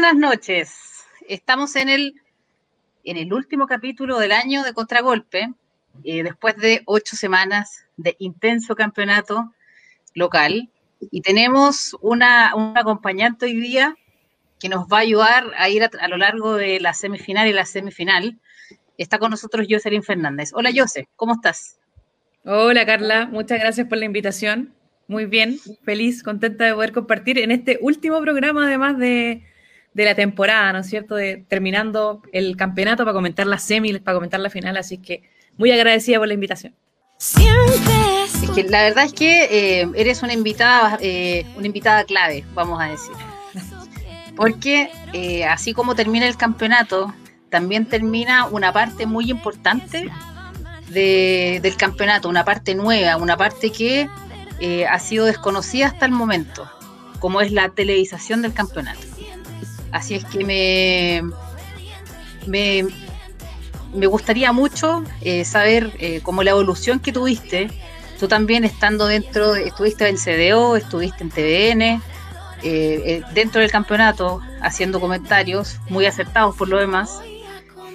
buenas 0.00 0.16
noches. 0.16 1.04
Estamos 1.28 1.76
en 1.76 1.90
el, 1.90 2.14
en 3.04 3.18
el 3.18 3.34
último 3.34 3.66
capítulo 3.66 4.18
del 4.18 4.32
año 4.32 4.62
de 4.62 4.72
Contragolpe, 4.72 5.52
eh, 6.04 6.22
después 6.22 6.56
de 6.56 6.80
ocho 6.86 7.16
semanas 7.16 7.84
de 7.98 8.16
intenso 8.18 8.74
campeonato 8.74 9.52
local. 10.14 10.70
Y 11.10 11.20
tenemos 11.20 11.94
una, 12.00 12.54
un 12.54 12.78
acompañante 12.78 13.44
hoy 13.44 13.56
día 13.60 13.94
que 14.58 14.70
nos 14.70 14.86
va 14.86 14.96
a 14.96 15.00
ayudar 15.00 15.52
a 15.58 15.68
ir 15.68 15.84
a, 15.84 16.08
lo 16.08 16.16
largo 16.16 16.54
de 16.54 16.80
la 16.80 16.94
semifinal 16.94 17.46
y 17.46 17.52
la 17.52 17.66
semifinal. 17.66 18.38
Está 18.96 19.18
con 19.18 19.30
nosotros 19.30 19.66
Jocelyn 19.68 20.02
Fernández. 20.02 20.52
Hola 20.54 20.70
Jose, 20.74 21.10
¿cómo 21.14 21.34
estás? 21.34 21.78
Hola 22.46 22.86
Carla, 22.86 23.26
muchas 23.26 23.60
gracias 23.60 23.86
por 23.86 23.98
la 23.98 24.06
invitación. 24.06 24.72
Muy 25.08 25.26
bien, 25.26 25.58
feliz, 25.84 26.22
contenta 26.22 26.64
de 26.64 26.72
poder 26.72 26.92
compartir 26.92 27.38
en 27.38 27.50
este 27.50 27.78
último 27.82 28.18
programa, 28.22 28.66
además 28.66 28.96
de, 28.96 29.44
la 29.94 30.14
temporada, 30.14 30.72
¿no 30.72 30.78
es 30.80 30.86
cierto? 30.86 31.14
De, 31.14 31.44
terminando 31.48 32.22
el 32.32 32.56
campeonato 32.56 33.04
para 33.04 33.12
comentar 33.12 33.46
la 33.46 33.58
semi, 33.58 33.98
para 33.98 34.16
comentar 34.16 34.40
la 34.40 34.50
final, 34.50 34.76
así 34.76 34.98
que 34.98 35.22
muy 35.56 35.70
agradecida 35.72 36.18
por 36.18 36.28
la 36.28 36.34
invitación. 36.34 36.74
Es 37.18 38.50
que 38.54 38.64
la 38.64 38.82
verdad 38.82 39.04
es 39.04 39.12
que 39.12 39.44
eh, 39.50 39.90
eres 39.94 40.22
una 40.22 40.32
invitada, 40.32 40.98
eh, 41.02 41.44
una 41.56 41.66
invitada 41.66 42.04
clave, 42.04 42.44
vamos 42.54 42.80
a 42.80 42.86
decir. 42.86 43.12
Porque 44.36 44.90
eh, 45.12 45.44
así 45.44 45.74
como 45.74 45.94
termina 45.94 46.26
el 46.26 46.36
campeonato, 46.36 47.12
también 47.50 47.84
termina 47.84 48.46
una 48.46 48.72
parte 48.72 49.04
muy 49.04 49.30
importante 49.30 50.08
del 50.88 51.76
campeonato, 51.76 52.28
una 52.28 52.44
parte 52.44 52.74
nueva, 52.74 53.16
una 53.16 53.36
parte 53.36 53.70
que 53.70 54.08
eh, 54.60 54.86
ha 54.86 54.98
sido 54.98 55.26
desconocida 55.26 55.86
hasta 55.86 56.06
el 56.06 56.12
momento, 56.12 56.68
como 57.18 57.40
es 57.40 57.52
la 57.52 57.70
televisación 57.70 58.42
del 58.42 58.52
campeonato. 58.52 59.00
Así 59.92 60.14
es 60.14 60.24
que 60.24 60.44
me, 60.44 61.22
me, 63.92 64.06
gustaría 64.06 64.52
mucho 64.52 65.04
eh, 65.20 65.44
saber 65.44 65.92
eh, 65.98 66.20
cómo 66.22 66.42
la 66.42 66.50
evolución 66.50 67.00
que 67.00 67.12
tuviste, 67.12 67.70
tú 68.18 68.28
también 68.28 68.64
estando 68.64 69.06
dentro, 69.06 69.54
estuviste 69.54 70.08
en 70.08 70.16
CDO, 70.16 70.76
estuviste 70.76 71.24
en 71.24 71.30
TVN, 71.30 72.02
dentro 73.34 73.62
del 73.62 73.70
campeonato, 73.70 74.40
haciendo 74.60 75.00
comentarios 75.00 75.78
muy 75.88 76.04
acertados 76.06 76.54
por 76.56 76.68
lo 76.68 76.78
demás. 76.78 77.20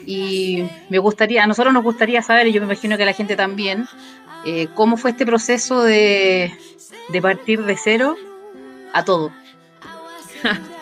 Y 0.07 0.67
me 0.89 0.99
gustaría, 0.99 1.43
a 1.43 1.47
nosotros 1.47 1.73
nos 1.73 1.83
gustaría 1.83 2.21
saber, 2.21 2.47
y 2.47 2.51
yo 2.51 2.61
me 2.61 2.65
imagino 2.65 2.97
que 2.97 3.03
a 3.03 3.05
la 3.05 3.13
gente 3.13 3.35
también, 3.35 3.87
eh, 4.45 4.67
¿Cómo 4.75 4.95
fue 4.95 5.09
este 5.09 5.25
proceso 5.25 5.81
de, 5.81 6.53
partir 7.19 7.65
de 7.65 7.75
cero 7.75 8.15
a 8.93 9.03
todo? 9.03 9.31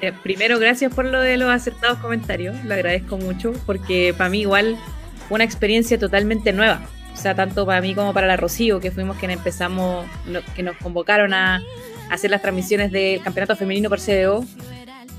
Eh, 0.00 0.12
primero, 0.22 0.58
gracias 0.58 0.94
por 0.94 1.04
lo 1.04 1.20
de 1.20 1.36
los 1.36 1.50
acertados 1.50 1.98
comentarios, 1.98 2.64
lo 2.64 2.74
agradezco 2.74 3.18
mucho, 3.18 3.52
porque 3.66 4.14
para 4.16 4.30
mí 4.30 4.40
igual 4.40 4.76
una 5.28 5.44
experiencia 5.44 5.98
totalmente 5.98 6.52
nueva. 6.52 6.82
O 7.12 7.16
sea, 7.16 7.34
tanto 7.34 7.66
para 7.66 7.80
mí 7.80 7.94
como 7.94 8.14
para 8.14 8.26
la 8.26 8.36
Rocío, 8.36 8.80
que 8.80 8.90
fuimos 8.90 9.18
quienes 9.18 9.38
empezamos, 9.38 10.06
que 10.54 10.62
nos 10.62 10.76
convocaron 10.78 11.34
a 11.34 11.62
hacer 12.10 12.30
las 12.30 12.40
transmisiones 12.40 12.92
del 12.92 13.22
campeonato 13.22 13.56
femenino 13.56 13.88
por 13.88 14.00
CDO. 14.00 14.44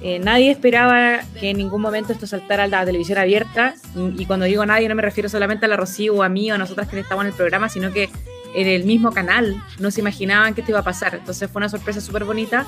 Eh, 0.02 0.18
nadie 0.18 0.50
esperaba 0.50 1.20
que 1.40 1.52
en 1.52 1.58
ningún 1.58 1.80
momento 1.80 2.12
esto 2.12 2.26
saltara 2.26 2.64
a 2.64 2.68
la 2.68 2.86
televisión 2.86 3.20
abierta. 3.20 3.76
Y 4.18 4.26
cuando 4.26 4.45
digo 4.45 4.66
nadie, 4.66 4.90
no 4.90 4.95
me 4.95 5.04
refiero 5.04 5.30
solamente 5.30 5.66
a 5.66 5.70
la 5.70 5.78
Rocío 5.78 6.16
o 6.16 6.23
a 6.23 6.30
mí 6.30 6.52
o 6.52 6.56
a 6.56 6.58
nosotras 6.58 6.88
que 6.88 7.00
estamos 7.00 7.23
en 7.23 7.28
el 7.30 7.36
programa, 7.36 7.70
sino 7.70 7.92
que 7.92 8.10
en 8.56 8.68
el 8.68 8.84
mismo 8.84 9.12
canal 9.12 9.56
no 9.80 9.92
se 9.92 10.02
imaginaban 10.02 10.54
que 10.54 10.62
esto 10.62 10.72
iba 10.72 10.80
a 10.80 10.84
pasar. 10.84 11.16
Entonces 11.16 11.50
fue 11.50 11.60
una 11.60 11.70
sorpresa 11.70 12.02
súper 12.02 12.23
bonita. 12.23 12.66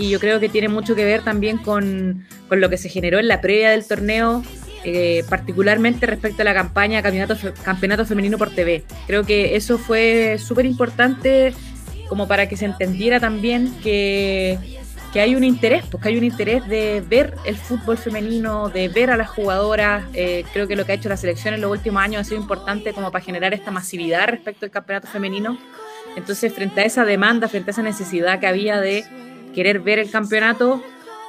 Y 0.00 0.08
yo 0.08 0.18
creo 0.18 0.40
que 0.40 0.48
tiene 0.48 0.68
mucho 0.68 0.94
que 0.94 1.04
ver 1.04 1.22
también 1.22 1.58
con, 1.58 2.24
con 2.48 2.58
lo 2.58 2.70
que 2.70 2.78
se 2.78 2.88
generó 2.88 3.18
en 3.18 3.28
la 3.28 3.42
previa 3.42 3.68
del 3.68 3.86
torneo, 3.86 4.42
eh, 4.82 5.24
particularmente 5.28 6.06
respecto 6.06 6.40
a 6.40 6.46
la 6.46 6.54
campaña 6.54 7.02
Campeonato, 7.02 7.36
Campeonato 7.62 8.06
Femenino 8.06 8.38
por 8.38 8.48
TV. 8.48 8.82
Creo 9.06 9.24
que 9.24 9.56
eso 9.56 9.76
fue 9.76 10.38
súper 10.38 10.64
importante 10.64 11.52
como 12.08 12.26
para 12.26 12.48
que 12.48 12.56
se 12.56 12.64
entendiera 12.64 13.20
también 13.20 13.74
que 13.82 14.58
que 15.12 15.20
hay 15.20 15.34
un 15.34 15.42
interés, 15.42 15.84
porque 15.90 16.08
hay 16.08 16.16
un 16.16 16.22
interés 16.22 16.66
de 16.68 17.02
ver 17.06 17.34
el 17.44 17.56
fútbol 17.56 17.98
femenino, 17.98 18.68
de 18.68 18.88
ver 18.88 19.10
a 19.10 19.16
las 19.16 19.28
jugadoras. 19.28 20.04
Eh, 20.14 20.44
creo 20.52 20.68
que 20.68 20.76
lo 20.76 20.86
que 20.86 20.92
ha 20.92 20.94
hecho 20.94 21.08
la 21.08 21.16
selección 21.16 21.52
en 21.52 21.60
los 21.60 21.70
últimos 21.70 22.00
años 22.00 22.20
ha 22.20 22.24
sido 22.24 22.40
importante 22.40 22.92
como 22.92 23.10
para 23.10 23.24
generar 23.24 23.52
esta 23.52 23.72
masividad 23.72 24.28
respecto 24.28 24.66
al 24.66 24.70
campeonato 24.70 25.08
femenino. 25.08 25.58
Entonces, 26.16 26.54
frente 26.54 26.80
a 26.80 26.84
esa 26.84 27.04
demanda, 27.04 27.48
frente 27.48 27.70
a 27.70 27.72
esa 27.72 27.82
necesidad 27.82 28.38
que 28.38 28.46
había 28.46 28.80
de 28.80 29.04
querer 29.54 29.80
ver 29.80 29.98
el 29.98 30.10
campeonato, 30.10 30.82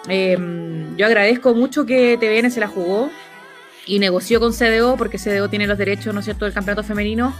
em, 0.07 0.95
yo 0.97 1.05
agradezco 1.05 1.53
mucho 1.53 1.85
que 1.85 2.17
TVN 2.17 2.51
se 2.51 2.59
la 2.59 2.67
jugó 2.67 3.09
y 3.85 3.99
negoció 3.99 4.39
con 4.39 4.53
CDO, 4.53 4.97
porque 4.97 5.17
CDO 5.17 5.49
tiene 5.49 5.67
los 5.67 5.77
derechos, 5.77 6.13
¿no 6.13 6.19
es 6.19 6.25
cierto?, 6.25 6.45
del 6.45 6.53
campeonato 6.53 6.83
femenino 6.83 7.33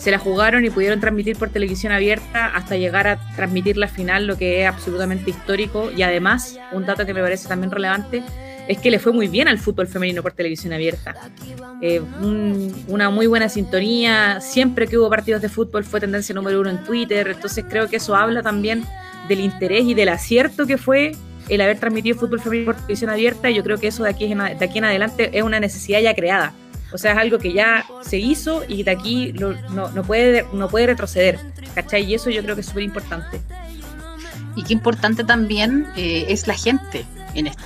se 0.00 0.10
la 0.10 0.18
jugaron 0.18 0.64
y 0.64 0.70
pudieron 0.70 0.98
transmitir 0.98 1.36
por 1.36 1.50
televisión 1.50 1.92
abierta 1.92 2.46
hasta 2.46 2.74
llegar 2.76 3.06
a 3.06 3.18
transmitir 3.36 3.76
la 3.76 3.86
final, 3.86 4.26
lo 4.26 4.38
que 4.38 4.62
es 4.62 4.66
absolutamente 4.66 5.28
histórico. 5.28 5.90
Y 5.94 6.02
además, 6.02 6.58
un 6.72 6.86
dato 6.86 7.04
que 7.04 7.12
me 7.12 7.20
parece 7.20 7.48
también 7.48 7.70
relevante, 7.70 8.22
es 8.66 8.78
que 8.78 8.90
le 8.90 8.98
fue 8.98 9.12
muy 9.12 9.28
bien 9.28 9.46
al 9.46 9.58
fútbol 9.58 9.88
femenino 9.88 10.22
por 10.22 10.32
televisión 10.32 10.72
abierta. 10.72 11.14
Eh, 11.82 12.00
una 12.88 13.10
muy 13.10 13.26
buena 13.26 13.50
sintonía, 13.50 14.40
siempre 14.40 14.86
que 14.86 14.96
hubo 14.96 15.10
partidos 15.10 15.42
de 15.42 15.50
fútbol 15.50 15.84
fue 15.84 16.00
tendencia 16.00 16.34
número 16.34 16.60
uno 16.60 16.70
en 16.70 16.82
Twitter, 16.82 17.28
entonces 17.28 17.64
creo 17.68 17.88
que 17.88 17.96
eso 17.96 18.16
habla 18.16 18.42
también 18.42 18.86
del 19.30 19.40
interés 19.40 19.84
y 19.84 19.94
del 19.94 20.08
acierto 20.08 20.66
que 20.66 20.76
fue 20.76 21.12
el 21.48 21.60
haber 21.60 21.78
transmitido 21.78 22.18
fútbol 22.18 22.40
femenino 22.40 22.66
por 22.66 22.74
televisión 22.74 23.10
abierta 23.10 23.48
y 23.48 23.54
yo 23.54 23.62
creo 23.62 23.78
que 23.78 23.86
eso 23.86 24.02
de 24.02 24.10
aquí, 24.10 24.24
en 24.24 24.84
adelante 24.84 25.30
es 25.32 25.42
una 25.42 25.60
necesidad 25.60 26.00
ya 26.00 26.14
creada. 26.14 26.52
O 26.92 26.98
sea, 26.98 27.12
es 27.12 27.18
algo 27.18 27.38
que 27.38 27.52
ya 27.52 27.86
se 28.02 28.18
hizo 28.18 28.62
y 28.66 28.82
de 28.82 28.90
aquí 28.90 29.32
no, 29.32 29.54
puede, 30.02 30.44
no 30.52 30.68
puede 30.68 30.88
retroceder. 30.88 31.38
¿Cachai? 31.74 32.02
Y 32.02 32.14
eso 32.14 32.30
yo 32.30 32.42
creo 32.42 32.56
que 32.56 32.62
es 32.62 32.66
súper 32.66 32.82
importante. 32.82 33.40
Y 34.56 34.64
qué 34.64 34.72
importante 34.72 35.22
también 35.22 35.86
eh, 35.96 36.26
es 36.28 36.48
la 36.48 36.54
gente 36.54 37.06
en 37.34 37.46
esto. 37.46 37.62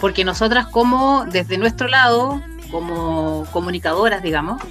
Porque 0.00 0.24
nosotras 0.24 0.66
como 0.68 1.24
desde 1.24 1.58
nuestro 1.58 1.88
lado, 1.88 2.40
como 2.70 3.44
comunicadoras, 3.50 4.22
digamos, 4.22 4.62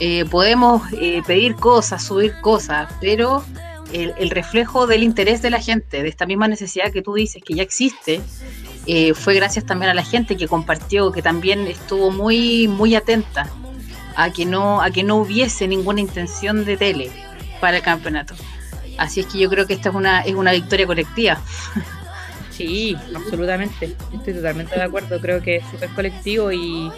eh, 0.00 0.24
podemos 0.30 0.82
eh, 0.92 1.22
pedir 1.26 1.54
cosas, 1.54 2.02
subir 2.02 2.40
cosas, 2.40 2.90
pero 3.00 3.44
el, 3.92 4.30
reflejo 4.30 4.86
del 4.86 5.02
interés 5.02 5.42
de 5.42 5.50
la 5.50 5.60
gente, 5.60 6.02
de 6.02 6.08
esta 6.08 6.26
misma 6.26 6.48
necesidad 6.48 6.92
que 6.92 7.02
tú 7.02 7.14
dices 7.14 7.42
que 7.44 7.54
ya 7.54 7.62
existe, 7.62 8.20
eh, 8.86 9.14
fue 9.14 9.34
gracias 9.34 9.64
también 9.64 9.90
a 9.90 9.94
la 9.94 10.04
gente 10.04 10.36
que 10.36 10.48
compartió, 10.48 11.12
que 11.12 11.22
también 11.22 11.66
estuvo 11.66 12.10
muy, 12.10 12.68
muy 12.68 12.94
atenta 12.94 13.50
a 14.16 14.32
que 14.32 14.44
no, 14.44 14.82
a 14.82 14.90
que 14.90 15.02
no 15.02 15.16
hubiese 15.16 15.68
ninguna 15.68 16.00
intención 16.00 16.64
de 16.64 16.76
tele 16.76 17.10
para 17.60 17.78
el 17.78 17.82
campeonato. 17.82 18.34
Así 18.98 19.20
es 19.20 19.26
que 19.26 19.38
yo 19.38 19.48
creo 19.48 19.66
que 19.66 19.74
esta 19.74 19.90
es 19.90 19.94
una, 19.94 20.20
es 20.20 20.34
una 20.34 20.52
victoria 20.52 20.86
colectiva. 20.86 21.40
Sí, 22.50 22.96
absolutamente. 23.14 23.94
Estoy 24.12 24.34
totalmente 24.34 24.74
de 24.74 24.82
acuerdo. 24.82 25.20
Creo 25.20 25.40
que 25.40 25.58
es 25.58 25.64
súper 25.70 25.90
colectivo 25.90 26.50
y, 26.50 26.90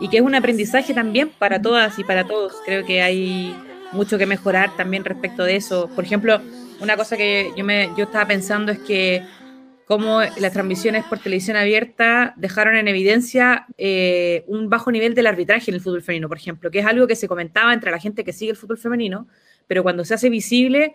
y 0.00 0.08
que 0.08 0.16
es 0.16 0.22
un 0.22 0.34
aprendizaje 0.34 0.94
también 0.94 1.28
para 1.28 1.60
todas 1.60 1.98
y 1.98 2.04
para 2.04 2.24
todos. 2.24 2.54
Creo 2.64 2.86
que 2.86 3.02
hay 3.02 3.54
mucho 3.92 4.18
que 4.18 4.26
mejorar 4.26 4.76
también 4.76 5.04
respecto 5.04 5.44
de 5.44 5.56
eso. 5.56 5.88
Por 5.94 6.04
ejemplo, 6.04 6.40
una 6.80 6.96
cosa 6.96 7.16
que 7.16 7.52
yo, 7.56 7.64
me, 7.64 7.90
yo 7.96 8.04
estaba 8.04 8.26
pensando 8.26 8.72
es 8.72 8.78
que 8.80 9.22
cómo 9.84 10.20
las 10.38 10.52
transmisiones 10.52 11.04
por 11.04 11.18
televisión 11.18 11.56
abierta 11.56 12.34
dejaron 12.36 12.76
en 12.76 12.88
evidencia 12.88 13.66
eh, 13.76 14.44
un 14.46 14.70
bajo 14.70 14.90
nivel 14.90 15.14
del 15.14 15.26
arbitraje 15.26 15.70
en 15.70 15.74
el 15.74 15.80
fútbol 15.80 16.02
femenino, 16.02 16.28
por 16.28 16.38
ejemplo, 16.38 16.70
que 16.70 16.78
es 16.78 16.86
algo 16.86 17.06
que 17.06 17.16
se 17.16 17.28
comentaba 17.28 17.74
entre 17.74 17.90
la 17.90 17.98
gente 17.98 18.24
que 18.24 18.32
sigue 18.32 18.52
el 18.52 18.56
fútbol 18.56 18.78
femenino, 18.78 19.28
pero 19.66 19.82
cuando 19.82 20.04
se 20.04 20.14
hace 20.14 20.30
visible, 20.30 20.94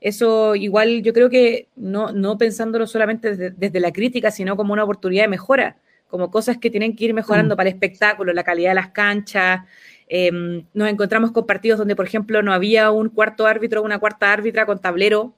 eso 0.00 0.54
igual 0.54 1.02
yo 1.02 1.12
creo 1.12 1.28
que 1.28 1.68
no, 1.76 2.12
no 2.12 2.38
pensándolo 2.38 2.86
solamente 2.86 3.36
desde, 3.50 3.80
la 3.80 3.92
crítica, 3.92 4.30
sino 4.30 4.56
como 4.56 4.72
una 4.72 4.84
oportunidad 4.84 5.24
de 5.24 5.28
mejora, 5.28 5.76
como 6.08 6.30
cosas 6.30 6.58
que 6.58 6.70
tienen 6.70 6.94
que 6.96 7.06
ir 7.06 7.14
mejorando 7.14 7.54
mm. 7.54 7.56
para 7.56 7.68
el 7.68 7.74
espectáculo, 7.74 8.32
la 8.32 8.44
calidad 8.44 8.70
de 8.70 8.76
las 8.76 8.88
canchas. 8.88 9.60
Em, 10.08 10.64
nos 10.72 10.88
encontramos 10.88 11.32
con 11.32 11.46
partidos 11.46 11.78
donde, 11.78 11.96
por 11.96 12.06
ejemplo, 12.06 12.42
no 12.42 12.52
había 12.52 12.90
un 12.90 13.08
cuarto 13.10 13.46
árbitro 13.46 13.80
o 13.80 13.84
una 13.84 13.98
cuarta 13.98 14.32
árbitra 14.32 14.66
con 14.66 14.80
tablero. 14.80 15.34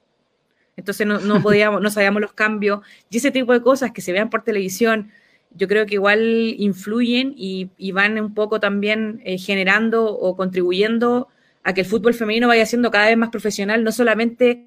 Entonces 0.77 1.07
no, 1.07 1.19
no 1.19 1.43
podíamos, 1.43 1.81
no 1.81 1.91
sabíamos 1.91 2.23
los 2.23 2.33
cambios. 2.33 2.81
Y 3.11 3.19
ese 3.19 3.31
tipo 3.31 3.53
de 3.53 3.63
cosas 3.63 3.93
que 3.93 4.01
se 4.01 4.13
vean 4.13 4.31
por 4.31 4.43
televisión, 4.45 5.11
yo 5.55 5.69
creo 5.69 5.87
que 5.87 5.95
igual 5.95 6.55
influyen 6.59 7.35
y, 7.37 7.71
van 7.93 8.21
un 8.21 8.35
poco 8.35 8.61
también 8.61 9.21
eh, 9.25 9.39
generando 9.39 10.07
o 10.07 10.37
contribuyendo 10.37 11.29
a 11.63 11.75
que 11.75 11.83
el 11.83 11.87
fútbol 11.87 12.15
femenino 12.15 12.49
vaya 12.49 12.65
siendo 12.67 12.91
cada 12.91 13.09
vez 13.09 13.17
más 13.17 13.31
profesional, 13.31 13.85
no 13.85 13.93
solamente 13.93 14.67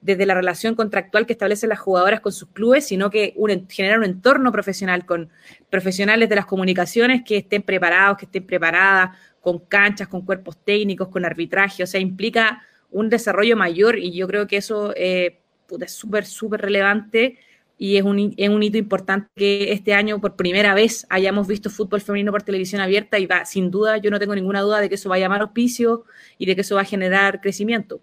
desde 0.00 0.24
la 0.24 0.34
relación 0.34 0.74
contractual 0.74 1.26
que 1.26 1.34
establecen 1.34 1.68
las 1.68 1.78
jugadoras 1.78 2.20
con 2.20 2.32
sus 2.32 2.48
clubes, 2.48 2.86
sino 2.86 3.10
que 3.10 3.34
un, 3.36 3.68
generar 3.68 3.98
un 3.98 4.06
entorno 4.06 4.50
profesional 4.50 5.04
con 5.04 5.28
profesionales 5.68 6.28
de 6.28 6.36
las 6.36 6.46
comunicaciones 6.46 7.22
que 7.22 7.38
estén 7.38 7.62
preparados, 7.62 8.16
que 8.16 8.24
estén 8.24 8.46
preparadas, 8.46 9.18
con 9.40 9.58
canchas, 9.58 10.08
con 10.08 10.22
cuerpos 10.22 10.56
técnicos, 10.64 11.08
con 11.08 11.24
arbitraje, 11.24 11.82
o 11.82 11.86
sea, 11.86 12.00
implica 12.00 12.62
un 12.90 13.08
desarrollo 13.08 13.56
mayor 13.56 13.98
y 13.98 14.12
yo 14.12 14.26
creo 14.26 14.46
que 14.46 14.56
eso 14.56 14.92
eh, 14.96 15.40
es 15.80 15.92
súper, 15.92 16.26
súper 16.26 16.60
relevante 16.60 17.38
y 17.78 17.96
es 17.96 18.02
un, 18.02 18.34
es 18.36 18.48
un 18.50 18.62
hito 18.62 18.76
importante 18.76 19.28
que 19.34 19.72
este 19.72 19.94
año 19.94 20.20
por 20.20 20.36
primera 20.36 20.74
vez 20.74 21.06
hayamos 21.08 21.46
visto 21.46 21.70
fútbol 21.70 22.02
femenino 22.02 22.30
por 22.30 22.42
televisión 22.42 22.82
abierta 22.82 23.18
y 23.18 23.26
va, 23.26 23.46
sin 23.46 23.70
duda, 23.70 23.96
yo 23.96 24.10
no 24.10 24.18
tengo 24.18 24.34
ninguna 24.34 24.60
duda 24.60 24.80
de 24.80 24.88
que 24.90 24.96
eso 24.96 25.08
va 25.08 25.16
a 25.16 25.20
llamar 25.20 25.40
auspicio 25.40 26.04
y 26.36 26.44
de 26.44 26.54
que 26.54 26.60
eso 26.60 26.74
va 26.74 26.82
a 26.82 26.84
generar 26.84 27.40
crecimiento. 27.40 28.02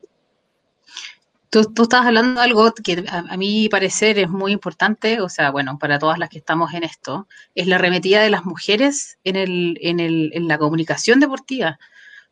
Tú, 1.49 1.63
tú 1.73 1.83
estás 1.83 2.05
hablando 2.05 2.41
de 2.41 2.45
algo 2.45 2.73
que 2.73 3.05
a, 3.09 3.37
mi 3.37 3.69
parecer 3.69 4.19
es 4.19 4.29
muy 4.29 4.51
importante, 4.51 5.21
o 5.21 5.29
sea, 5.29 5.51
bueno, 5.51 5.79
para 5.79 5.97
todas 5.97 6.19
las 6.19 6.29
que 6.29 6.39
estamos 6.39 6.73
en 6.73 6.83
esto, 6.83 7.27
es 7.55 7.67
la 7.67 7.75
arremetida 7.75 8.21
de 8.21 8.29
las 8.29 8.45
mujeres 8.45 9.17
en, 9.23 9.37
el, 9.37 9.77
en, 9.81 9.99
el, 9.99 10.31
en 10.33 10.47
la 10.47 10.57
comunicación 10.57 11.19
deportiva. 11.19 11.79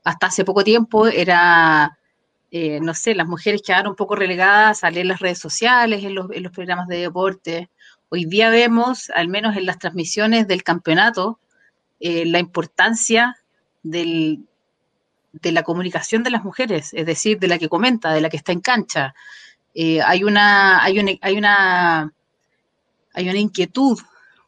Hasta 0.03 0.27
hace 0.27 0.43
poco 0.43 0.63
tiempo 0.63 1.07
era 1.07 1.97
eh, 2.57 2.79
no 2.79 2.93
sé, 2.93 3.15
las 3.15 3.27
mujeres 3.27 3.61
quedaron 3.61 3.89
un 3.89 3.95
poco 3.97 4.15
relegadas 4.15 4.85
a 4.85 4.89
leer 4.89 5.07
las 5.07 5.19
redes 5.19 5.39
sociales, 5.39 6.05
en 6.05 6.15
los, 6.15 6.31
en 6.31 6.41
los, 6.41 6.53
programas 6.53 6.87
de 6.87 6.99
deporte. 6.99 7.69
Hoy 8.07 8.23
día 8.23 8.49
vemos, 8.49 9.09
al 9.09 9.27
menos 9.27 9.57
en 9.57 9.65
las 9.65 9.77
transmisiones 9.77 10.47
del 10.47 10.63
campeonato, 10.63 11.37
eh, 11.99 12.25
la 12.25 12.39
importancia 12.39 13.35
del, 13.83 14.45
de 15.41 15.51
la 15.51 15.63
comunicación 15.63 16.23
de 16.23 16.29
las 16.29 16.43
mujeres, 16.43 16.93
es 16.93 17.05
decir, 17.05 17.39
de 17.39 17.47
la 17.47 17.57
que 17.57 17.69
comenta, 17.69 18.13
de 18.13 18.21
la 18.21 18.29
que 18.29 18.37
está 18.37 18.51
en 18.51 18.61
cancha. 18.61 19.13
Eh, 19.73 20.01
hay, 20.01 20.23
una, 20.23 20.83
hay, 20.83 20.99
una, 20.99 21.11
hay, 21.21 21.37
una, 21.37 22.13
hay 23.13 23.29
una 23.29 23.39
inquietud 23.39 23.99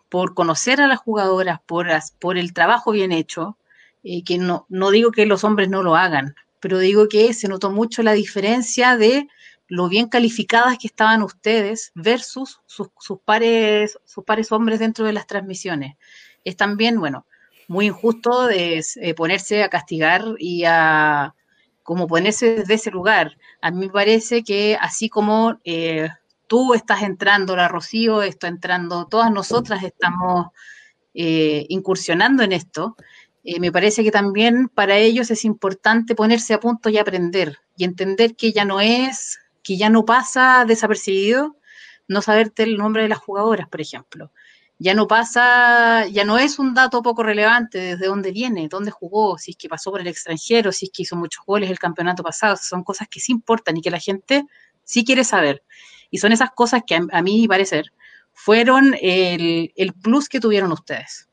por 0.10 0.34
conocer 0.34 0.82
a 0.82 0.88
las 0.88 1.00
jugadoras, 1.00 1.60
por, 1.66 1.88
por 2.20 2.38
el 2.38 2.54
trabajo 2.54 2.92
bien 2.92 3.12
hecho, 3.12 3.58
eh, 4.04 4.24
que 4.24 4.38
no, 4.38 4.66
no 4.70 4.92
digo 4.92 5.12
que 5.12 5.26
los 5.26 5.44
hombres 5.44 5.70
no 5.70 5.84
lo 5.84 5.96
hagan, 5.96 6.36
pero 6.60 6.80
digo 6.80 7.10
que 7.10 7.34
se 7.34 7.50
notó 7.50 7.72
mucho 7.72 8.04
la 8.04 8.14
diferencia 8.14 8.96
de 8.96 9.28
lo 9.68 9.90
bien 9.90 10.08
calificadas 10.08 10.78
que 10.78 10.88
estaban 10.88 11.22
ustedes 11.22 11.92
versus 11.94 12.62
sus, 12.66 12.88
sus, 12.98 13.20
pares, 13.20 14.00
sus 14.06 14.24
pares 14.24 14.52
hombres 14.54 14.80
dentro 14.80 15.06
de 15.06 15.12
las 15.12 15.28
transmisiones. 15.28 15.98
Es 16.46 16.56
también, 16.56 17.00
bueno, 17.02 17.26
muy 17.68 17.88
injusto 17.88 18.48
de 18.48 18.84
eh, 18.96 19.14
ponerse 19.14 19.64
a 19.64 19.70
castigar 19.70 20.24
y 20.40 20.64
a 20.66 21.34
como 21.84 22.08
ponerse 22.08 22.56
desde 22.56 22.74
ese 22.74 22.92
lugar. 22.92 23.38
A 23.62 23.72
mí 23.72 23.86
me 23.86 23.90
parece 23.90 24.44
que 24.44 24.78
así 24.80 25.08
como 25.08 25.60
eh, 25.64 26.10
tú 26.48 26.74
estás 26.74 27.04
entrando, 27.04 27.56
la 27.56 27.70
Rocío 27.70 28.24
está 28.24 28.50
entrando, 28.50 29.08
todas 29.08 29.32
nosotras 29.32 29.84
estamos 29.84 30.48
eh, 31.14 31.66
incursionando 31.70 32.44
en 32.44 32.52
esto, 32.52 32.98
eh, 33.44 33.62
me 33.62 33.72
parece 33.72 34.04
que 34.04 34.12
también 34.12 34.68
para 34.68 34.98
ellos 34.98 35.32
es 35.32 35.46
importante 35.46 36.16
ponerse 36.16 36.54
a 36.54 36.60
punto 36.60 36.90
y 36.90 36.98
aprender 36.98 37.58
y 37.78 37.86
entender 37.86 38.36
que 38.36 38.52
ya 38.52 38.66
no 38.66 38.82
es, 38.82 39.40
que 39.64 39.78
ya 39.78 39.90
no 39.90 40.04
pasa 40.04 40.66
desapercibido 40.68 41.56
no 42.10 42.22
saberte 42.22 42.64
el 42.64 42.78
nombre 42.78 43.04
de 43.04 43.10
las 43.10 43.20
jugadoras, 43.20 43.68
por 43.70 43.82
ejemplo. 43.82 44.32
Ya 44.80 44.94
no 44.94 45.08
pasa, 45.08 46.06
ya 46.08 46.24
no 46.24 46.38
es 46.38 46.60
un 46.60 46.74
dato 46.74 47.02
poco 47.02 47.24
relevante 47.24 47.80
desde 47.80 48.06
dónde 48.06 48.32
viene, 48.32 48.68
dónde 48.70 48.92
jugó, 48.92 49.38
si 49.40 49.52
es 49.52 49.58
que 49.58 49.68
pasó 49.68 49.92
por 49.92 50.02
el 50.02 50.08
extranjero, 50.08 50.72
si 50.72 50.86
es 50.86 50.92
que 50.92 51.02
hizo 51.02 51.16
muchos 51.16 51.44
goles 51.46 51.72
el 51.72 51.80
campeonato 51.80 52.22
pasado, 52.22 52.56
son 52.58 52.84
cosas 52.84 53.08
que 53.08 53.20
sí 53.20 53.32
importan 53.32 53.78
y 53.78 53.82
que 53.82 53.90
la 53.90 54.00
gente 54.00 54.46
sí 54.84 55.04
quiere 55.04 55.24
saber. 55.24 55.64
Y 56.12 56.20
son 56.20 56.32
esas 56.32 56.52
cosas 56.52 56.84
que 56.86 56.96
a, 56.96 57.02
a 57.12 57.22
mi 57.22 57.48
parecer 57.48 57.92
fueron 58.34 58.96
el, 59.02 59.74
el 59.76 59.94
plus 59.94 60.30
que 60.30 60.40
tuvieron 60.40 60.72
ustedes. 60.72 61.28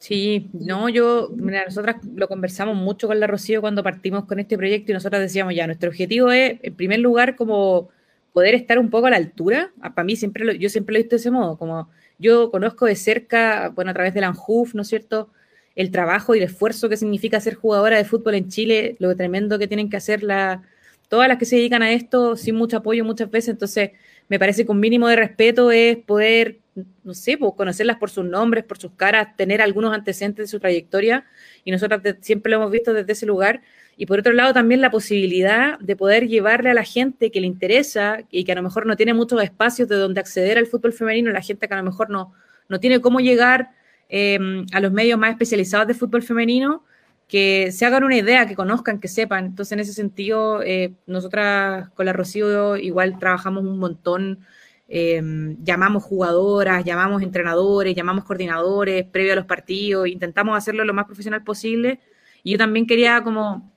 Sí, 0.00 0.48
no, 0.54 0.88
yo, 0.88 1.28
mira, 1.34 1.64
nosotras 1.66 1.96
lo 2.14 2.26
conversamos 2.26 2.74
mucho 2.74 3.06
con 3.06 3.20
la 3.20 3.26
Rocío 3.26 3.60
cuando 3.60 3.82
partimos 3.82 4.24
con 4.24 4.38
este 4.38 4.56
proyecto 4.56 4.92
y 4.92 4.94
nosotras 4.94 5.20
decíamos 5.20 5.54
ya, 5.54 5.66
nuestro 5.66 5.90
objetivo 5.90 6.30
es, 6.30 6.58
en 6.62 6.74
primer 6.74 7.00
lugar, 7.00 7.36
como 7.36 7.90
poder 8.32 8.54
estar 8.54 8.78
un 8.78 8.90
poco 8.90 9.06
a 9.06 9.10
la 9.10 9.16
altura. 9.16 9.72
Para 9.80 10.04
mí 10.04 10.16
siempre, 10.16 10.44
lo, 10.44 10.52
yo 10.52 10.68
siempre 10.68 10.92
lo 10.92 10.98
he 10.98 11.02
visto 11.02 11.16
de 11.16 11.20
ese 11.20 11.30
modo, 11.30 11.58
como 11.58 11.90
yo 12.18 12.50
conozco 12.50 12.86
de 12.86 12.96
cerca, 12.96 13.70
bueno, 13.70 13.90
a 13.90 13.94
través 13.94 14.14
de 14.14 14.20
la 14.20 14.28
ANJUF, 14.28 14.74
¿no 14.74 14.82
es 14.82 14.88
cierto?, 14.88 15.30
el 15.76 15.90
trabajo 15.90 16.34
y 16.34 16.38
el 16.38 16.44
esfuerzo 16.44 16.88
que 16.88 16.96
significa 16.96 17.40
ser 17.40 17.54
jugadora 17.54 17.96
de 17.96 18.04
fútbol 18.04 18.34
en 18.34 18.48
Chile, 18.48 18.96
lo 18.98 19.14
tremendo 19.16 19.58
que 19.58 19.68
tienen 19.68 19.88
que 19.88 19.96
hacer 19.96 20.22
la, 20.22 20.62
todas 21.08 21.28
las 21.28 21.38
que 21.38 21.44
se 21.44 21.56
dedican 21.56 21.82
a 21.82 21.92
esto 21.92 22.36
sin 22.36 22.56
mucho 22.56 22.78
apoyo 22.78 23.04
muchas 23.04 23.30
veces, 23.30 23.50
entonces 23.50 23.92
me 24.28 24.38
parece 24.38 24.64
que 24.64 24.72
un 24.72 24.80
mínimo 24.80 25.08
de 25.08 25.16
respeto 25.16 25.70
es 25.70 25.96
poder 25.96 26.58
no 27.02 27.14
sé, 27.14 27.36
pues, 27.38 27.52
conocerlas 27.56 27.96
por 27.98 28.10
sus 28.10 28.24
nombres, 28.24 28.64
por 28.64 28.78
sus 28.78 28.92
caras, 28.92 29.36
tener 29.36 29.60
algunos 29.60 29.92
antecedentes 29.92 30.44
de 30.44 30.50
su 30.50 30.60
trayectoria, 30.60 31.26
y 31.64 31.70
nosotros 31.70 32.00
siempre 32.20 32.50
lo 32.50 32.56
hemos 32.58 32.70
visto 32.70 32.92
desde 32.92 33.12
ese 33.12 33.26
lugar. 33.26 33.62
Y 34.00 34.06
por 34.06 34.20
otro 34.20 34.32
lado, 34.32 34.54
también 34.54 34.80
la 34.80 34.90
posibilidad 34.90 35.78
de 35.78 35.94
poder 35.94 36.26
llevarle 36.26 36.70
a 36.70 36.74
la 36.74 36.84
gente 36.84 37.30
que 37.30 37.38
le 37.38 37.46
interesa 37.46 38.20
y 38.30 38.44
que 38.44 38.52
a 38.52 38.54
lo 38.54 38.62
mejor 38.62 38.86
no 38.86 38.96
tiene 38.96 39.12
muchos 39.12 39.42
espacios 39.42 39.90
de 39.90 39.96
donde 39.96 40.20
acceder 40.20 40.56
al 40.56 40.66
fútbol 40.66 40.94
femenino, 40.94 41.30
la 41.30 41.42
gente 41.42 41.68
que 41.68 41.74
a 41.74 41.76
lo 41.76 41.82
mejor 41.82 42.08
no, 42.08 42.32
no 42.70 42.80
tiene 42.80 43.02
cómo 43.02 43.20
llegar 43.20 43.72
eh, 44.08 44.38
a 44.72 44.80
los 44.80 44.90
medios 44.90 45.18
más 45.18 45.32
especializados 45.32 45.86
de 45.86 45.92
fútbol 45.92 46.22
femenino, 46.22 46.82
que 47.28 47.72
se 47.72 47.84
hagan 47.84 48.02
una 48.02 48.16
idea, 48.16 48.46
que 48.46 48.54
conozcan, 48.54 49.00
que 49.00 49.08
sepan. 49.08 49.44
Entonces, 49.44 49.72
en 49.72 49.80
ese 49.80 49.92
sentido, 49.92 50.62
eh, 50.62 50.94
nosotras 51.06 51.90
con 51.90 52.06
la 52.06 52.14
Rocío 52.14 52.78
igual 52.78 53.18
trabajamos 53.18 53.64
un 53.64 53.78
montón 53.78 54.46
eh, 54.88 55.20
llamamos 55.62 56.04
jugadoras, 56.04 56.86
llamamos 56.86 57.20
entrenadores, 57.20 57.94
llamamos 57.94 58.24
coordinadores 58.24 59.04
previo 59.04 59.34
a 59.34 59.36
los 59.36 59.44
partidos, 59.44 60.08
intentamos 60.08 60.56
hacerlo 60.56 60.86
lo 60.86 60.94
más 60.94 61.04
profesional 61.04 61.44
posible. 61.44 62.00
Y 62.42 62.52
yo 62.52 62.58
también 62.58 62.86
quería 62.86 63.22
como 63.22 63.69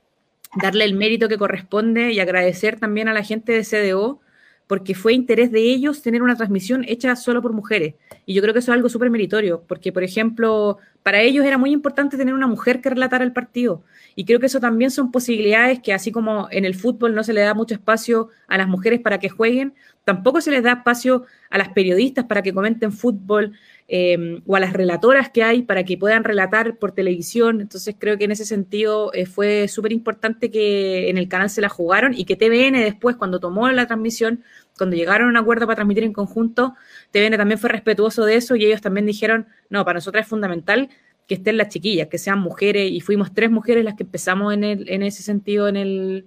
darle 0.61 0.85
el 0.85 0.93
mérito 0.93 1.27
que 1.27 1.37
corresponde 1.37 2.11
y 2.11 2.19
agradecer 2.19 2.79
también 2.79 3.07
a 3.07 3.13
la 3.13 3.23
gente 3.23 3.51
de 3.51 3.63
CDO, 3.63 4.21
porque 4.67 4.95
fue 4.95 5.13
interés 5.13 5.51
de 5.51 5.59
ellos 5.59 6.01
tener 6.01 6.23
una 6.23 6.35
transmisión 6.35 6.85
hecha 6.87 7.15
solo 7.15 7.41
por 7.41 7.53
mujeres. 7.53 7.95
Y 8.25 8.33
yo 8.33 8.41
creo 8.41 8.53
que 8.53 8.59
eso 8.59 8.71
es 8.71 8.75
algo 8.75 8.89
súper 8.89 9.09
meritorio, 9.09 9.63
porque, 9.67 9.91
por 9.91 10.03
ejemplo, 10.03 10.77
para 11.03 11.21
ellos 11.21 11.45
era 11.45 11.57
muy 11.57 11.71
importante 11.71 12.17
tener 12.17 12.33
una 12.33 12.47
mujer 12.47 12.81
que 12.81 12.89
relatara 12.89 13.25
el 13.25 13.33
partido. 13.33 13.83
Y 14.15 14.25
creo 14.25 14.39
que 14.39 14.45
eso 14.45 14.59
también 14.59 14.89
son 14.89 15.11
posibilidades 15.11 15.79
que, 15.81 15.93
así 15.93 16.11
como 16.11 16.47
en 16.49 16.65
el 16.65 16.75
fútbol 16.75 17.13
no 17.13 17.23
se 17.23 17.33
le 17.33 17.41
da 17.41 17.53
mucho 17.53 17.73
espacio 17.73 18.29
a 18.47 18.57
las 18.57 18.67
mujeres 18.67 19.01
para 19.01 19.19
que 19.19 19.29
jueguen, 19.29 19.73
tampoco 20.05 20.39
se 20.39 20.51
les 20.51 20.63
da 20.63 20.73
espacio 20.73 21.25
a 21.49 21.57
las 21.57 21.69
periodistas 21.69 22.25
para 22.25 22.41
que 22.41 22.53
comenten 22.53 22.91
fútbol 22.91 23.53
eh, 23.95 24.41
o 24.47 24.55
a 24.55 24.59
las 24.59 24.73
relatoras 24.73 25.29
que 25.29 25.43
hay 25.43 25.61
para 25.61 25.83
que 25.83 25.99
puedan 25.99 26.23
relatar 26.23 26.79
por 26.79 26.93
televisión. 26.93 27.61
Entonces 27.61 27.95
creo 27.95 28.17
que 28.17 28.23
en 28.23 28.31
ese 28.31 28.43
sentido 28.43 29.13
eh, 29.13 29.27
fue 29.27 29.67
súper 29.67 29.91
importante 29.91 30.49
que 30.49 31.11
en 31.11 31.19
el 31.19 31.27
canal 31.27 31.51
se 31.51 31.61
la 31.61 31.69
jugaron 31.69 32.15
y 32.15 32.25
que 32.25 32.35
TVN 32.35 32.73
después, 32.73 33.17
cuando 33.17 33.39
tomó 33.39 33.69
la 33.69 33.85
transmisión, 33.85 34.43
cuando 34.79 34.95
llegaron 34.95 35.27
a 35.27 35.29
un 35.29 35.37
acuerdo 35.37 35.67
para 35.67 35.75
transmitir 35.75 36.05
en 36.05 36.11
conjunto, 36.11 36.73
TVN 37.11 37.37
también 37.37 37.59
fue 37.59 37.69
respetuoso 37.69 38.25
de 38.25 38.35
eso 38.35 38.55
y 38.55 38.65
ellos 38.65 38.81
también 38.81 39.05
dijeron, 39.05 39.45
no, 39.69 39.85
para 39.85 39.97
nosotros 39.97 40.23
es 40.23 40.27
fundamental 40.27 40.89
que 41.27 41.35
estén 41.35 41.57
las 41.57 41.69
chiquillas, 41.69 42.07
que 42.07 42.17
sean 42.17 42.39
mujeres, 42.39 42.91
y 42.91 42.99
fuimos 42.99 43.31
tres 43.31 43.51
mujeres 43.51 43.85
las 43.85 43.93
que 43.93 44.03
empezamos 44.03 44.55
en, 44.55 44.63
el, 44.63 44.89
en 44.89 45.03
ese 45.03 45.21
sentido 45.21 45.67
en 45.67 45.75
el, 45.75 46.25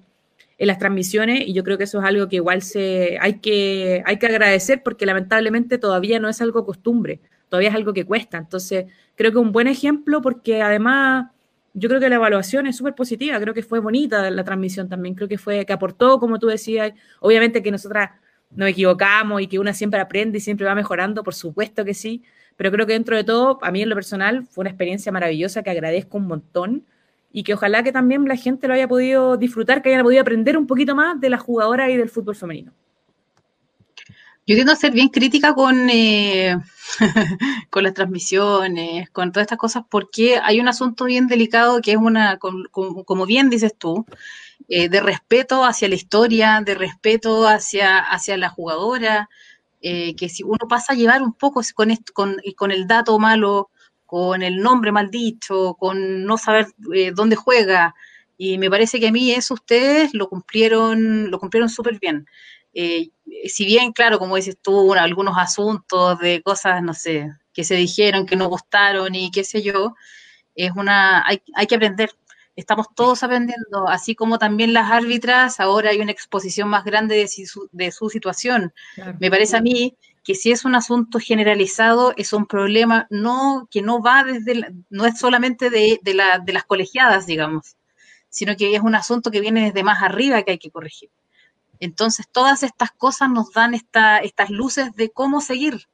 en 0.58 0.66
las 0.68 0.78
transmisiones 0.78 1.49
y 1.49 1.52
yo 1.52 1.64
creo 1.64 1.78
que 1.78 1.85
eso 1.85 1.99
es 1.99 2.04
algo 2.04 2.28
que 2.28 2.37
igual 2.37 2.62
se 2.62 3.18
hay 3.20 3.40
que 3.40 4.04
hay 4.06 4.18
que 4.18 4.26
agradecer 4.26 4.82
porque 4.85 5.04
lamentablemente 5.04 5.78
todavía 5.78 6.20
no 6.20 6.28
es 6.28 6.40
algo 6.40 6.64
costumbre, 6.64 7.20
todavía 7.48 7.70
es 7.70 7.74
algo 7.74 7.92
que 7.92 8.04
cuesta. 8.04 8.38
Entonces, 8.38 8.86
creo 9.14 9.32
que 9.32 9.38
un 9.38 9.52
buen 9.52 9.66
ejemplo 9.66 10.22
porque 10.22 10.62
además 10.62 11.30
yo 11.74 11.88
creo 11.88 12.00
que 12.00 12.08
la 12.08 12.16
evaluación 12.16 12.66
es 12.66 12.76
súper 12.76 12.94
positiva, 12.94 13.38
creo 13.38 13.52
que 13.52 13.62
fue 13.62 13.80
bonita 13.80 14.30
la 14.30 14.44
transmisión 14.44 14.88
también, 14.88 15.14
creo 15.14 15.28
que 15.28 15.36
fue 15.36 15.66
que 15.66 15.74
aportó, 15.74 16.18
como 16.18 16.38
tú 16.38 16.46
decías, 16.46 16.92
obviamente 17.20 17.62
que 17.62 17.70
nosotras 17.70 18.12
nos 18.50 18.68
equivocamos 18.70 19.42
y 19.42 19.46
que 19.46 19.58
una 19.58 19.74
siempre 19.74 20.00
aprende 20.00 20.38
y 20.38 20.40
siempre 20.40 20.64
va 20.64 20.74
mejorando, 20.74 21.22
por 21.22 21.34
supuesto 21.34 21.84
que 21.84 21.92
sí, 21.92 22.22
pero 22.56 22.70
creo 22.70 22.86
que 22.86 22.94
dentro 22.94 23.14
de 23.14 23.24
todo, 23.24 23.58
a 23.60 23.70
mí 23.70 23.82
en 23.82 23.90
lo 23.90 23.94
personal 23.94 24.46
fue 24.46 24.62
una 24.62 24.70
experiencia 24.70 25.12
maravillosa 25.12 25.62
que 25.62 25.70
agradezco 25.70 26.16
un 26.16 26.26
montón 26.26 26.86
y 27.30 27.42
que 27.42 27.52
ojalá 27.52 27.82
que 27.82 27.92
también 27.92 28.24
la 28.26 28.36
gente 28.36 28.66
lo 28.68 28.72
haya 28.72 28.88
podido 28.88 29.36
disfrutar, 29.36 29.82
que 29.82 29.90
haya 29.90 30.02
podido 30.02 30.22
aprender 30.22 30.56
un 30.56 30.66
poquito 30.66 30.94
más 30.94 31.20
de 31.20 31.28
la 31.28 31.36
jugadora 31.36 31.90
y 31.90 31.96
del 31.98 32.08
fútbol 32.08 32.36
femenino. 32.36 32.72
Yo 34.46 34.54
tiendo 34.54 34.72
a 34.72 34.76
ser 34.76 34.92
bien 34.92 35.08
crítica 35.08 35.54
con, 35.54 35.90
eh, 35.90 36.56
con 37.70 37.82
las 37.82 37.94
transmisiones, 37.94 39.10
con 39.10 39.32
todas 39.32 39.46
estas 39.46 39.58
cosas, 39.58 39.82
porque 39.90 40.38
hay 40.42 40.60
un 40.60 40.68
asunto 40.68 41.04
bien 41.04 41.26
delicado 41.26 41.80
que 41.80 41.92
es 41.92 41.96
una, 41.96 42.38
como 42.38 43.26
bien 43.26 43.50
dices 43.50 43.74
tú, 43.76 44.06
eh, 44.68 44.88
de 44.88 45.00
respeto 45.00 45.64
hacia 45.64 45.88
la 45.88 45.96
historia, 45.96 46.62
de 46.64 46.74
respeto 46.74 47.46
hacia, 47.48 47.98
hacia 47.98 48.36
la 48.36 48.48
jugadora, 48.48 49.28
eh, 49.80 50.16
que 50.16 50.28
si 50.28 50.42
uno 50.42 50.58
pasa 50.68 50.92
a 50.92 50.96
llevar 50.96 51.22
un 51.22 51.32
poco 51.32 51.60
con, 51.74 51.90
esto, 51.90 52.12
con, 52.12 52.70
el 52.70 52.86
dato 52.86 53.18
malo, 53.18 53.70
con 54.06 54.42
el 54.42 54.58
nombre 54.58 54.92
mal 54.92 55.10
dicho, 55.10 55.74
con 55.74 56.24
no 56.24 56.38
saber 56.38 56.68
eh, 56.94 57.12
dónde 57.14 57.36
juega. 57.36 57.94
Y 58.38 58.58
me 58.58 58.70
parece 58.70 59.00
que 59.00 59.08
a 59.08 59.12
mí 59.12 59.32
eso 59.32 59.54
ustedes 59.54 60.14
lo 60.14 60.28
cumplieron, 60.28 61.30
lo 61.30 61.38
cumplieron 61.38 61.68
súper 61.68 61.98
bien. 62.00 62.26
Eh, 62.78 63.09
si 63.49 63.64
bien, 63.64 63.92
claro, 63.92 64.18
como 64.18 64.37
dices 64.37 64.59
tú, 64.61 64.92
algunos 64.92 65.38
asuntos 65.38 66.18
de 66.18 66.42
cosas, 66.42 66.83
no 66.83 66.92
sé, 66.92 67.30
que 67.54 67.64
se 67.64 67.75
dijeron, 67.75 68.26
que 68.26 68.37
no 68.37 68.49
gustaron 68.49 69.14
y 69.14 69.30
qué 69.30 69.45
sé 69.45 69.62
yo, 69.62 69.95
es 70.54 70.73
una, 70.76 71.26
hay, 71.26 71.42
hay 71.54 71.66
que 71.66 71.76
aprender. 71.76 72.11
Estamos 72.54 72.88
todos 72.95 73.23
aprendiendo, 73.23 73.88
así 73.88 74.14
como 74.14 74.38
también 74.38 74.75
las 74.75 74.90
árbitras, 74.90 75.59
ahora 75.59 75.90
hay 75.90 76.00
una 76.00 76.12
exposición 76.12 76.68
más 76.68 76.85
grande 76.85 77.16
de 77.16 77.28
su, 77.28 77.68
de 77.73 77.90
su 77.92 78.11
situación. 78.11 78.75
Me 79.21 79.30
parece 79.30 79.56
a 79.56 79.62
mí 79.62 79.97
que 80.23 80.35
si 80.35 80.52
es 80.52 80.66
un 80.66 80.75
asunto 80.75 81.18
generalizado, 81.18 82.12
es 82.18 82.35
un 82.35 82.45
problema 82.45 83.06
no 83.09 83.68
que 83.71 83.80
no 83.80 84.02
va 84.02 84.23
desde, 84.23 84.71
no 84.90 85.06
es 85.06 85.18
solamente 85.18 85.71
de, 85.71 85.99
de, 86.02 86.12
la, 86.12 86.40
de 86.40 86.52
las 86.52 86.64
colegiadas, 86.64 87.26
digamos, 87.26 87.76
sino 88.28 88.54
que 88.54 88.75
es 88.75 88.83
un 88.83 88.95
asunto 88.95 89.30
que 89.30 89.40
viene 89.40 89.64
desde 89.66 89.83
más 89.83 90.02
arriba 90.02 90.42
que 90.42 90.52
hay 90.52 90.59
que 90.59 90.71
corregir. 90.71 91.11
Entonces, 91.80 92.26
todas 92.30 92.62
estas 92.62 92.90
cosas 92.92 93.30
nos 93.30 93.52
dan 93.52 93.75
esta, 93.75 94.18
estas 94.18 94.50
luces 94.50 94.95
de 94.95 95.11
cómo 95.11 95.40
seguir. 95.40 95.88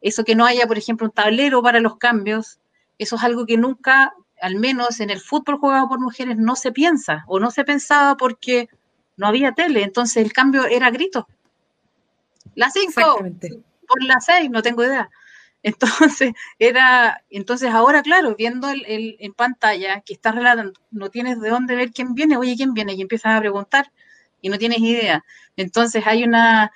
Eso 0.00 0.24
que 0.24 0.34
no 0.34 0.46
haya, 0.46 0.66
por 0.66 0.78
ejemplo, 0.78 1.06
un 1.06 1.12
tablero 1.12 1.62
para 1.62 1.80
los 1.80 1.96
cambios, 1.96 2.58
eso 2.98 3.16
es 3.16 3.24
algo 3.24 3.46
que 3.46 3.56
nunca 3.56 4.14
al 4.40 4.56
menos 4.56 5.00
en 5.00 5.10
el 5.10 5.20
fútbol 5.20 5.58
jugado 5.58 5.88
por 5.88 6.00
mujeres, 6.00 6.36
no 6.36 6.56
se 6.56 6.72
piensa 6.72 7.24
o 7.26 7.40
no 7.40 7.50
se 7.50 7.64
pensaba 7.64 8.16
porque 8.16 8.68
no 9.16 9.26
había 9.26 9.52
tele, 9.52 9.82
entonces 9.82 10.22
el 10.22 10.32
cambio 10.32 10.66
era 10.66 10.90
grito. 10.90 11.26
Las 12.54 12.74
cinco 12.74 13.18
por 13.88 14.02
las 14.04 14.24
seis, 14.24 14.50
no 14.50 14.62
tengo 14.62 14.84
idea. 14.84 15.10
Entonces, 15.62 16.32
era, 16.58 17.24
entonces 17.28 17.70
ahora, 17.70 18.02
claro, 18.02 18.36
viendo 18.36 18.68
el, 18.68 19.16
en 19.18 19.32
pantalla 19.32 20.00
que 20.02 20.12
estás 20.12 20.34
relatando, 20.34 20.78
no 20.90 21.10
tienes 21.10 21.40
de 21.40 21.48
dónde 21.48 21.74
ver 21.74 21.90
quién 21.92 22.14
viene, 22.14 22.36
oye, 22.36 22.56
quién 22.56 22.72
viene, 22.72 22.94
y 22.94 23.02
empiezas 23.02 23.36
a 23.36 23.40
preguntar 23.40 23.90
y 24.46 24.48
no 24.48 24.58
tienes 24.58 24.78
idea. 24.78 25.24
Entonces 25.56 26.06
hay 26.06 26.22
una, 26.22 26.70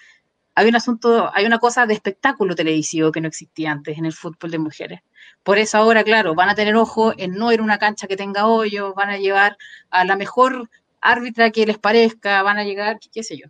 hay 0.56 0.68
un 0.68 0.74
asunto, 0.74 1.30
hay 1.32 1.46
una 1.46 1.60
cosa 1.60 1.86
de 1.86 1.94
espectáculo 1.94 2.56
televisivo 2.56 3.12
que 3.12 3.20
no 3.20 3.28
existía 3.28 3.70
antes 3.70 3.96
en 3.96 4.06
el 4.06 4.12
fútbol 4.12 4.50
de 4.50 4.58
mujeres. 4.58 5.00
Por 5.44 5.58
eso 5.58 5.78
ahora, 5.78 6.02
claro, 6.02 6.34
van 6.34 6.48
a 6.48 6.56
tener 6.56 6.74
ojo 6.74 7.14
en 7.16 7.34
no 7.34 7.52
ir 7.52 7.60
a 7.60 7.62
una 7.62 7.78
cancha 7.78 8.08
que 8.08 8.16
tenga 8.16 8.48
hoyos, 8.48 8.92
van 8.96 9.10
a 9.10 9.18
llevar 9.18 9.56
a 9.90 10.04
la 10.04 10.16
mejor 10.16 10.68
árbitra 11.00 11.50
que 11.52 11.64
les 11.64 11.78
parezca, 11.78 12.42
van 12.42 12.58
a 12.58 12.64
llegar, 12.64 12.98
qué 13.12 13.22
sé 13.22 13.38
yo. 13.38 13.46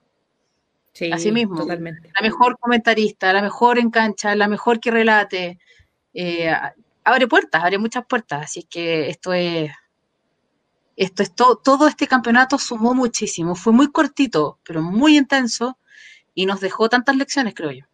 Sí, 0.92 1.10
Así 1.10 1.32
mismo, 1.32 1.56
totalmente. 1.56 2.12
la 2.14 2.20
mejor 2.20 2.58
comentarista, 2.58 3.32
la 3.32 3.40
mejor 3.40 3.78
en 3.78 3.90
cancha, 3.90 4.34
la 4.34 4.48
mejor 4.48 4.80
que 4.80 4.90
relate. 4.90 5.58
Eh, 6.12 6.52
abre 7.04 7.26
puertas, 7.26 7.64
abre 7.64 7.78
muchas 7.78 8.04
puertas. 8.04 8.44
Así 8.44 8.64
que 8.64 9.08
esto 9.08 9.32
es, 9.32 9.70
esto 11.00 11.22
es 11.22 11.34
todo, 11.34 11.56
todo 11.56 11.88
este 11.88 12.06
campeonato 12.06 12.58
sumó 12.58 12.94
muchísimo. 12.94 13.54
Fue 13.54 13.72
muy 13.72 13.90
cortito, 13.90 14.58
pero 14.66 14.82
muy 14.82 15.16
intenso 15.16 15.78
y 16.34 16.44
nos 16.44 16.60
dejó 16.60 16.90
tantas 16.90 17.16
lecciones, 17.16 17.54
creo 17.54 17.70
yo. 17.70 17.86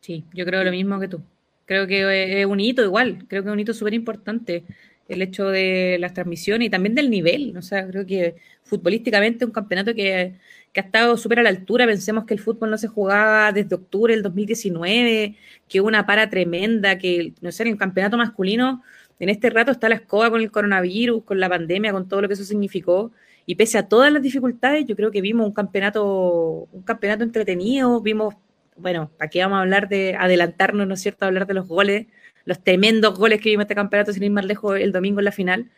Sí, 0.00 0.24
yo 0.32 0.46
creo 0.46 0.64
lo 0.64 0.70
mismo 0.70 0.98
que 0.98 1.08
tú. 1.08 1.20
Creo 1.66 1.86
que 1.86 2.40
es 2.40 2.46
un 2.46 2.60
hito 2.60 2.82
igual, 2.82 3.26
creo 3.28 3.42
que 3.42 3.50
es 3.50 3.52
un 3.52 3.60
hito 3.60 3.74
súper 3.74 3.92
importante 3.92 4.64
el 5.06 5.20
hecho 5.20 5.48
de 5.48 5.98
las 6.00 6.14
transmisiones 6.14 6.68
y 6.68 6.70
también 6.70 6.94
del 6.94 7.10
nivel. 7.10 7.54
O 7.58 7.62
sea, 7.62 7.86
creo 7.86 8.06
que 8.06 8.36
futbolísticamente 8.62 9.44
es 9.44 9.46
un 9.46 9.52
campeonato 9.52 9.94
que, 9.94 10.36
ha 10.76 10.80
estado 10.80 11.16
súper 11.18 11.40
a 11.40 11.42
la 11.42 11.50
altura. 11.50 11.86
Pensemos 11.86 12.24
que 12.24 12.32
el 12.32 12.40
fútbol 12.40 12.70
no 12.70 12.78
se 12.78 12.88
jugaba 12.88 13.52
desde 13.52 13.74
octubre 13.74 14.14
del 14.14 14.22
2019, 14.22 15.36
que 15.68 15.80
hubo 15.80 15.88
una 15.88 16.06
para 16.06 16.30
tremenda, 16.30 16.96
que, 16.96 17.34
no 17.42 17.52
sé, 17.52 17.64
en 17.64 17.70
el 17.70 17.76
campeonato 17.76 18.16
masculino, 18.16 18.82
en 19.18 19.28
este 19.28 19.50
rato 19.50 19.72
está 19.72 19.88
la 19.88 19.96
escoba 19.96 20.30
con 20.30 20.40
el 20.40 20.50
coronavirus, 20.50 21.24
con 21.24 21.40
la 21.40 21.48
pandemia, 21.48 21.92
con 21.92 22.08
todo 22.08 22.22
lo 22.22 22.28
que 22.28 22.34
eso 22.34 22.44
significó. 22.44 23.12
Y 23.46 23.56
pese 23.56 23.78
a 23.78 23.88
todas 23.88 24.12
las 24.12 24.22
dificultades, 24.22 24.86
yo 24.86 24.96
creo 24.96 25.10
que 25.10 25.20
vimos 25.20 25.46
un 25.46 25.52
campeonato, 25.52 26.68
un 26.72 26.82
campeonato 26.82 27.24
entretenido, 27.24 28.00
vimos 28.00 28.34
bueno, 28.76 29.10
aquí 29.18 29.40
vamos 29.40 29.56
a 29.58 29.60
hablar 29.62 29.88
de 29.88 30.16
adelantarnos, 30.18 30.86
¿no 30.86 30.94
es 30.94 31.00
cierto?, 31.00 31.24
a 31.24 31.28
hablar 31.28 31.46
de 31.46 31.54
los 31.54 31.68
goles, 31.68 32.06
los 32.44 32.62
tremendos 32.62 33.18
goles 33.18 33.40
que 33.40 33.50
vimos 33.50 33.64
este 33.64 33.74
campeonato 33.74 34.12
sin 34.12 34.22
ir 34.22 34.30
más 34.30 34.44
lejos 34.44 34.78
el 34.78 34.92
domingo 34.92 35.20
en 35.20 35.24
la 35.24 35.32
final. 35.32 35.70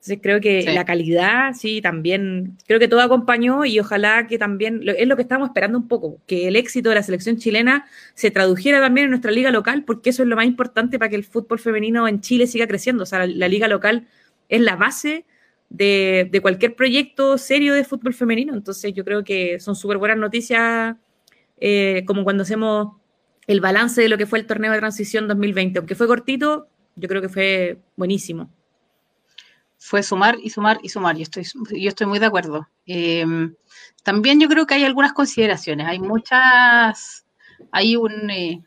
Entonces 0.00 0.20
creo 0.22 0.40
que 0.40 0.62
la 0.62 0.86
calidad, 0.86 1.52
sí, 1.52 1.82
también, 1.82 2.56
creo 2.66 2.80
que 2.80 2.88
todo 2.88 3.02
acompañó 3.02 3.66
y 3.66 3.78
ojalá 3.80 4.26
que 4.26 4.38
también, 4.38 4.80
es 4.96 5.06
lo 5.06 5.14
que 5.14 5.20
estamos 5.20 5.48
esperando 5.50 5.76
un 5.76 5.88
poco, 5.88 6.18
que 6.26 6.48
el 6.48 6.56
éxito 6.56 6.88
de 6.88 6.94
la 6.94 7.02
selección 7.02 7.36
chilena 7.36 7.84
se 8.14 8.30
tradujera 8.30 8.80
también 8.80 9.04
en 9.04 9.10
nuestra 9.10 9.30
liga 9.30 9.50
local, 9.50 9.84
porque 9.84 10.08
eso 10.08 10.22
es 10.22 10.28
lo 10.30 10.36
más 10.36 10.46
importante 10.46 10.98
para 10.98 11.10
que 11.10 11.16
el 11.16 11.24
fútbol 11.24 11.58
femenino 11.58 12.08
en 12.08 12.22
Chile 12.22 12.46
siga 12.46 12.66
creciendo. 12.66 13.02
O 13.02 13.06
sea, 13.06 13.26
la, 13.26 13.46
liga 13.46 13.68
local 13.68 14.06
es 14.48 14.62
la 14.62 14.74
base 14.74 15.26
de, 15.68 16.26
de, 16.32 16.40
cualquier 16.40 16.74
proyecto 16.76 17.36
serio 17.36 17.74
de 17.74 17.84
fútbol 17.84 18.14
femenino. 18.14 18.54
Entonces 18.54 18.94
yo 18.94 19.04
creo 19.04 19.22
que 19.22 19.60
son 19.60 19.76
súper 19.76 19.98
buenas 19.98 20.16
noticias 20.16 20.96
eh, 21.58 22.04
como 22.06 22.24
cuando 22.24 22.44
hacemos 22.44 22.96
el 23.46 23.60
balance 23.60 24.00
de 24.00 24.08
lo 24.08 24.16
que 24.16 24.24
fue 24.24 24.38
el 24.38 24.46
torneo 24.46 24.72
de 24.72 24.78
transición 24.78 25.28
2020. 25.28 25.78
Aunque 25.78 25.94
fue 25.94 26.06
cortito, 26.06 26.68
yo 26.96 27.06
creo 27.06 27.20
que 27.20 27.28
fue 27.28 27.78
buenísimo. 27.96 28.50
Fue 29.82 30.02
sumar 30.02 30.36
y 30.42 30.50
sumar 30.50 30.78
y 30.82 30.90
sumar, 30.90 31.16
yo 31.16 31.22
estoy, 31.22 31.44
yo 31.44 31.88
estoy 31.88 32.06
muy 32.06 32.18
de 32.18 32.26
acuerdo. 32.26 32.68
Em, 32.84 33.54
también 34.02 34.38
yo 34.38 34.46
creo 34.46 34.66
que 34.66 34.74
hay 34.74 34.84
algunas 34.84 35.14
consideraciones, 35.14 35.86
hay 35.86 35.98
muchas, 35.98 37.24
hay 37.72 37.96
un, 37.96 38.28
eh, 38.28 38.62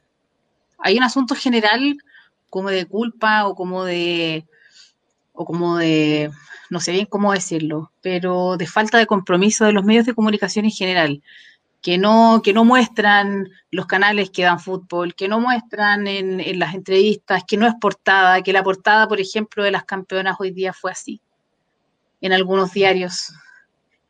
hay 0.80 0.98
un 0.98 1.04
asunto 1.04 1.36
general 1.36 1.98
como 2.50 2.70
de 2.70 2.88
culpa 2.88 3.48
o 3.48 3.54
como 3.56 3.86
de, 3.86 4.48
o 5.34 5.46
como 5.46 5.78
de, 5.78 6.32
no 6.72 6.80
sé 6.80 6.92
bien 6.92 7.06
cómo 7.06 7.32
decirlo, 7.32 7.92
pero 8.02 8.58
de 8.58 8.66
falta 8.66 8.98
de 8.98 9.06
compromiso 9.06 9.66
de 9.66 9.74
los 9.74 9.86
medios 9.86 10.08
de 10.08 10.16
comunicación 10.16 10.66
en 10.66 10.72
general 10.72 11.22
que 11.84 11.98
no, 11.98 12.42
que 12.42 12.54
no 12.54 12.64
muestran 12.64 13.50
los 13.70 13.86
canales 13.88 14.30
que 14.30 14.44
dan 14.44 14.62
fútbol, 14.62 15.14
que 15.16 15.28
no 15.28 15.42
muestran 15.42 16.08
en, 16.08 16.58
las 16.58 16.74
entrevistas, 16.74 17.44
que 17.46 17.58
no 17.58 17.68
es 17.68 17.74
portada, 17.76 18.42
que 18.42 18.54
la 18.54 18.64
portada, 18.64 19.06
por 19.06 19.20
ejemplo, 19.20 19.66
de 19.66 19.72
las 19.72 19.84
campeonas 19.84 20.38
hoy 20.40 20.52
día 20.52 20.72
fue 20.72 20.92
así, 20.92 21.20
en 22.22 22.32
algunos 22.32 22.72
diarios, 22.72 23.34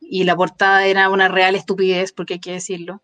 y 0.00 0.22
la 0.22 0.36
portada 0.36 0.86
era 0.86 1.10
una 1.10 1.26
real 1.26 1.56
estupidez, 1.56 2.12
porque 2.12 2.34
hay 2.34 2.40
que 2.40 2.52
decirlo. 2.52 3.02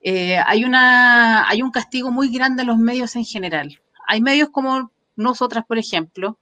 Eh, 0.00 0.38
hay, 0.46 0.64
una, 0.64 1.46
hay 1.46 1.60
un 1.60 1.70
castigo 1.70 2.10
muy 2.10 2.30
grande 2.30 2.62
en 2.62 2.68
los 2.68 2.78
medios 2.78 3.16
en 3.16 3.26
general. 3.26 3.82
Hay 4.08 4.22
medios 4.22 4.48
como 4.48 4.90
nosotras, 5.14 5.66
por 5.66 5.76
ejemplo, 5.76 6.38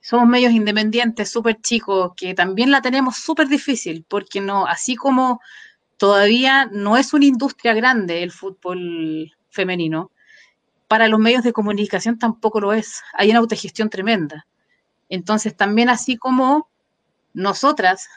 somos 0.00 0.26
medios 0.26 0.50
independientes, 0.52 1.30
súper 1.30 1.60
chicos, 1.60 2.14
que 2.16 2.34
también 2.34 2.72
la 2.72 2.82
tenemos 2.82 3.16
súper 3.16 3.46
difícil, 3.46 4.04
porque 4.08 4.40
no, 4.40 4.66
así 4.66 4.96
como 4.96 5.40
todavía 6.00 6.64
no 6.72 6.96
es 6.96 7.12
una 7.12 7.26
industria 7.26 7.74
grande 7.74 8.22
el 8.22 8.32
fútbol 8.32 9.36
femenino. 9.50 10.10
Para 10.88 11.08
los 11.08 11.20
medios 11.20 11.42
de 11.42 11.52
comunicación 11.52 12.18
tampoco 12.18 12.58
lo 12.58 12.72
es. 12.72 13.02
Hay 13.12 13.28
una 13.28 13.40
autogestión 13.40 13.90
tremenda. 13.90 14.46
Entonces, 15.10 15.54
también 15.54 15.90
así 15.90 16.16
como 16.16 16.70
nosotras 17.34 18.08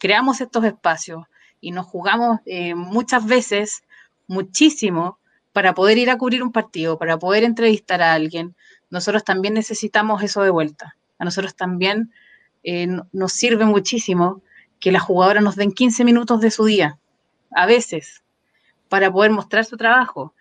creamos 0.00 0.40
estos 0.40 0.64
espacios 0.64 1.24
y 1.60 1.70
nos 1.70 1.86
jugamos 1.86 2.40
eh, 2.44 2.74
muchas 2.74 3.24
veces 3.24 3.84
muchísimo 4.26 5.20
para 5.52 5.74
poder 5.74 5.98
ir 5.98 6.10
a 6.10 6.18
cubrir 6.18 6.42
un 6.42 6.50
partido, 6.50 6.98
para 6.98 7.20
poder 7.20 7.44
entrevistar 7.44 8.02
a 8.02 8.14
alguien, 8.14 8.56
nosotros 8.90 9.22
también 9.22 9.54
necesitamos 9.54 10.24
eso 10.24 10.42
de 10.42 10.50
vuelta. 10.50 10.96
A 11.20 11.24
nosotros 11.24 11.54
también 11.54 12.10
eh, 12.64 12.88
nos 13.12 13.32
sirve 13.32 13.64
muchísimo 13.64 14.42
que 14.80 14.90
las 14.90 15.02
jugadoras 15.02 15.44
nos 15.44 15.54
den 15.54 15.70
15 15.70 16.04
minutos 16.04 16.40
de 16.40 16.50
su 16.50 16.64
día 16.64 16.98
a 17.54 17.66
veces, 17.66 18.22
para 18.88 19.12
poder 19.12 19.30
mostrar 19.30 19.64
su 19.64 19.76
trabajo. 19.76 20.34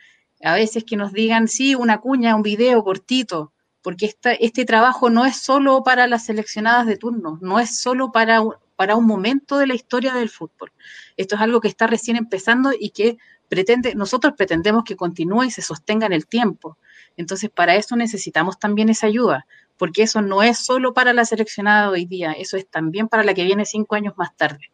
A 0.44 0.56
veces 0.56 0.84
que 0.84 0.98
nos 0.98 1.14
digan, 1.14 1.48
sí, 1.48 1.76
una 1.76 2.00
cuña, 2.00 2.36
un 2.36 2.42
video 2.42 2.84
cortito, 2.84 3.54
porque 3.82 4.14
este 4.40 4.66
trabajo 4.66 5.10
no 5.10 5.26
es 5.26 5.38
solo 5.38 5.84
para 5.84 6.08
las 6.08 6.26
seleccionadas 6.26 6.86
de 6.86 6.98
turno, 6.98 7.40
no 7.42 7.60
es 7.60 7.80
solo 7.80 8.12
para, 8.12 8.42
para 8.76 8.96
un 8.96 9.06
momento 9.06 9.58
de 9.58 9.68
la 9.68 9.74
historia 9.74 10.14
del 10.14 10.30
fútbol. 10.30 10.72
Esto 11.18 11.36
es 11.36 11.42
algo 11.42 11.62
que 11.62 11.68
está 11.68 11.88
recién 11.88 12.18
empezando 12.18 12.72
y 12.78 12.92
que 12.92 13.18
pretende, 13.50 13.96
nosotros 13.96 14.34
pretendemos 14.38 14.84
que 14.84 14.96
continúe 14.96 15.44
y 15.44 15.52
se 15.52 15.62
sostenga 15.62 16.06
en 16.06 16.14
el 16.14 16.28
tiempo. 16.28 16.78
Entonces, 17.18 17.50
para 17.50 17.76
eso 17.76 17.96
necesitamos 17.96 18.60
también 18.60 18.90
esa 18.90 19.08
ayuda, 19.08 19.46
porque 19.78 20.04
eso 20.04 20.22
no 20.22 20.42
es 20.44 20.60
solo 20.60 20.94
para 20.94 21.14
la 21.14 21.26
seleccionada 21.26 21.90
hoy 21.90 22.06
día, 22.06 22.32
eso 22.32 22.56
es 22.56 22.68
también 22.68 23.08
para 23.08 23.24
la 23.24 23.34
que 23.34 23.44
viene 23.44 23.66
cinco 23.66 23.96
años 23.96 24.14
más 24.18 24.36
tarde. 24.36 24.72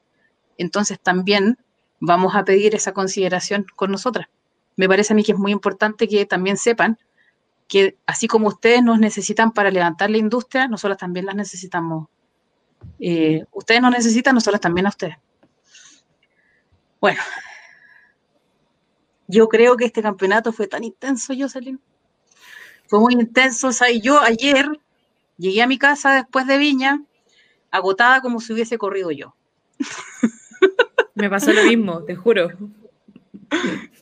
Entonces, 0.57 0.99
también 0.99 1.57
vamos 1.99 2.35
a 2.35 2.43
pedir 2.45 2.75
esa 2.75 2.93
consideración 2.93 3.65
con 3.75 3.91
nosotras. 3.91 4.27
Me 4.75 4.87
parece 4.87 5.13
a 5.13 5.15
mí 5.15 5.23
que 5.23 5.31
es 5.31 5.37
muy 5.37 5.51
importante 5.51 6.07
que 6.07 6.25
también 6.25 6.57
sepan 6.57 6.97
que 7.67 7.97
así 8.05 8.27
como 8.27 8.47
ustedes 8.47 8.83
nos 8.83 8.99
necesitan 8.99 9.51
para 9.51 9.71
levantar 9.71 10.09
la 10.09 10.17
industria, 10.17 10.67
nosotros 10.67 10.97
también 10.97 11.25
las 11.25 11.35
necesitamos. 11.35 12.07
Eh, 12.99 13.43
ustedes 13.51 13.81
nos 13.81 13.91
necesitan, 13.91 14.35
nosotros 14.35 14.61
también 14.61 14.85
a 14.85 14.89
ustedes. 14.89 15.17
Bueno, 17.01 17.21
yo 19.27 19.49
creo 19.49 19.75
que 19.75 19.85
este 19.85 20.01
campeonato 20.01 20.53
fue 20.53 20.67
tan 20.67 20.83
intenso, 20.83 21.33
Jocelyn. 21.37 21.79
Fue 22.87 22.99
muy 22.99 23.13
intenso. 23.13 23.67
O 23.67 23.71
sea, 23.73 23.91
yo 23.91 24.21
ayer 24.21 24.67
llegué 25.37 25.61
a 25.61 25.67
mi 25.67 25.77
casa 25.77 26.13
después 26.13 26.47
de 26.47 26.57
Viña, 26.57 27.03
agotada 27.69 28.21
como 28.21 28.39
si 28.39 28.53
hubiese 28.53 28.77
corrido 28.77 29.11
yo. 29.11 29.35
Me 31.17 31.29
pasó 31.31 31.51
lo 31.51 31.63
mismo, 31.63 32.03
te 32.03 32.15
juro. 32.15 32.49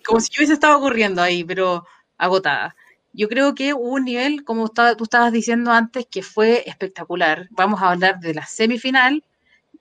Como 0.06 0.20
si 0.20 0.30
yo 0.32 0.40
hubiese 0.40 0.54
estado 0.54 0.80
corriendo 0.82 1.22
ahí, 1.22 1.44
pero 1.46 1.86
agotada. 2.18 2.76
yo 3.14 3.30
creo 3.30 3.56
que 3.56 3.74
hubo 3.74 3.94
un 3.94 4.04
nivel, 4.04 4.44
como 4.44 4.68
tú 4.70 5.04
estabas 5.04 5.32
diciendo 5.32 5.72
antes, 5.72 6.06
que 6.12 6.22
fue 6.22 6.64
espectacular. 6.68 7.48
Vamos 7.52 7.82
a 7.82 7.92
hablar 7.92 8.20
de 8.20 8.34
la 8.34 8.46
semifinal 8.46 9.24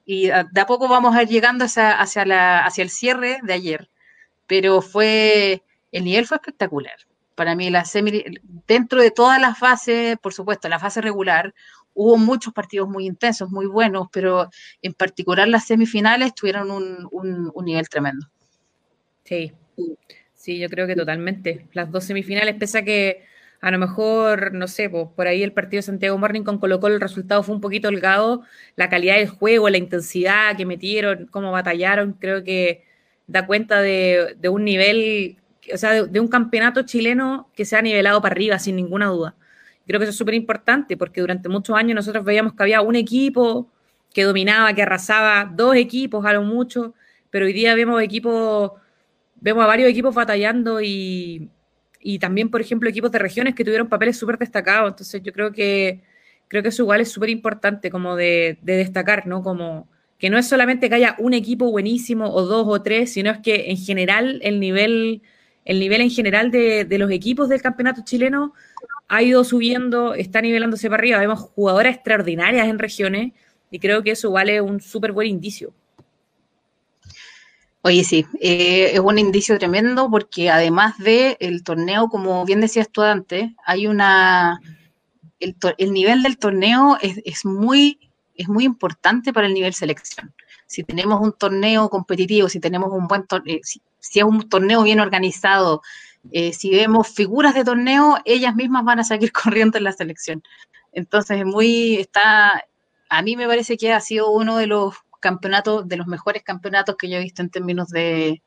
y 0.05 0.27
de 0.27 0.61
a 0.61 0.65
poco 0.65 0.87
vamos 0.87 1.13
a 1.15 1.23
ir 1.23 1.29
llegando 1.29 1.65
hacia, 1.65 1.99
hacia, 1.99 2.83
el 2.83 2.89
cierre 2.89 3.39
de 3.43 3.53
ayer. 3.53 3.89
Pero 4.47 4.81
fue, 4.81 5.61
el 5.91 6.05
nivel 6.05 6.25
fue 6.25 6.37
espectacular. 6.37 6.95
Para 7.35 7.55
mí, 7.55 7.69
la 7.69 7.85
semi, 7.85 8.23
dentro 8.67 9.01
de 9.01 9.11
todas 9.11 9.39
las 9.39 9.59
fases, 9.59 10.17
por 10.19 10.33
supuesto, 10.33 10.69
la 10.69 10.79
fase 10.79 11.01
regular, 11.01 11.53
hubo 11.93 12.17
muchos 12.17 12.53
partidos 12.53 12.89
muy 12.89 13.05
intensos, 13.05 13.51
muy 13.51 13.67
buenos, 13.67 14.07
pero 14.11 14.49
en 14.81 14.93
particular 14.93 15.47
las 15.47 15.67
semifinales 15.67 16.33
tuvieron 16.33 16.71
un, 16.71 17.09
un 17.11 17.65
nivel 17.65 17.87
tremendo. 17.89 18.27
Sí, 19.23 19.53
Sí, 20.45 20.59
yo 20.59 20.69
creo 20.69 20.85
que 20.85 20.95
totalmente. 20.95 21.67
Las 21.73 21.91
dos 21.91 22.03
semifinales, 22.03 22.55
pese 22.55 22.77
a 22.77 22.85
que 22.85 23.23
a 23.61 23.71
lo 23.71 23.79
mejor, 23.79 24.53
no 24.53 24.67
sé, 24.67 24.89
por 24.91 25.25
ahí 25.25 25.41
el 25.41 25.53
partido 25.53 25.79
de 25.79 25.83
Santiago 25.83 26.19
Morning 26.19 26.43
con 26.43 26.59
Colo 26.59 26.79
Colo 26.79 26.93
el 26.93 27.01
resultado 27.01 27.41
fue 27.41 27.55
un 27.55 27.61
poquito 27.61 27.87
holgado, 27.87 28.43
la 28.75 28.87
calidad 28.89 29.15
del 29.15 29.29
juego, 29.29 29.69
la 29.69 29.79
intensidad 29.79 30.55
que 30.55 30.67
metieron, 30.67 31.25
cómo 31.31 31.51
batallaron, 31.51 32.13
creo 32.13 32.43
que 32.43 32.83
da 33.25 33.47
cuenta 33.47 33.81
de, 33.81 34.37
un 34.47 34.65
nivel, 34.65 35.37
o 35.73 35.77
sea, 35.77 36.03
de, 36.05 36.19
un 36.19 36.27
campeonato 36.27 36.83
chileno 36.83 37.49
que 37.55 37.65
se 37.65 37.75
ha 37.75 37.81
nivelado 37.81 38.21
para 38.21 38.33
arriba, 38.33 38.59
sin 38.59 38.75
ninguna 38.75 39.07
duda. 39.07 39.35
Creo 39.87 39.99
que 39.99 40.05
eso 40.05 40.11
es 40.11 40.17
súper 40.17 40.33
importante 40.33 40.97
porque 40.97 41.21
durante 41.21 41.49
muchos 41.49 41.75
años 41.75 41.95
nosotros 41.95 42.25
veíamos 42.25 42.53
que 42.53 42.63
había 42.63 42.81
un 42.81 42.95
equipo 42.95 43.71
que 44.13 44.23
dominaba, 44.23 44.73
que 44.73 44.81
arrasaba, 44.81 45.51
dos 45.53 45.75
equipos 45.75 46.25
a 46.25 46.33
lo 46.33 46.43
mucho, 46.43 46.93
pero 47.29 47.45
hoy 47.45 47.53
día 47.53 47.75
vemos 47.75 48.01
equipos 48.01 48.71
vemos 49.45 49.63
a 49.63 49.67
varios 49.67 49.89
equipos 49.89 50.15
batallando 50.15 50.81
y, 50.81 51.51
también, 52.19 52.49
por 52.49 52.61
ejemplo, 52.61 52.89
equipos 52.89 53.11
de 53.11 53.19
regiones 53.19 53.55
que 53.55 53.63
tuvieron 53.63 53.87
papeles 53.87 54.17
súper 54.17 54.37
destacados. 54.37 54.91
Entonces, 54.91 55.21
yo 55.23 55.31
creo 55.33 55.51
que 55.51 56.01
creo 56.47 56.63
que 56.63 56.69
eso 56.69 56.83
igual 56.83 57.01
es 57.01 57.11
súper 57.11 57.29
importante 57.29 57.89
como 57.89 58.15
de, 58.15 58.57
destacar, 58.61 59.27
¿no? 59.27 59.43
Como 59.43 59.87
que 60.17 60.29
no 60.29 60.37
es 60.37 60.47
solamente 60.47 60.89
que 60.89 60.95
haya 60.95 61.15
un 61.19 61.33
equipo 61.33 61.69
buenísimo 61.69 62.29
o 62.33 62.43
dos 62.43 62.65
o 62.67 62.81
tres, 62.81 63.13
sino 63.13 63.31
es 63.31 63.39
que 63.39 63.69
en 63.69 63.77
general 63.77 64.39
el 64.43 64.59
nivel, 64.59 65.21
el 65.65 65.79
nivel 65.79 66.01
en 66.01 66.09
general 66.09 66.51
de, 66.51 66.87
los 66.97 67.11
equipos 67.11 67.49
del 67.49 67.61
campeonato 67.61 68.01
chileno 68.05 68.53
ha 69.07 69.21
ido 69.21 69.43
subiendo, 69.43 70.13
está 70.13 70.41
nivelándose 70.41 70.89
para 70.89 71.01
arriba. 71.01 71.19
Vemos 71.19 71.39
jugadoras 71.39 71.95
extraordinarias 71.95 72.67
en 72.67 72.79
regiones 72.79 73.33
y 73.69 73.79
creo 73.79 74.03
que 74.03 74.11
eso 74.11 74.31
vale 74.31 74.61
un 74.61 74.79
súper 74.79 75.11
buen 75.11 75.27
indicio. 75.27 75.73
Oye, 77.81 78.03
sí, 78.03 78.25
eh, 78.39 78.91
es 78.93 78.99
un 78.99 79.19
indicio 79.19 79.59
tremendo 79.59 80.09
porque 80.09 80.49
además 80.49 80.97
de 80.97 81.37
el 81.39 81.63
torneo, 81.63 82.07
como 82.07 82.45
bien 82.45 82.61
decías 82.61 82.89
tú 82.89 83.01
antes, 83.01 83.51
hay 83.63 83.85
una 83.85 84.59
el, 85.39 85.93
nivel 85.93 86.23
del 86.23 86.37
torneo 86.37 86.97
es, 87.01 87.45
muy 87.45 87.99
es 88.35 88.47
muy 88.47 88.65
importante 88.65 89.33
para 89.33 89.47
el 89.47 89.53
nivel 89.53 89.73
selección. 89.73 90.33
Si 90.65 90.83
tenemos 90.83 91.21
un 91.21 91.33
torneo 91.33 91.89
competitivo, 91.89 92.49
si 92.49 92.59
tenemos 92.59 92.91
un 92.91 93.07
buen 93.07 93.25
torneo, 93.27 93.57
eh, 93.57 93.61
si, 93.63 94.19
es 94.19 94.25
un 94.25 94.47
torneo 94.49 94.83
bien 94.83 94.99
organizado, 94.99 95.81
eh, 96.31 96.53
si 96.53 96.71
vemos 96.71 97.07
figuras 97.07 97.53
de 97.53 97.63
torneo, 97.63 98.17
ellas 98.25 98.55
mismas 98.55 98.83
van 98.83 98.99
a 98.99 99.03
seguir 99.03 99.31
corriendo 99.43 99.77
en 99.77 99.83
la 99.83 99.91
selección. 99.91 100.43
Entonces, 100.91 101.45
muy 101.45 101.95
está, 101.95 102.65
a 103.09 103.21
mí 103.21 103.35
me 103.35 103.47
parece 103.47 103.77
que 103.77 103.93
ha 103.93 103.99
sido 103.99 104.31
uno 104.31 104.57
de 104.57 104.67
los 104.67 104.95
campeonatos, 105.19 105.87
de 105.87 105.97
los 105.97 106.07
mejores 106.07 106.43
campeonatos 106.43 106.95
que 106.97 107.09
yo 107.09 107.17
he 107.17 107.23
visto 107.23 107.41
en 107.41 107.49
términos 107.49 107.89
de, 107.89 108.41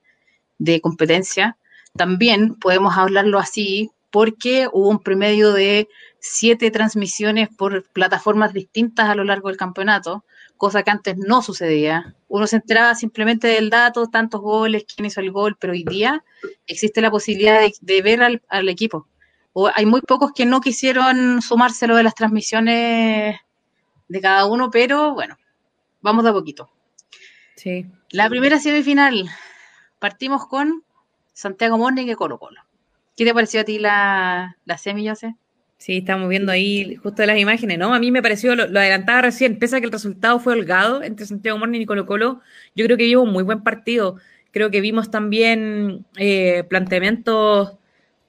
competencia. 0.83 1.57
También 1.97 2.55
podemos 2.55 2.97
hablarlo 2.97 3.39
así 3.39 3.91
porque 4.11 4.69
hubo 4.73 4.89
un 4.89 5.01
promedio 5.01 5.53
de 5.53 5.89
siete 6.21 6.71
transmisiones 6.71 7.49
por 7.49 7.89
plataformas 7.91 8.53
distintas 8.53 9.09
a 9.09 9.15
lo 9.15 9.25
largo 9.25 9.49
del 9.49 9.57
campeonato, 9.57 10.25
cosa 10.59 10.83
que 10.83 10.91
antes 10.91 11.17
no 11.17 11.41
sucedía. 11.41 12.15
Uno 12.29 12.47
se 12.47 12.57
enteraba 12.57 12.95
simplemente 12.95 13.49
del 13.49 13.71
dato, 13.71 14.09
tantos 14.09 14.43
goles, 14.43 14.85
quién 14.85 15.07
hizo 15.07 15.21
el 15.21 15.33
gol, 15.33 15.57
pero 15.59 15.73
hoy 15.73 15.85
día 15.85 16.25
existe 16.67 17.01
la 17.01 17.11
posibilidad 17.11 17.61
de, 17.81 18.03
ver 18.03 18.23
al, 18.23 18.43
al, 18.49 18.69
equipo. 18.69 19.09
O 19.55 19.71
hay 19.75 19.87
muy 19.87 20.03
pocos 20.03 20.33
que 20.33 20.45
no 20.45 20.61
quisieron 20.61 21.41
sumárselo 21.41 21.97
de 21.97 22.03
las 22.03 22.15
transmisiones 22.15 23.37
de 24.09 24.21
cada 24.21 24.47
uno, 24.47 24.71
pero 24.71 25.15
bueno, 25.15 25.39
vamos 26.03 26.25
de 26.25 26.31
a 26.31 26.35
poquito. 26.35 26.71
Sí. 27.57 27.87
La 28.11 28.29
primera 28.29 28.59
semifinal, 28.59 29.29
partimos 29.99 30.47
con 30.47 30.85
Santiago 31.33 31.79
Morning 31.79 32.07
y 32.07 32.15
Colo 32.15 32.39
Colo. 32.39 32.61
¿Qué 33.17 33.25
te 33.25 33.35
pareció 33.35 33.61
a 33.61 33.65
ti 33.65 33.79
la, 33.79 34.57
la 34.65 34.79
semi, 34.79 35.09
José? 35.09 35.35
Sí, 35.79 35.99
estamos 35.99 36.29
viendo 36.29 36.51
ahí 36.51 36.97
justo 36.97 37.25
las 37.25 37.39
imágenes, 37.39 37.79
¿no? 37.79 37.95
A 37.95 38.01
mí 38.01 38.11
me 38.11 38.21
pareció, 38.21 38.57
lo, 38.57 38.65
adelantaba 38.65 39.23
recién, 39.23 39.59
pese 39.61 39.77
a 39.77 39.81
que 39.81 39.87
el 39.87 39.93
resultado 39.93 40.41
fue 40.41 40.55
holgado 40.55 41.05
entre 41.05 41.25
Santiago 41.25 41.57
Morning 41.57 41.81
y 41.81 41.87
Colo 41.87 42.05
Colo, 42.05 42.41
yo 42.75 42.85
creo 42.85 42.97
que 42.97 43.05
vimos 43.05 43.25
un 43.25 43.33
muy 43.33 43.45
buen 43.45 43.63
partido. 43.63 44.17
Creo 44.51 44.71
que 44.71 44.81
vimos 44.81 45.11
también 45.11 46.05
eh, 46.17 46.65
planteamientos 46.69 47.79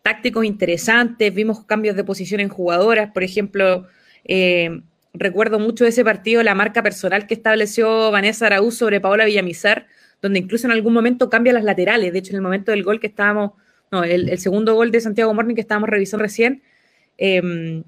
tácticos 0.04 0.46
interesantes, 0.46 1.34
vimos 1.34 1.66
cambios 1.66 1.96
de 1.96 2.04
posición 2.04 2.40
en 2.40 2.50
jugadoras, 2.50 3.12
por 3.12 3.24
ejemplo, 3.24 3.88
eh, 4.26 4.82
recuerdo 5.14 5.60
mucho 5.60 5.84
de 5.84 5.90
ese 5.90 6.04
partido 6.04 6.44
la 6.44 6.56
marca 6.56 6.84
personal 6.84 7.28
que 7.28 7.34
estableció 7.34 8.12
Vanessa 8.12 8.46
Araúz 8.46 8.76
sobre 8.76 9.02
Paola 9.02 9.26
Villamizar, 9.26 9.88
donde 10.22 10.40
incluso 10.40 10.68
en 10.68 10.72
algún 10.72 10.94
momento 10.94 11.30
cambia 11.30 11.54
las 11.54 11.64
laterales. 11.64 12.14
De 12.14 12.20
hecho, 12.20 12.32
en 12.32 12.38
el 12.38 12.42
momento 12.42 12.72
del 12.72 12.84
gol 12.84 13.00
que 13.00 13.08
estábamos, 13.08 13.52
no, 13.92 14.04
el, 14.04 14.38
segundo 14.38 14.76
gol 14.76 14.92
de 14.92 15.02
Santiago 15.02 15.34
Morning 15.34 15.56
que 15.56 15.62
estábamos 15.62 15.90
revisando 15.90 16.24
recién, 16.24 16.62
em, 17.20 17.84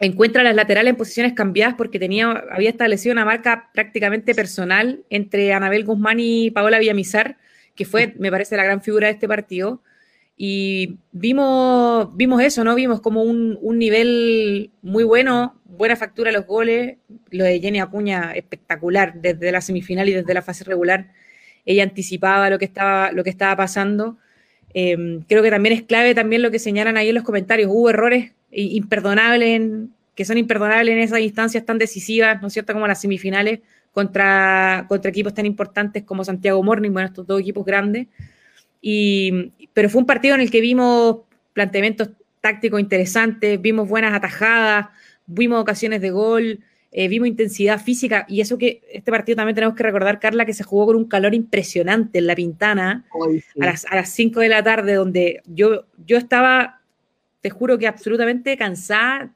encuentra 0.00 0.42
las 0.42 0.56
laterales 0.56 0.90
en 0.90 0.96
posiciones 0.96 1.32
cambiadas 1.32 1.74
porque 1.74 1.98
tenía, 1.98 2.44
había 2.50 2.70
establecido 2.70 3.12
una 3.12 3.24
marca 3.24 3.70
prácticamente 3.72 4.34
personal 4.34 5.04
entre 5.10 5.52
Anabel 5.52 5.84
Guzmán 5.84 6.18
y 6.18 6.50
Paola 6.50 6.80
Villamizar, 6.80 7.38
que 7.76 7.84
fue, 7.84 8.14
me 8.18 8.30
parece, 8.30 8.56
la 8.56 8.64
gran 8.64 8.82
figura 8.82 9.06
de 9.06 9.14
este 9.14 9.28
partido. 9.28 9.82
Y 10.36 10.98
vimos, 11.12 12.16
vimos 12.16 12.42
eso, 12.42 12.64
¿no? 12.64 12.74
Vimos 12.74 13.00
como 13.00 13.22
un, 13.22 13.58
un 13.62 13.78
nivel 13.78 14.72
muy 14.82 15.04
bueno, 15.04 15.60
buena 15.64 15.94
factura 15.94 16.32
los 16.32 16.46
goles, 16.46 16.96
lo 17.30 17.44
de 17.44 17.60
Jenny 17.60 17.78
Acuña 17.80 18.32
espectacular 18.34 19.14
desde 19.14 19.52
la 19.52 19.60
semifinal 19.60 20.08
y 20.08 20.14
desde 20.14 20.34
la 20.34 20.42
fase 20.42 20.64
regular. 20.64 21.12
Ella 21.64 21.84
anticipaba 21.84 22.50
lo 22.50 22.58
que 22.58 22.64
estaba, 22.64 23.12
lo 23.12 23.22
que 23.22 23.30
estaba 23.30 23.54
pasando. 23.56 24.18
Em, 24.74 25.22
creo 25.28 25.42
que 25.42 25.50
también 25.50 25.74
es 25.74 25.82
clave 25.82 26.14
también 26.14 26.42
lo 26.42 26.50
que 26.50 26.58
señalan 26.58 26.96
ahí 26.96 27.10
en 27.10 27.14
los 27.14 27.24
comentarios. 27.24 27.70
Hubo 27.70 27.90
errores 27.90 28.32
imperdonables, 28.52 29.88
que 30.14 30.24
son 30.24 30.38
imperdonables 30.38 30.92
en 30.92 31.00
esas 31.00 31.20
instancias 31.20 31.64
tan 31.64 31.78
decisivas, 31.78 32.40
¿no 32.40 32.48
es 32.48 32.52
cierto?, 32.52 32.72
como 32.72 32.86
las 32.86 33.00
semifinales 33.00 33.60
contra, 33.92 34.86
contra 34.88 35.10
equipos 35.10 35.34
tan 35.34 35.46
importantes 35.46 36.02
como 36.02 36.24
Santiago 36.24 36.62
Morning, 36.62 36.90
bueno, 36.92 37.08
estos 37.08 37.26
dos 37.26 37.40
equipos 37.40 37.64
grandes. 37.64 38.08
Y, 38.80 39.52
pero 39.72 39.88
fue 39.88 40.00
un 40.00 40.06
partido 40.06 40.34
en 40.34 40.40
el 40.40 40.50
que 40.50 40.60
vimos 40.60 41.18
planteamientos 41.52 42.10
tácticos 42.40 42.80
interesantes, 42.80 43.60
vimos 43.60 43.88
buenas 43.88 44.12
atajadas, 44.12 44.88
vimos 45.26 45.60
ocasiones 45.60 46.00
de 46.00 46.10
gol, 46.10 46.60
eh, 46.90 47.08
vimos 47.08 47.26
intensidad 47.26 47.80
física 47.80 48.26
y 48.28 48.42
eso 48.42 48.58
que 48.58 48.82
este 48.92 49.10
partido 49.10 49.36
también 49.36 49.54
tenemos 49.54 49.74
que 49.74 49.82
recordar, 49.82 50.20
Carla, 50.20 50.44
que 50.44 50.52
se 50.52 50.62
jugó 50.62 50.86
con 50.86 50.96
un 50.96 51.06
calor 51.06 51.34
impresionante 51.34 52.18
en 52.18 52.26
la 52.26 52.34
Pintana 52.34 53.06
a, 53.58 53.64
las, 53.64 53.86
a 53.88 54.04
5 54.04 54.40
de 54.40 54.48
la 54.48 54.62
tarde, 54.62 54.94
donde 54.94 55.40
yo, 55.46 55.86
yo 56.04 56.18
estaba, 56.18 56.81
te 57.42 57.50
juro 57.50 57.76
que 57.76 57.86
absolutamente 57.86 58.56
cansada, 58.56 59.30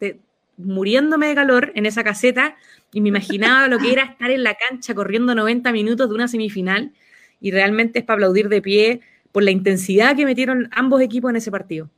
muriéndome 0.57 1.27
de 1.27 1.35
calor 1.35 1.73
en 1.75 1.85
esa 1.85 2.03
caseta 2.03 2.57
y 2.93 3.03
me 3.03 3.11
imaginaba 3.11 3.69
lo 3.69 3.79
que 3.79 3.93
era 3.93 4.05
estar 4.13 4.31
en 4.31 4.43
la 4.43 4.55
cancha 4.55 4.95
corriendo 4.95 5.35
90 5.35 5.71
minutos 5.73 6.09
de 6.09 6.15
una 6.15 6.29
semifinal 6.29 6.95
y 7.41 7.51
realmente 7.51 7.99
es 7.99 8.05
para 8.05 8.15
aplaudir 8.15 8.49
de 8.49 8.63
pie 8.63 9.01
por 9.33 9.43
la 9.43 9.51
intensidad 9.51 10.17
que 10.17 10.25
metieron 10.25 10.71
ambos 10.73 11.03
equipos 11.03 11.31
en 11.31 11.37
ese 11.37 11.51
partido. 11.51 11.91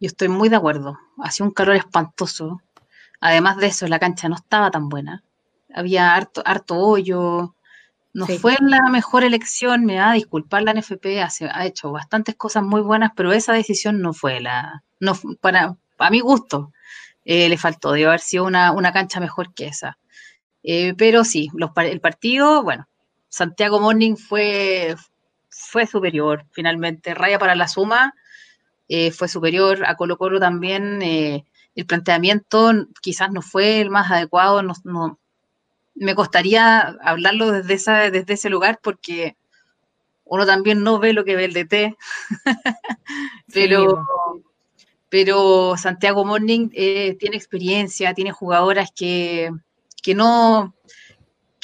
Yo 0.00 0.08
estoy 0.08 0.28
muy 0.28 0.48
de 0.48 0.56
acuerdo. 0.56 0.98
Hacía 1.22 1.46
un 1.46 1.52
calor 1.52 1.76
espantoso. 1.76 2.60
Además 3.20 3.58
de 3.58 3.68
eso, 3.68 3.86
la 3.86 4.00
cancha 4.00 4.28
no 4.28 4.34
estaba 4.34 4.70
tan 4.70 4.88
buena. 4.88 5.22
Había 5.72 6.14
harto, 6.14 6.42
harto 6.44 6.76
hoyo. 6.76 7.54
No 8.14 8.26
fue 8.26 8.56
la 8.60 8.88
mejor 8.90 9.24
elección. 9.24 9.84
Me 9.84 9.98
va 9.98 10.12
a 10.12 10.14
disculpar 10.14 10.62
la 10.62 10.72
NFP. 10.72 11.20
ha 11.20 11.66
hecho 11.66 11.90
bastantes 11.90 12.36
cosas 12.36 12.62
muy 12.62 12.80
buenas, 12.80 13.10
pero 13.16 13.32
esa 13.32 13.52
decisión 13.52 14.00
no 14.00 14.14
fue 14.14 14.40
la. 14.40 14.84
No, 15.00 15.18
para, 15.40 15.76
a 15.98 16.10
mi 16.10 16.20
gusto, 16.20 16.72
eh, 17.24 17.48
le 17.48 17.58
faltó. 17.58 17.90
Debe 17.90 18.06
haber 18.06 18.20
sido 18.20 18.44
una, 18.44 18.92
cancha 18.92 19.18
mejor 19.18 19.52
que 19.52 19.66
esa. 19.66 19.98
Eh, 20.62 20.94
pero 20.96 21.24
sí, 21.24 21.50
el 21.76 22.00
partido, 22.00 22.62
bueno, 22.62 22.88
Santiago 23.28 23.80
Morning 23.80 24.14
fue, 24.14 24.94
fue 25.48 25.86
superior 25.86 26.46
finalmente. 26.52 27.14
Raya 27.14 27.40
para 27.40 27.56
la 27.56 27.66
suma 27.66 28.14
eh, 28.88 29.10
fue 29.10 29.26
superior 29.26 29.84
a 29.84 29.96
Colo 29.96 30.16
Colo 30.18 30.38
también. 30.38 31.02
El 31.02 31.86
planteamiento 31.86 32.72
quizás 33.02 33.32
no 33.32 33.42
fue 33.42 33.80
el 33.80 33.90
más 33.90 34.08
adecuado. 34.12 34.62
No, 34.62 35.18
me 35.94 36.14
costaría 36.14 36.80
hablarlo 37.02 37.50
desde, 37.52 37.74
esa, 37.74 38.10
desde 38.10 38.34
ese 38.34 38.50
lugar 38.50 38.80
porque 38.82 39.36
uno 40.24 40.46
también 40.46 40.82
no 40.82 40.98
ve 40.98 41.12
lo 41.12 41.24
que 41.24 41.36
ve 41.36 41.44
el 41.44 41.52
DT. 41.52 41.96
pero, 43.52 44.06
pero 45.08 45.76
Santiago 45.76 46.24
Morning 46.24 46.70
eh, 46.72 47.16
tiene 47.18 47.36
experiencia, 47.36 48.14
tiene 48.14 48.32
jugadoras 48.32 48.90
que, 48.94 49.50
que 50.02 50.14
no 50.14 50.74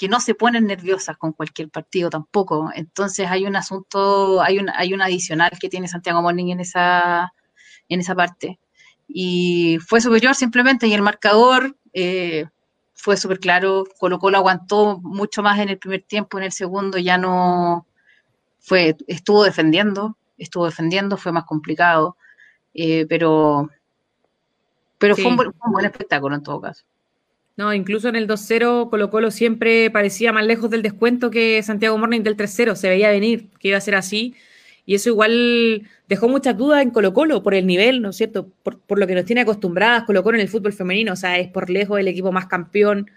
que 0.00 0.08
no 0.08 0.18
se 0.18 0.34
ponen 0.34 0.66
nerviosas 0.66 1.18
con 1.18 1.34
cualquier 1.34 1.68
partido 1.68 2.08
tampoco. 2.08 2.70
Entonces 2.74 3.28
hay 3.28 3.44
un 3.44 3.54
asunto, 3.54 4.40
hay 4.40 4.58
un, 4.58 4.70
hay 4.70 4.94
un 4.94 5.02
adicional 5.02 5.50
que 5.60 5.68
tiene 5.68 5.88
Santiago 5.88 6.22
Morning 6.22 6.46
en 6.52 6.60
esa, 6.60 7.34
en 7.86 8.00
esa 8.00 8.14
parte. 8.14 8.58
Y 9.06 9.76
fue 9.86 10.00
superior 10.00 10.34
simplemente 10.34 10.86
y 10.86 10.94
el 10.94 11.02
marcador 11.02 11.76
eh, 11.92 12.46
fue 13.00 13.16
súper 13.16 13.40
claro. 13.40 13.84
Colo 13.98 14.18
Colo 14.18 14.36
aguantó 14.36 14.98
mucho 15.00 15.42
más 15.42 15.58
en 15.58 15.70
el 15.70 15.78
primer 15.78 16.02
tiempo, 16.02 16.36
en 16.38 16.44
el 16.44 16.52
segundo 16.52 16.98
ya 16.98 17.16
no 17.16 17.86
fue, 18.58 18.94
estuvo 19.06 19.42
defendiendo, 19.42 20.16
estuvo 20.36 20.66
defendiendo, 20.66 21.16
fue 21.16 21.32
más 21.32 21.44
complicado. 21.44 22.16
Eh, 22.74 23.06
pero 23.08 23.70
pero 24.98 25.16
fue, 25.16 25.26
un 25.26 25.36
buen, 25.36 25.86
espectáculo 25.86 26.34
en 26.36 26.42
todo 26.42 26.60
caso. 26.60 26.84
No, 27.56 27.72
incluso 27.72 28.08
en 28.08 28.16
el 28.16 28.28
2-0 28.28 28.90
Colo 28.90 29.10
Colo 29.10 29.30
siempre 29.30 29.90
parecía 29.90 30.30
más 30.32 30.44
lejos 30.44 30.68
del 30.68 30.82
descuento 30.82 31.30
que 31.30 31.62
Santiago 31.62 31.96
Morning 31.96 32.20
del 32.20 32.36
3-0, 32.36 32.74
se 32.74 32.90
veía 32.90 33.10
venir 33.10 33.48
que 33.58 33.68
iba 33.68 33.78
a 33.78 33.80
ser 33.80 33.94
así 33.94 34.34
y 34.86 34.94
eso 34.94 35.08
igual 35.08 35.82
dejó 36.08 36.28
muchas 36.28 36.56
dudas 36.56 36.82
en 36.82 36.90
Colo 36.90 37.12
Colo 37.12 37.42
por 37.42 37.54
el 37.54 37.66
nivel, 37.66 38.02
¿no 38.02 38.10
es 38.10 38.16
cierto? 38.16 38.50
Por, 38.62 38.98
lo 38.98 39.06
que 39.06 39.14
nos 39.14 39.24
tiene 39.24 39.42
acostumbradas 39.42 40.04
Colo 40.04 40.22
Colo 40.22 40.36
en 40.36 40.42
el 40.42 40.48
fútbol 40.48 40.72
femenino, 40.72 41.12
o 41.12 41.16
sea, 41.16 41.38
es 41.38 41.48
por 41.48 41.70
lejos 41.70 41.98
el 41.98 42.08
equipo 42.08 42.32
más 42.32 42.46
campeón, 42.46 43.10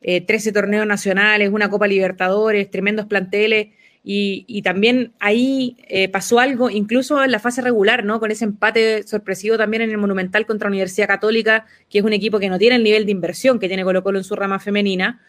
13 0.00 0.48
eh, 0.50 0.52
torneos 0.52 0.86
nacionales, 0.86 1.50
una 1.50 1.70
Copa 1.70 1.86
Libertadores, 1.86 2.70
tremendos 2.70 3.06
planteles 3.06 3.68
y, 4.08 4.62
también 4.62 5.14
ahí 5.18 5.76
eh, 5.88 6.08
pasó 6.08 6.38
algo, 6.38 6.70
incluso 6.70 7.24
en 7.24 7.32
la 7.32 7.40
fase 7.40 7.60
regular, 7.60 8.04
¿no? 8.04 8.20
Con 8.20 8.30
ese 8.30 8.44
empate 8.44 9.02
sorpresivo 9.02 9.58
también 9.58 9.82
en 9.82 9.90
el 9.90 9.98
Monumental 9.98 10.46
contra 10.46 10.68
Universidad 10.68 11.08
Católica, 11.08 11.66
que 11.90 11.98
es 11.98 12.04
un 12.04 12.12
equipo 12.12 12.38
que 12.38 12.48
no 12.48 12.56
tiene 12.56 12.76
el 12.76 12.84
nivel 12.84 13.04
de 13.04 13.10
inversión 13.10 13.58
que 13.58 13.66
tiene 13.66 13.82
Colo 13.82 14.04
Colo 14.04 14.18
en 14.18 14.24
su 14.24 14.36
rama 14.36 14.60
femenina. 14.60 15.20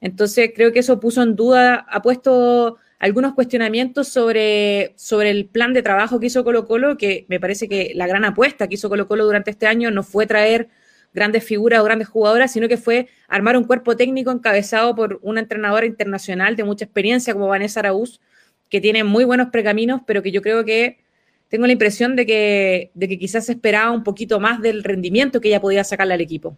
Entonces 0.00 0.52
creo 0.54 0.72
que 0.72 0.78
eso 0.78 1.00
puso 1.00 1.20
en 1.20 1.34
duda, 1.34 1.84
ha 1.88 2.00
puesto 2.00 2.76
algunos 3.02 3.34
cuestionamientos 3.34 4.06
sobre, 4.06 4.92
sobre 4.96 5.30
el 5.30 5.46
plan 5.46 5.72
de 5.72 5.82
trabajo 5.82 6.20
que 6.20 6.26
hizo 6.26 6.44
Colo 6.44 6.66
Colo, 6.66 6.96
que 6.96 7.26
me 7.28 7.40
parece 7.40 7.68
que 7.68 7.90
la 7.96 8.06
gran 8.06 8.24
apuesta 8.24 8.68
que 8.68 8.76
hizo 8.76 8.88
Colo 8.88 9.08
Colo 9.08 9.24
durante 9.24 9.50
este 9.50 9.66
año 9.66 9.90
no 9.90 10.04
fue 10.04 10.24
traer 10.24 10.68
grandes 11.12 11.42
figuras 11.42 11.80
o 11.80 11.84
grandes 11.84 12.06
jugadoras, 12.06 12.52
sino 12.52 12.68
que 12.68 12.76
fue 12.76 13.08
armar 13.26 13.56
un 13.56 13.64
cuerpo 13.64 13.96
técnico 13.96 14.30
encabezado 14.30 14.94
por 14.94 15.18
una 15.22 15.40
entrenadora 15.40 15.84
internacional 15.84 16.54
de 16.54 16.62
mucha 16.62 16.84
experiencia 16.84 17.32
como 17.32 17.48
Vanessa 17.48 17.80
Araúz, 17.80 18.20
que 18.68 18.80
tiene 18.80 19.02
muy 19.02 19.24
buenos 19.24 19.48
precaminos, 19.48 20.02
pero 20.06 20.22
que 20.22 20.30
yo 20.30 20.40
creo 20.40 20.64
que 20.64 21.00
tengo 21.48 21.66
la 21.66 21.72
impresión 21.72 22.14
de 22.14 22.24
que, 22.24 22.92
de 22.94 23.08
que 23.08 23.18
quizás 23.18 23.48
esperaba 23.48 23.90
un 23.90 24.04
poquito 24.04 24.38
más 24.38 24.62
del 24.62 24.84
rendimiento 24.84 25.40
que 25.40 25.48
ella 25.48 25.60
podía 25.60 25.82
sacarle 25.82 26.14
al 26.14 26.20
equipo. 26.20 26.56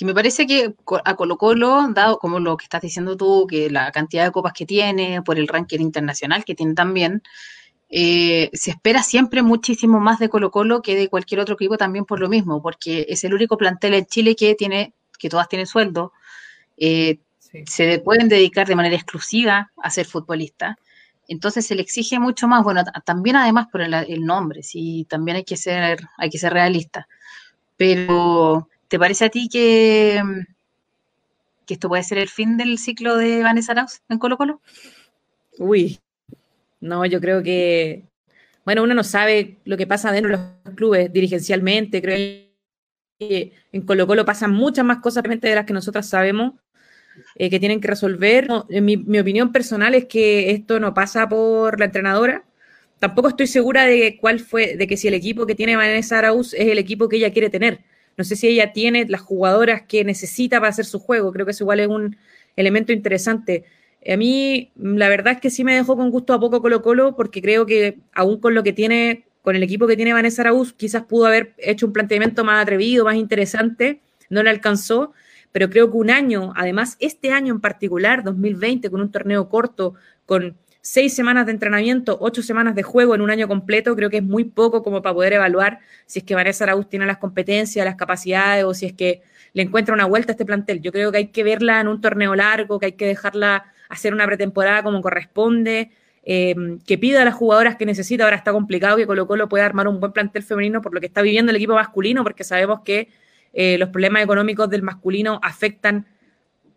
Que 0.00 0.06
me 0.06 0.14
parece 0.14 0.46
que 0.46 0.74
a 1.04 1.14
Colo 1.14 1.36
Colo, 1.36 1.86
dado 1.92 2.18
como 2.18 2.40
lo 2.40 2.56
que 2.56 2.64
estás 2.64 2.80
diciendo 2.80 3.18
tú, 3.18 3.46
que 3.46 3.68
la 3.68 3.92
cantidad 3.92 4.24
de 4.24 4.30
copas 4.30 4.54
que 4.54 4.64
tiene, 4.64 5.20
por 5.20 5.38
el 5.38 5.46
ranking 5.46 5.80
internacional 5.80 6.42
que 6.42 6.54
tiene 6.54 6.72
también, 6.72 7.22
eh, 7.90 8.48
se 8.54 8.70
espera 8.70 9.02
siempre 9.02 9.42
muchísimo 9.42 10.00
más 10.00 10.18
de 10.18 10.30
Colo 10.30 10.50
Colo 10.50 10.80
que 10.80 10.96
de 10.96 11.10
cualquier 11.10 11.40
otro 11.40 11.54
equipo 11.54 11.76
también 11.76 12.06
por 12.06 12.18
lo 12.18 12.30
mismo, 12.30 12.62
porque 12.62 13.04
es 13.10 13.24
el 13.24 13.34
único 13.34 13.58
plantel 13.58 13.92
en 13.92 14.06
Chile 14.06 14.34
que 14.36 14.54
tiene, 14.54 14.94
que 15.18 15.28
todas 15.28 15.50
tienen 15.50 15.66
sueldo, 15.66 16.14
eh, 16.78 17.18
se 17.66 17.98
pueden 17.98 18.30
dedicar 18.30 18.66
de 18.66 18.76
manera 18.76 18.96
exclusiva 18.96 19.70
a 19.76 19.90
ser 19.90 20.06
futbolistas. 20.06 20.76
Entonces 21.28 21.66
se 21.66 21.74
le 21.74 21.82
exige 21.82 22.18
mucho 22.18 22.48
más, 22.48 22.64
bueno, 22.64 22.84
también 23.04 23.36
además 23.36 23.66
por 23.70 23.82
el, 23.82 24.24
nombre, 24.24 24.62
sí, 24.62 25.06
también 25.10 25.36
hay 25.36 25.44
que 25.44 25.58
ser, 25.58 26.00
hay 26.16 26.30
que 26.30 26.38
ser 26.38 26.54
realista. 26.54 27.06
Pero, 27.76 28.66
¿te 28.90 28.98
parece 28.98 29.24
a 29.24 29.28
ti 29.28 29.48
que, 29.48 30.20
que 31.64 31.74
esto 31.74 31.88
puede 31.88 32.02
ser 32.02 32.18
el 32.18 32.28
fin 32.28 32.56
del 32.56 32.76
ciclo 32.76 33.16
de 33.16 33.40
Vanessa 33.44 33.70
Arauz 33.70 34.02
en 34.08 34.18
Colo 34.18 34.36
Colo? 34.36 34.60
Uy, 35.58 36.00
no, 36.80 37.06
yo 37.06 37.20
creo 37.20 37.40
que, 37.40 38.02
bueno, 38.64 38.82
uno 38.82 38.92
no 38.92 39.04
sabe 39.04 39.58
lo 39.64 39.76
que 39.76 39.86
pasa 39.86 40.10
dentro 40.10 40.36
de 40.36 40.44
los 40.64 40.74
clubes 40.74 41.12
dirigencialmente, 41.12 42.02
creo 42.02 42.48
que 43.20 43.52
en 43.70 43.82
Colo 43.82 44.08
Colo 44.08 44.24
pasan 44.24 44.50
muchas 44.50 44.84
más 44.84 44.98
cosas 44.98 45.22
de 45.22 45.54
las 45.54 45.66
que 45.66 45.72
nosotras 45.72 46.08
sabemos 46.08 46.54
eh, 47.36 47.48
que 47.48 47.60
tienen 47.60 47.80
que 47.80 47.86
resolver. 47.86 48.48
mi, 48.68 49.18
opinión 49.20 49.52
personal 49.52 49.94
es 49.94 50.06
que 50.06 50.50
esto 50.50 50.80
no 50.80 50.94
pasa 50.94 51.28
por 51.28 51.78
la 51.78 51.84
entrenadora. 51.84 52.44
Tampoco 52.98 53.28
estoy 53.28 53.46
segura 53.46 53.84
de 53.84 54.18
cuál 54.20 54.40
fue, 54.40 54.76
de 54.76 54.88
que 54.88 54.96
si 54.96 55.06
el 55.06 55.14
equipo 55.14 55.46
que 55.46 55.54
tiene 55.54 55.76
Vanessa 55.76 56.18
Arauz 56.18 56.54
es 56.54 56.66
el 56.66 56.78
equipo 56.78 57.08
que 57.08 57.18
ella 57.18 57.32
quiere 57.32 57.50
tener. 57.50 57.84
No 58.20 58.24
sé 58.24 58.36
si 58.36 58.48
ella 58.48 58.74
tiene 58.74 59.06
las 59.08 59.22
jugadoras 59.22 59.84
que 59.88 60.04
necesita 60.04 60.60
para 60.60 60.68
hacer 60.68 60.84
su 60.84 60.98
juego. 60.98 61.32
Creo 61.32 61.46
que 61.46 61.52
eso 61.52 61.64
igual 61.64 61.80
es 61.80 61.88
un 61.88 62.18
elemento 62.54 62.92
interesante. 62.92 63.64
A 64.06 64.14
mí, 64.18 64.72
la 64.76 65.08
verdad 65.08 65.32
es 65.32 65.40
que 65.40 65.48
sí 65.48 65.64
me 65.64 65.74
dejó 65.74 65.96
con 65.96 66.10
gusto 66.10 66.34
a 66.34 66.38
poco 66.38 66.60
Colo 66.60 66.82
Colo, 66.82 67.16
porque 67.16 67.40
creo 67.40 67.64
que 67.64 67.96
aún 68.12 68.38
con 68.38 68.54
lo 68.54 68.62
que 68.62 68.74
tiene, 68.74 69.24
con 69.40 69.56
el 69.56 69.62
equipo 69.62 69.86
que 69.86 69.96
tiene 69.96 70.12
Vanessa 70.12 70.42
Araúz, 70.42 70.74
quizás 70.74 71.04
pudo 71.04 71.24
haber 71.24 71.54
hecho 71.56 71.86
un 71.86 71.94
planteamiento 71.94 72.44
más 72.44 72.62
atrevido, 72.62 73.06
más 73.06 73.14
interesante, 73.14 74.02
no 74.28 74.42
le 74.42 74.50
alcanzó, 74.50 75.14
pero 75.50 75.70
creo 75.70 75.90
que 75.90 75.96
un 75.96 76.10
año, 76.10 76.52
además 76.56 76.98
este 77.00 77.32
año 77.32 77.54
en 77.54 77.62
particular, 77.62 78.22
2020, 78.22 78.90
con 78.90 79.00
un 79.00 79.10
torneo 79.10 79.48
corto, 79.48 79.94
con 80.26 80.58
seis 80.82 81.14
semanas 81.14 81.46
de 81.46 81.52
entrenamiento, 81.52 82.16
ocho 82.20 82.42
semanas 82.42 82.74
de 82.74 82.82
juego 82.82 83.14
en 83.14 83.20
un 83.20 83.30
año 83.30 83.48
completo, 83.48 83.94
creo 83.96 84.10
que 84.10 84.18
es 84.18 84.22
muy 84.22 84.44
poco 84.44 84.82
como 84.82 85.02
para 85.02 85.14
poder 85.14 85.34
evaluar 85.34 85.80
si 86.06 86.20
es 86.20 86.24
que 86.24 86.34
Vanessa 86.34 86.64
Araúz 86.64 86.88
tiene 86.88 87.06
las 87.06 87.18
competencias, 87.18 87.84
las 87.84 87.96
capacidades 87.96 88.64
o 88.64 88.74
si 88.74 88.86
es 88.86 88.92
que 88.92 89.22
le 89.52 89.62
encuentra 89.62 89.94
una 89.94 90.06
vuelta 90.06 90.32
a 90.32 90.34
este 90.34 90.44
plantel. 90.44 90.80
Yo 90.80 90.92
creo 90.92 91.12
que 91.12 91.18
hay 91.18 91.26
que 91.28 91.42
verla 91.42 91.80
en 91.80 91.88
un 91.88 92.00
torneo 92.00 92.34
largo, 92.34 92.78
que 92.78 92.86
hay 92.86 92.92
que 92.92 93.06
dejarla 93.06 93.64
hacer 93.88 94.14
una 94.14 94.26
pretemporada 94.26 94.82
como 94.82 95.00
corresponde, 95.02 95.90
eh, 96.22 96.54
que 96.86 96.98
pida 96.98 97.22
a 97.22 97.24
las 97.24 97.34
jugadoras 97.34 97.76
que 97.76 97.86
necesita. 97.86 98.24
Ahora 98.24 98.36
está 98.36 98.52
complicado 98.52 98.96
que 98.96 99.06
Colo 99.06 99.26
Colo 99.26 99.48
pueda 99.48 99.66
armar 99.66 99.88
un 99.88 100.00
buen 100.00 100.12
plantel 100.12 100.42
femenino 100.42 100.80
por 100.80 100.94
lo 100.94 101.00
que 101.00 101.06
está 101.06 101.22
viviendo 101.22 101.50
el 101.50 101.56
equipo 101.56 101.74
masculino, 101.74 102.22
porque 102.22 102.44
sabemos 102.44 102.80
que 102.84 103.08
eh, 103.52 103.78
los 103.78 103.88
problemas 103.88 104.22
económicos 104.22 104.70
del 104.70 104.82
masculino 104.82 105.40
afectan 105.42 106.06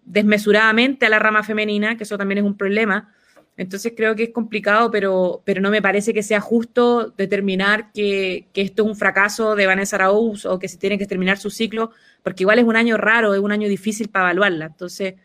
desmesuradamente 0.06 1.06
a 1.06 1.10
la 1.10 1.20
rama 1.20 1.44
femenina, 1.44 1.96
que 1.98 2.04
eso 2.04 2.18
también 2.18 2.39
es 2.39 2.44
un 2.44 2.58
problema. 2.58 3.13
Entonces 3.56 3.94
creo 3.96 4.16
que 4.16 4.24
es 4.24 4.30
complicado, 4.32 4.89
pero, 4.89 5.44
pero 5.46 5.62
no 5.62 5.70
me 5.70 5.82
parece 5.82 6.13
que 6.13 6.24
sea 6.24 6.42
justo 6.42 7.13
determinar 7.18 7.92
que, 7.92 8.48
que 8.52 8.62
esto 8.62 8.84
es 8.84 8.89
un 8.89 8.96
fracaso 8.96 9.56
de 9.56 9.68
Vanessa 9.68 9.96
Araúz 9.98 10.46
o 10.46 10.58
que 10.58 10.68
se 10.68 10.78
tiene 10.78 10.98
que 10.98 11.06
terminar 11.06 11.38
su 11.38 11.52
ciclo, 11.52 11.92
porque 12.24 12.44
igual 12.44 12.60
es 12.60 12.66
un 12.66 12.76
año 12.76 12.98
raro, 12.98 13.34
es 13.34 13.39
un 13.39 13.52
año 13.52 13.68
difícil 13.70 14.10
para 14.10 14.26
evaluarla. 14.26 14.66
Entonces, 14.66 15.16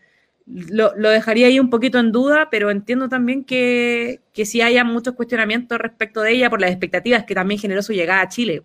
lo, 0.45 0.91
dejaría 0.95 1.47
ahí 1.47 1.59
un 1.59 1.69
poquito 1.69 1.99
en 1.99 2.11
duda, 2.11 2.49
pero 2.49 2.71
entiendo 2.71 3.09
también 3.09 3.43
que, 3.43 4.21
que 4.33 4.45
sí 4.45 4.61
haya 4.61 4.83
muchos 4.83 5.15
cuestionamientos 5.15 5.77
respecto 5.77 6.21
de 6.21 6.33
ella 6.33 6.49
por 6.49 6.61
las 6.61 6.71
expectativas 6.71 7.25
que 7.25 7.35
también 7.35 7.59
generó 7.59 7.81
su 7.81 7.93
llegada 7.93 8.21
a 8.21 8.29
Chile. 8.29 8.63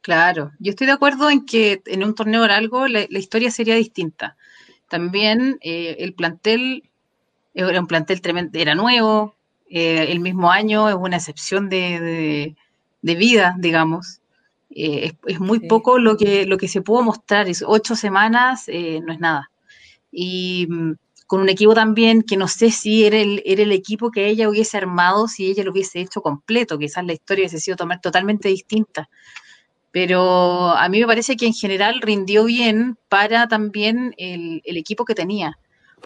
Claro, 0.00 0.52
yo 0.58 0.70
estoy 0.70 0.86
de 0.86 0.92
acuerdo 0.92 1.30
en 1.30 1.46
que 1.46 1.82
en 1.86 2.04
un 2.04 2.14
torneo 2.14 2.46
largo 2.46 2.86
la, 2.88 3.06
la 3.08 3.18
historia 3.18 3.50
sería 3.50 3.74
distinta. 3.74 4.36
También 4.88 5.58
eh, 5.62 5.96
el 6.00 6.14
plantel 6.14 6.90
era 7.54 7.80
un 7.80 7.86
plantel 7.86 8.20
tremendo, 8.20 8.58
era 8.58 8.74
nuevo, 8.74 9.34
eh, 9.70 10.06
el 10.10 10.20
mismo 10.20 10.50
año 10.50 10.88
es 10.88 10.94
una 10.94 11.16
excepción 11.16 11.68
de, 11.68 12.54
de, 13.02 13.14
vida, 13.14 13.54
digamos. 13.58 14.20
Eh, 14.70 15.12
es, 15.26 15.40
muy 15.40 15.60
poco 15.60 15.98
lo 15.98 16.16
que, 16.16 16.46
lo 16.46 16.58
que 16.58 16.68
se 16.68 16.82
pudo 16.82 17.02
mostrar, 17.02 17.48
es 17.48 17.64
ocho 17.66 17.94
semanas 17.94 18.66
no 18.68 19.12
es 19.12 19.20
nada 19.20 19.50
y 20.14 20.66
mm, 20.70 20.92
con 21.26 21.40
un 21.40 21.48
equipo 21.48 21.74
también 21.74 22.22
que 22.22 22.36
no 22.36 22.48
sé 22.48 22.70
si 22.70 23.04
era 23.04 23.18
el, 23.18 23.42
era 23.44 23.62
el 23.62 23.72
equipo 23.72 24.10
que 24.10 24.28
ella 24.28 24.48
hubiese 24.48 24.76
armado 24.76 25.26
si 25.26 25.46
ella 25.46 25.64
lo 25.64 25.72
hubiese 25.72 26.00
hecho 26.00 26.22
completo, 26.22 26.78
quizás 26.78 27.04
la 27.04 27.14
historia 27.14 27.42
hubiese 27.42 27.60
sido 27.60 27.76
totalmente 27.76 28.48
distinta. 28.48 29.08
Pero 29.90 30.70
a 30.70 30.88
mí 30.88 31.00
me 31.00 31.06
parece 31.06 31.36
que 31.36 31.46
en 31.46 31.54
general 31.54 32.00
rindió 32.00 32.44
bien 32.44 32.98
para 33.08 33.46
también 33.48 34.14
el, 34.18 34.60
equipo 34.64 35.04
que 35.04 35.14
tenía. 35.14 35.56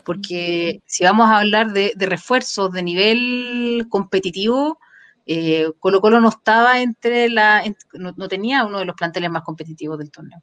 Porque 0.05 0.81
si 0.87 1.05
vamos 1.05 1.29
a 1.29 1.39
hablar 1.39 1.73
de, 1.73 1.93
refuerzos 1.99 2.73
de 2.73 2.83
nivel 2.83 3.87
competitivo, 3.89 4.79
eh, 5.27 5.71
Colo 5.79 6.01
Colo 6.01 6.21
no 6.21 6.31
estaba 6.31 6.81
entre 6.81 7.29
la, 7.29 7.63
no, 7.93 8.29
tenía 8.29 8.65
uno 8.65 8.79
de 8.79 8.85
los 8.87 8.97
planteles 8.97 9.31
más 9.31 9.43
competitivos 9.43 9.99
del 9.99 10.11
torneo. 10.11 10.41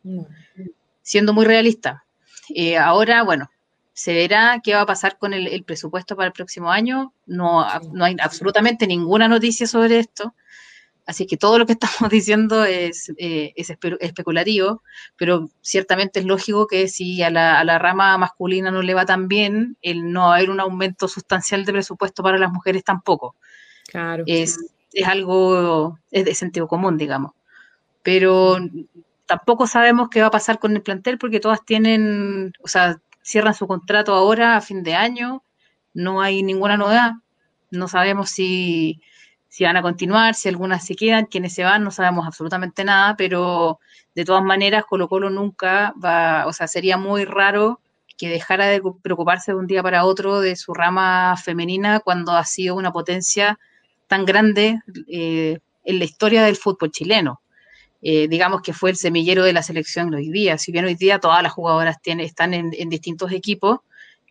Siendo 1.01 1.33
muy 1.33 1.45
realista. 1.45 2.05
Eh, 2.49 2.77
ahora, 2.77 3.23
bueno, 3.23 3.49
se 3.93 4.13
verá 4.13 4.59
qué 4.63 4.75
va 4.75 4.81
a 4.81 4.85
pasar 4.85 5.17
con 5.17 5.33
el, 5.33 5.63
presupuesto 5.63 6.15
para 6.15 6.27
el 6.27 6.33
próximo 6.33 6.71
año. 6.71 7.13
No, 7.25 7.65
no 7.93 8.05
hay 8.05 8.15
absolutamente 8.21 8.85
ninguna 8.85 9.27
noticia 9.27 9.65
sobre 9.65 9.99
esto. 9.99 10.35
Así 11.05 11.27
que 11.27 11.37
todo 11.37 11.59
lo 11.59 11.65
que 11.65 11.73
estamos 11.79 12.09
diciendo 12.09 12.65
es, 12.65 13.11
eh, 13.17 13.53
especulativo, 13.55 14.81
pero 15.15 15.49
ciertamente 15.61 16.19
es 16.19 16.25
lógico 16.25 16.67
que 16.67 16.87
si 16.87 17.21
a 17.21 17.29
la, 17.29 17.79
rama 17.79 18.17
masculina 18.17 18.71
no 18.71 18.81
le 18.81 18.93
va 18.93 19.05
tan 19.05 19.27
bien, 19.27 19.77
el 19.81 20.11
no 20.11 20.33
haber 20.33 20.49
un 20.49 20.59
aumento 20.59 21.07
sustancial 21.07 21.65
de 21.65 21.73
presupuesto 21.73 22.23
para 22.23 22.37
las 22.37 22.51
mujeres 22.51 22.83
tampoco. 22.83 23.35
Claro. 23.87 24.23
Es, 24.27 24.57
es 24.93 25.07
algo, 25.07 25.99
es 26.11 26.25
de 26.25 26.33
sentido 26.33 26.67
común, 26.67 26.97
digamos. 26.97 27.33
pero 28.01 28.57
tampoco 29.25 29.67
sabemos 29.67 30.09
qué 30.09 30.21
va 30.21 30.27
a 30.27 30.31
pasar 30.31 30.59
con 30.59 30.75
el 30.75 30.81
plantel 30.81 31.17
porque 31.17 31.39
todas 31.39 31.63
tienen, 31.65 32.53
o 32.61 32.67
sea, 32.67 32.99
cierran 33.23 33.55
su 33.55 33.67
contrato 33.67 34.13
ahora 34.13 34.55
a 34.55 34.61
fin 34.61 34.83
de 34.83 34.93
año, 34.93 35.43
no 35.93 36.21
hay 36.21 36.43
ninguna 36.43 36.77
novedad, 36.77 37.13
no 37.71 37.87
sabemos 37.87 38.29
si, 38.29 39.01
si 39.55 39.63
van 39.63 39.77
a 39.77 39.81
continuar, 39.81 40.35
si 40.35 40.49
algunas 40.49 40.85
se 40.85 40.97
quedan, 40.97 41.27
quienes 41.27 41.53
se 41.53 41.63
van, 41.63 41.81
no 41.81 41.89
sabemos 41.89 42.27
absolutamente 42.27 42.83
nada, 42.83 43.15
pero 43.15 43.79
de 44.13 44.25
todas 44.25 44.43
maneras 44.43 44.83
Colo 44.83 45.07
Colo 45.07 45.29
nunca 45.29 45.93
va, 46.03 46.45
o 46.45 46.51
sea, 46.51 46.67
sería 46.67 46.97
muy 46.97 47.23
raro 47.23 47.79
que 48.17 48.27
dejara 48.27 48.65
de 48.65 48.81
preocuparse 49.01 49.53
de 49.53 49.57
un 49.57 49.65
día 49.65 49.81
para 49.81 50.03
otro 50.03 50.41
de 50.41 50.57
su 50.57 50.73
rama 50.73 51.37
femenina 51.37 52.01
cuando 52.01 52.33
ha 52.33 52.43
sido 52.43 52.75
una 52.75 52.91
potencia 52.91 53.57
tan 54.07 54.25
grande 54.25 54.81
eh, 55.07 55.59
en 55.85 55.99
la 55.99 56.03
historia 56.03 56.43
del 56.43 56.57
fútbol 56.57 56.91
chileno. 56.91 57.39
Eh, 58.01 58.27
digamos 58.27 58.61
que 58.61 58.73
fue 58.73 58.89
el 58.89 58.97
semillero 58.97 59.45
de 59.45 59.53
la 59.53 59.63
selección 59.63 60.13
hoy 60.13 60.31
día. 60.31 60.57
Si 60.57 60.73
bien 60.73 60.83
hoy 60.83 60.95
día 60.95 61.19
todas 61.19 61.41
las 61.41 61.53
jugadoras 61.53 62.01
tienen, 62.01 62.25
están 62.25 62.53
en, 62.53 62.89
distintos 62.89 63.31
equipos, 63.31 63.79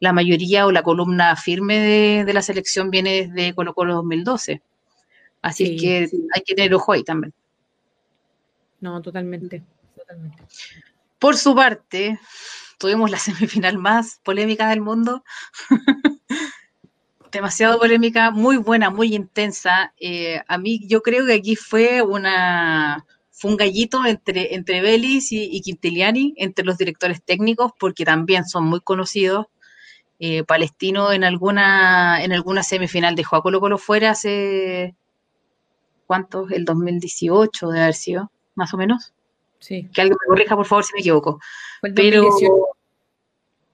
la 0.01 0.13
mayoría 0.13 0.67
o 0.67 0.71
la 0.71 0.83
columna 0.83 1.35
firme 1.35 1.79
de, 2.27 2.35
la 2.35 2.43
selección 2.43 2.91
viene 2.91 3.27
desde 3.27 3.55
Colo 3.55 3.73
Colo 3.73 3.95
2012. 3.95 4.61
Así 5.45 5.77
que 5.77 6.09
hay 6.35 6.43
que 6.43 6.55
tener 6.55 6.73
ojo 6.75 6.93
ahí 6.93 7.05
también. 7.05 7.35
No, 8.81 9.03
totalmente, 9.03 9.63
totalmente. 9.95 10.43
Por 11.19 11.37
su 11.37 11.55
parte, 11.55 12.19
tuvimos 12.79 13.11
la 13.11 13.19
semifinal 13.59 13.77
más 13.77 14.21
polémica 14.25 14.71
del 14.71 14.81
mundo. 14.81 15.23
Demasiado 17.31 17.79
polémica, 17.79 18.31
muy 18.31 18.57
buena, 18.57 18.89
muy 18.89 19.15
intensa. 19.15 19.93
Eh, 20.01 20.41
a 20.49 20.57
mí, 20.57 20.81
yo 20.89 21.03
creo 21.03 21.27
que 21.27 21.35
aquí 21.35 21.57
fue 21.57 22.01
una 22.01 23.05
fue 23.31 23.51
un 23.51 23.59
gallito 23.59 24.07
entre, 24.07 24.55
entre 24.55 24.81
Belis 24.81 25.31
y, 25.31 25.61
Quintiliani, 25.61 26.33
entre 26.39 26.65
los 26.65 26.79
directores 26.79 27.23
técnicos, 27.23 27.73
porque 27.79 28.07
también 28.07 28.47
son 28.47 28.65
muy 28.65 28.81
conocidos. 28.81 29.49
Eh, 30.21 30.43
Palestino 30.45 31.13
en 31.13 31.23
alguna, 31.23 32.25
en 32.25 32.33
alguna 32.33 32.63
semifinal 32.63 33.15
dejó 33.15 33.37
a 33.37 33.43
Colo 33.43 33.61
Colo 33.61 33.77
fuera 33.77 34.13
hace, 34.13 34.95
¿cuántos? 36.07 36.51
El 36.51 36.65
2018 36.65 37.69
de 37.69 37.81
haber 37.81 37.95
sido, 37.95 38.31
más 38.55 38.73
o 38.75 38.77
menos. 38.77 39.13
Sí. 39.59 39.89
Que 39.93 40.03
alguien 40.03 40.19
me 40.21 40.29
corrija, 40.29 40.57
por 40.57 40.67
favor, 40.67 40.85
si 40.85 40.93
me 40.95 41.01
equivoco. 41.01 41.41
Pero, 41.95 42.29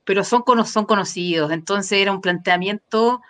pero 0.05 0.25
son, 0.25 0.45
son 0.67 0.85
conocidos, 0.85 1.51
entonces 1.53 1.93
era 1.93 2.13
un 2.13 2.21
planteamiento 2.21 3.21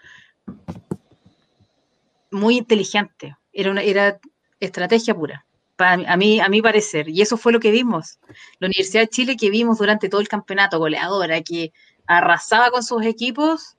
muy 2.31 2.59
inteligente, 2.59 3.37
era, 3.53 3.71
una, 3.71 3.83
era 3.83 4.21
estrategia 4.61 5.15
pura 5.15 5.45
a 5.83 6.17
mí, 6.17 6.41
a 6.41 6.49
mi 6.49 6.63
parecer. 6.63 7.09
Y 7.09 7.23
eso 7.23 7.37
fue 7.37 7.53
lo 7.53 7.61
que 7.61 7.71
vimos. 7.71 8.19
La 8.59 8.67
Universidad 8.67 9.03
de 9.03 9.09
Chile 9.09 9.37
que 9.37 9.51
vimos 9.51 9.79
durante 9.79 10.09
todo 10.09 10.21
el 10.21 10.29
campeonato, 10.29 10.79
goleadora, 10.79 11.41
que 11.43 11.73
arrasaba 12.07 12.71
con 12.71 12.83
sus 12.83 13.05
equipos, 13.05 13.77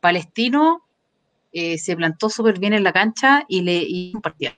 Palestino 0.00 0.86
eh, 1.52 1.78
se 1.78 1.96
plantó 1.96 2.28
súper 2.28 2.58
bien 2.58 2.72
en 2.72 2.82
la 2.82 2.92
cancha 2.92 3.44
y 3.48 3.62
le 3.62 3.76
hizo 3.76 4.18
un 4.18 4.22
partido. 4.22 4.52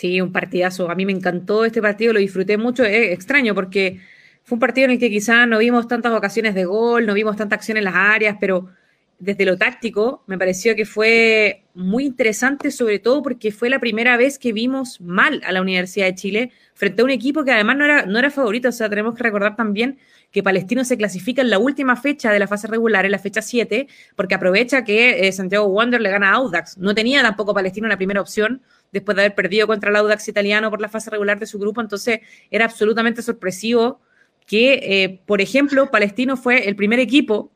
Sí, 0.00 0.18
un 0.22 0.32
partidazo. 0.32 0.90
A 0.90 0.94
mí 0.94 1.04
me 1.04 1.12
encantó 1.12 1.66
este 1.66 1.82
partido, 1.82 2.14
lo 2.14 2.20
disfruté 2.20 2.56
mucho. 2.56 2.84
Es 2.84 3.12
extraño 3.12 3.54
porque 3.54 4.00
fue 4.44 4.56
un 4.56 4.60
partido 4.60 4.86
en 4.86 4.92
el 4.92 4.98
que 4.98 5.10
quizás 5.10 5.46
no 5.46 5.58
vimos 5.58 5.88
tantas 5.88 6.12
ocasiones 6.12 6.54
de 6.54 6.64
gol, 6.64 7.04
no 7.04 7.12
vimos 7.12 7.36
tanta 7.36 7.56
acción 7.56 7.76
en 7.76 7.84
las 7.84 7.94
áreas, 7.94 8.38
pero 8.40 8.70
desde 9.18 9.44
lo 9.44 9.58
táctico, 9.58 10.24
me 10.26 10.38
pareció 10.38 10.74
que 10.74 10.86
fue 10.86 11.64
muy 11.74 12.06
interesante, 12.06 12.70
sobre 12.70 12.98
todo 12.98 13.22
porque 13.22 13.52
fue 13.52 13.68
la 13.68 13.78
primera 13.78 14.16
vez 14.16 14.38
que 14.38 14.54
vimos 14.54 15.02
mal 15.02 15.42
a 15.44 15.52
la 15.52 15.60
Universidad 15.60 16.06
de 16.06 16.14
Chile 16.14 16.52
frente 16.72 17.02
a 17.02 17.04
un 17.04 17.10
equipo 17.10 17.44
que 17.44 17.52
además 17.52 17.76
no 17.76 17.84
era, 17.84 18.06
no 18.06 18.18
era 18.18 18.30
favorito. 18.30 18.70
O 18.70 18.72
sea, 18.72 18.88
tenemos 18.88 19.14
que 19.14 19.22
recordar 19.22 19.54
también 19.54 19.98
que 20.30 20.42
Palestino 20.42 20.82
se 20.82 20.96
clasifica 20.96 21.42
en 21.42 21.50
la 21.50 21.58
última 21.58 21.94
fecha 21.96 22.32
de 22.32 22.38
la 22.38 22.46
fase 22.46 22.68
regular, 22.68 23.04
en 23.04 23.10
la 23.10 23.18
fecha 23.18 23.42
7, 23.42 23.86
porque 24.16 24.34
aprovecha 24.34 24.82
que 24.82 25.28
eh, 25.28 25.32
Santiago 25.32 25.66
Wander 25.66 26.00
le 26.00 26.08
gana 26.08 26.30
a 26.30 26.36
Audax. 26.36 26.78
No 26.78 26.94
tenía 26.94 27.20
tampoco 27.20 27.52
Palestino 27.52 27.86
la 27.86 27.98
primera 27.98 28.22
opción 28.22 28.62
después 28.92 29.16
de 29.16 29.22
haber 29.22 29.34
perdido 29.34 29.66
contra 29.66 29.90
el 29.90 29.96
Audax 29.96 30.28
italiano 30.28 30.70
por 30.70 30.80
la 30.80 30.88
fase 30.88 31.10
regular 31.10 31.38
de 31.38 31.46
su 31.46 31.58
grupo. 31.58 31.80
Entonces, 31.80 32.20
era 32.50 32.64
absolutamente 32.64 33.22
sorpresivo 33.22 34.00
que, 34.46 34.80
eh, 34.82 35.20
por 35.26 35.40
ejemplo, 35.40 35.90
Palestino 35.90 36.36
fue 36.36 36.68
el 36.68 36.76
primer 36.76 36.98
equipo 36.98 37.52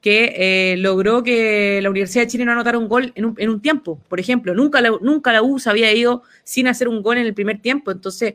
que 0.00 0.34
eh, 0.36 0.76
logró 0.76 1.24
que 1.24 1.80
la 1.82 1.90
Universidad 1.90 2.22
de 2.22 2.28
Chile 2.28 2.44
no 2.44 2.52
anotara 2.52 2.78
un 2.78 2.86
gol 2.86 3.12
en 3.16 3.48
un, 3.48 3.60
tiempo, 3.60 4.00
por 4.08 4.20
ejemplo. 4.20 4.54
Nunca 4.54 4.80
la, 4.80 4.92
nunca 5.00 5.42
U 5.42 5.58
se 5.58 5.68
había 5.68 5.92
ido 5.92 6.22
sin 6.44 6.68
hacer 6.68 6.86
un 6.86 7.02
gol 7.02 7.18
en 7.18 7.26
el 7.26 7.34
primer 7.34 7.60
tiempo, 7.60 7.90
entonces 7.90 8.34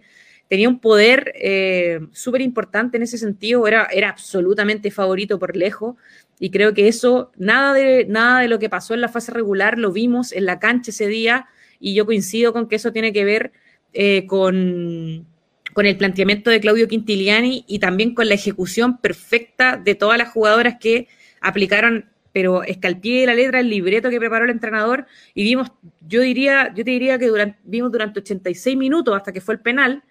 tenía 0.49 0.67
un 0.67 0.79
poder 0.79 1.31
eh, 1.35 2.01
súper 2.11 2.41
importante 2.41 2.97
en 2.97 3.03
ese 3.03 3.17
sentido, 3.17 3.65
era, 3.67 3.85
era 3.85 4.09
absolutamente 4.09 4.91
favorito 4.91 5.39
por 5.39 5.55
lejos, 5.55 5.95
y 6.39 6.51
creo 6.51 6.73
que 6.73 6.89
eso, 6.89 7.31
nada 7.37 7.73
de, 7.73 8.05
nada 8.05 8.41
de 8.41 8.49
lo 8.49 8.59
que 8.59 8.67
pasó 8.67 8.93
en 8.93 8.99
la 8.99 9.07
fase 9.07 9.31
regular 9.31 9.77
lo 9.77 9.93
vimos 9.93 10.33
en 10.33 10.45
la 10.45 10.59
cancha 10.59 10.91
ese 10.91 11.07
día, 11.07 11.47
y 11.81 11.93
yo 11.95 12.05
coincido 12.05 12.53
con 12.53 12.69
que 12.69 12.77
eso 12.77 12.93
tiene 12.93 13.11
que 13.11 13.25
ver 13.25 13.51
eh, 13.91 14.25
con, 14.27 15.25
con 15.73 15.85
el 15.85 15.97
planteamiento 15.97 16.49
de 16.49 16.61
Claudio 16.61 16.87
Quintiliani 16.87 17.65
y 17.67 17.79
también 17.79 18.13
con 18.13 18.29
la 18.29 18.35
ejecución 18.35 18.99
perfecta 18.99 19.75
de 19.77 19.95
todas 19.95 20.17
las 20.17 20.29
jugadoras 20.29 20.77
que 20.79 21.07
aplicaron, 21.41 22.05
pero 22.31 22.63
escalpié 22.63 23.25
la 23.25 23.33
letra 23.33 23.59
el 23.59 23.69
libreto 23.69 24.09
que 24.09 24.19
preparó 24.19 24.45
el 24.45 24.51
entrenador 24.51 25.07
y 25.33 25.43
vimos, 25.43 25.71
yo 26.07 26.21
diría, 26.21 26.73
yo 26.73 26.85
te 26.85 26.91
diría 26.91 27.17
que 27.17 27.27
durante, 27.27 27.59
vimos 27.63 27.91
durante 27.91 28.19
86 28.19 28.77
minutos 28.77 29.15
hasta 29.15 29.33
que 29.33 29.41
fue 29.41 29.55
el 29.55 29.59
penal, 29.59 30.03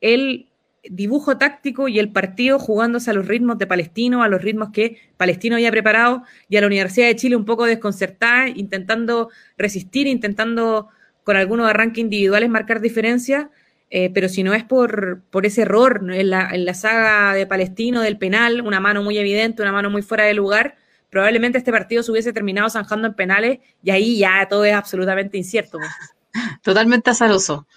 el 0.00 0.48
dibujo 0.88 1.36
táctico 1.36 1.88
y 1.88 1.98
el 1.98 2.10
partido 2.10 2.58
jugándose 2.58 3.10
a 3.10 3.14
los 3.14 3.26
ritmos 3.28 3.58
de 3.58 3.66
Palestino, 3.66 4.22
a 4.22 4.28
los 4.28 4.42
ritmos 4.42 4.70
que 4.72 4.96
Palestino 5.16 5.56
había 5.56 5.70
preparado 5.70 6.22
y 6.48 6.56
a 6.56 6.62
la 6.62 6.66
Universidad 6.66 7.06
de 7.06 7.16
Chile 7.16 7.36
un 7.36 7.44
poco 7.44 7.66
desconcertada, 7.66 8.48
intentando 8.48 9.28
resistir, 9.58 10.06
intentando 10.06 10.88
con 11.30 11.36
algunos 11.36 11.70
arranques 11.70 12.02
individuales 12.02 12.50
marcar 12.50 12.80
diferencias, 12.80 13.46
eh, 13.88 14.10
pero 14.12 14.28
si 14.28 14.42
no 14.42 14.52
es 14.52 14.64
por, 14.64 15.22
por 15.30 15.46
ese 15.46 15.62
error 15.62 16.00
en 16.12 16.28
la, 16.28 16.50
en 16.50 16.64
la, 16.64 16.74
saga 16.74 17.34
de 17.34 17.46
Palestino 17.46 18.00
del 18.00 18.18
penal, 18.18 18.62
una 18.62 18.80
mano 18.80 19.04
muy 19.04 19.16
evidente, 19.16 19.62
una 19.62 19.70
mano 19.70 19.90
muy 19.90 20.02
fuera 20.02 20.24
de 20.24 20.34
lugar, 20.34 20.74
probablemente 21.08 21.56
este 21.56 21.70
partido 21.70 22.02
se 22.02 22.10
hubiese 22.10 22.32
terminado 22.32 22.68
zanjando 22.68 23.06
en 23.06 23.14
penales 23.14 23.60
y 23.80 23.92
ahí 23.92 24.18
ya 24.18 24.44
todo 24.48 24.64
es 24.64 24.74
absolutamente 24.74 25.38
incierto. 25.38 25.78
Totalmente 26.64 27.10
azaroso. 27.10 27.68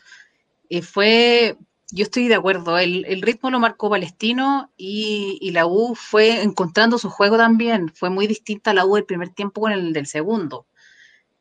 y 0.68 0.82
fue, 0.82 1.56
yo 1.92 2.06
estoy 2.06 2.30
de 2.30 2.36
acuerdo, 2.36 2.80
el, 2.80 3.06
el 3.06 3.22
ritmo 3.22 3.52
lo 3.52 3.60
marcó 3.60 3.88
Palestino 3.88 4.72
y, 4.76 5.38
y, 5.42 5.52
la 5.52 5.68
U 5.68 5.94
fue 5.94 6.42
encontrando 6.42 6.98
su 6.98 7.12
juego 7.12 7.38
también. 7.38 7.90
Fue 7.94 8.10
muy 8.10 8.26
distinta 8.26 8.74
la 8.74 8.84
U 8.84 8.96
del 8.96 9.06
primer 9.06 9.30
tiempo 9.30 9.62
con 9.62 9.72
el 9.72 9.94
del 9.94 10.08
segundo 10.08 10.66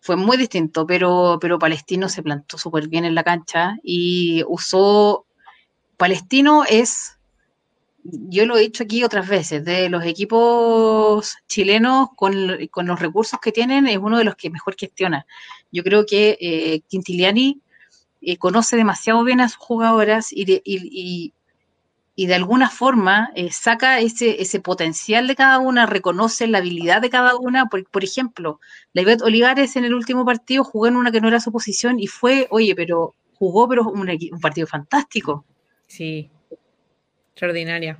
fue 0.02 0.16
muy 0.16 0.36
distinto, 0.36 0.84
pero, 0.84 1.38
pero 1.40 1.60
Palestino 1.60 2.08
se 2.08 2.24
plantó 2.24 2.58
súper 2.58 2.88
bien 2.88 3.04
en 3.04 3.14
la 3.14 3.22
cancha 3.22 3.76
y 3.84 4.42
usó. 4.48 5.26
Palestino 5.96 6.64
es, 6.68 7.20
yo 8.02 8.44
lo 8.44 8.56
he 8.56 8.62
dicho 8.62 8.82
aquí 8.82 9.04
otras 9.04 9.28
veces, 9.28 9.64
de 9.64 9.88
los 9.88 10.04
equipos 10.04 11.36
chilenos 11.46 12.08
con, 12.16 12.48
los 12.48 13.00
recursos 13.00 13.38
que 13.38 13.52
tienen, 13.52 13.86
es 13.86 13.98
uno 13.98 14.18
de 14.18 14.24
los 14.24 14.34
que 14.34 14.50
mejor 14.50 14.74
gestiona. 14.76 15.24
Yo 15.70 15.84
creo 15.84 16.04
que 16.04 16.36
eh, 16.40 16.80
Quintiliani 16.88 17.60
eh, 18.22 18.38
conoce 18.38 18.74
demasiado 18.74 19.22
bien 19.22 19.40
a 19.40 19.48
sus 19.48 19.58
jugadoras 19.58 20.32
y, 20.32 20.52
y, 20.52 20.62
y 20.64 21.32
de 22.16 22.34
alguna 22.34 22.68
forma 22.68 23.30
eh, 23.34 23.50
saca 23.52 23.98
ese, 24.00 24.42
ese 24.42 24.60
potencial 24.60 25.26
de 25.26 25.34
cada 25.34 25.58
una, 25.58 25.86
reconoce 25.86 26.46
la 26.46 26.58
habilidad 26.58 27.00
de 27.00 27.10
cada 27.10 27.36
una. 27.36 27.66
Por, 27.66 27.84
por 27.88 28.04
ejemplo, 28.04 28.60
la 28.92 29.02
Olivares 29.22 29.76
en 29.76 29.84
el 29.84 29.94
último 29.94 30.24
partido 30.24 30.62
jugó 30.62 30.88
en 30.88 30.96
una 30.96 31.10
que 31.10 31.20
no 31.20 31.28
era 31.28 31.40
su 31.40 31.50
posición 31.50 31.98
y 31.98 32.06
fue, 32.08 32.46
oye, 32.50 32.74
pero 32.74 33.14
jugó, 33.34 33.68
pero 33.68 33.84
un, 33.84 34.06
partido 34.40 34.66
fantástico. 34.66 35.44
Sí, 35.86 36.30
extraordinaria. 37.30 37.98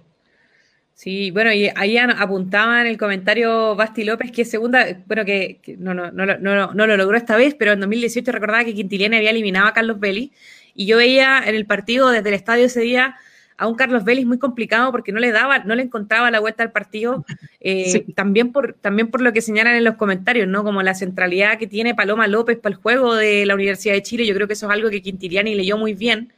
Sí, 0.94 1.30
bueno, 1.30 1.52
y 1.52 1.68
ahí 1.74 1.96
apuntaba 1.96 2.82
en 2.82 2.86
el 2.86 2.98
comentario 2.98 3.74
Basti 3.74 4.04
López 4.04 4.30
que 4.30 4.44
segunda, 4.44 4.86
bueno, 5.06 5.24
que, 5.24 5.60
no, 5.78 5.94
no, 5.94 6.12
no, 6.12 6.26
no, 6.26 6.72
no, 6.72 6.86
lo 6.86 6.96
logró 6.96 7.16
esta 7.16 7.36
vez, 7.36 7.56
pero 7.58 7.72
en 7.72 7.80
2018 7.80 8.30
recordaba 8.30 8.64
que 8.64 8.74
Quintiliani 8.74 9.16
había 9.16 9.30
eliminado 9.30 9.66
a 9.66 9.72
Carlos 9.72 9.98
Belli 9.98 10.32
y 10.74 10.86
yo 10.86 10.98
veía 10.98 11.42
en 11.44 11.54
el 11.54 11.66
partido 11.66 12.10
desde 12.10 12.28
el 12.28 12.34
estadio 12.34 12.66
ese 12.66 12.80
día 12.82 13.16
a 13.62 13.68
un 13.68 13.76
Carlos 13.76 14.02
Vélez 14.02 14.26
muy 14.26 14.40
complicado 14.40 14.90
porque 14.90 15.12
no 15.12 15.20
le 15.20 15.30
daba, 15.30 15.60
no 15.60 15.76
le 15.76 15.84
encontraba 15.84 16.32
la 16.32 16.40
vuelta 16.40 16.64
al 16.64 16.72
partido, 16.72 17.24
eh, 17.60 18.04
también, 18.16 18.50
por, 18.50 18.74
también 18.74 19.08
por 19.08 19.20
lo 19.20 19.32
que 19.32 19.40
señalan 19.40 19.76
en 19.76 19.84
los 19.84 19.94
comentarios, 19.94 20.48
¿no? 20.48 20.64
Como 20.64 20.82
la 20.82 20.94
centralidad 20.94 21.58
que 21.58 21.68
tiene 21.68 21.94
Paloma 21.94 22.26
López 22.26 22.58
para 22.58 22.74
el 22.74 22.80
juego 22.80 23.14
de 23.14 23.46
la 23.46 23.54
Universidad 23.54 23.94
de 23.94 24.02
Chile, 24.02 24.26
yo 24.26 24.34
creo 24.34 24.48
que 24.48 24.54
eso 24.54 24.66
es 24.66 24.72
algo 24.72 24.90
que 24.90 25.00
Quintiliani 25.00 25.54
leyó 25.54 25.78
muy 25.78 25.94
bien 25.94 26.32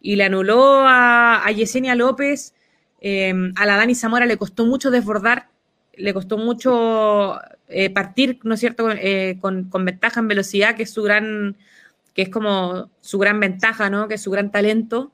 y 0.00 0.16
le 0.16 0.24
anuló 0.24 0.84
a, 0.86 1.46
Yesenia 1.54 1.94
López, 1.94 2.54
em, 3.02 3.52
a 3.56 3.66
la 3.66 3.76
Dani 3.76 3.94
Zamora 3.94 4.24
le 4.24 4.38
costó 4.38 4.64
mucho 4.64 4.90
desbordar, 4.90 5.48
le 5.94 6.14
costó 6.14 6.38
mucho 6.38 7.38
eh, 7.68 7.90
partir, 7.90 8.38
¿no 8.42 8.54
es 8.54 8.60
cierto?, 8.60 8.90
eh, 8.90 9.36
con, 9.38 9.64
con, 9.64 9.84
ventaja 9.84 10.20
en 10.20 10.28
velocidad, 10.28 10.76
que 10.76 10.84
es 10.84 10.90
su 10.90 11.02
gran 11.02 11.56
que 12.14 12.22
es 12.22 12.28
como 12.28 12.90
su 13.00 13.18
gran 13.18 13.40
ventaja, 13.40 13.90
¿no? 13.90 14.08
Que 14.08 14.14
es 14.14 14.22
su 14.22 14.30
gran 14.30 14.50
talento. 14.50 15.12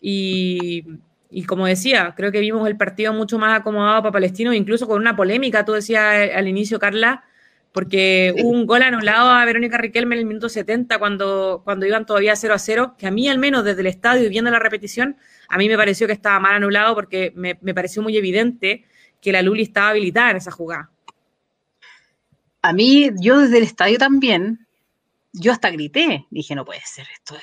Y, 0.00 0.84
y 1.30 1.44
como 1.44 1.66
decía, 1.66 2.14
creo 2.16 2.32
que 2.32 2.40
vimos 2.40 2.66
el 2.68 2.76
partido 2.76 3.12
mucho 3.12 3.38
más 3.38 3.60
acomodado 3.60 4.02
para 4.02 4.12
Palestino, 4.12 4.52
incluso 4.52 4.86
con 4.86 5.00
una 5.00 5.16
polémica, 5.16 5.64
tú 5.64 5.72
decías 5.72 6.30
al 6.34 6.48
inicio, 6.48 6.78
Carla, 6.78 7.24
porque 7.72 8.34
hubo 8.38 8.48
un 8.48 8.64
gol 8.64 8.82
anulado 8.82 9.28
a 9.28 9.44
Verónica 9.44 9.76
Riquelme 9.76 10.14
en 10.14 10.20
el 10.20 10.26
minuto 10.26 10.48
70 10.48 10.98
cuando, 10.98 11.60
cuando 11.62 11.84
iban 11.84 12.06
todavía 12.06 12.34
0 12.34 12.54
a 12.54 12.58
0, 12.58 12.94
que 12.96 13.06
a 13.06 13.10
mí 13.10 13.28
al 13.28 13.38
menos 13.38 13.64
desde 13.64 13.82
el 13.82 13.88
estadio 13.88 14.24
y 14.24 14.30
viendo 14.30 14.50
la 14.50 14.58
repetición, 14.58 15.18
a 15.48 15.58
mí 15.58 15.68
me 15.68 15.76
pareció 15.76 16.06
que 16.06 16.14
estaba 16.14 16.40
mal 16.40 16.54
anulado 16.54 16.94
porque 16.94 17.34
me, 17.36 17.58
me 17.60 17.74
pareció 17.74 18.00
muy 18.00 18.16
evidente 18.16 18.86
que 19.20 19.30
la 19.30 19.42
Luli 19.42 19.64
estaba 19.64 19.90
habilitada 19.90 20.30
en 20.30 20.36
esa 20.38 20.50
jugada. 20.52 20.90
A 22.62 22.72
mí, 22.72 23.10
yo 23.20 23.40
desde 23.40 23.58
el 23.58 23.64
estadio 23.64 23.98
también, 23.98 24.66
yo 25.34 25.52
hasta 25.52 25.70
grité, 25.70 26.26
dije, 26.30 26.54
no 26.54 26.64
puede 26.64 26.80
ser 26.84 27.06
esto, 27.12 27.36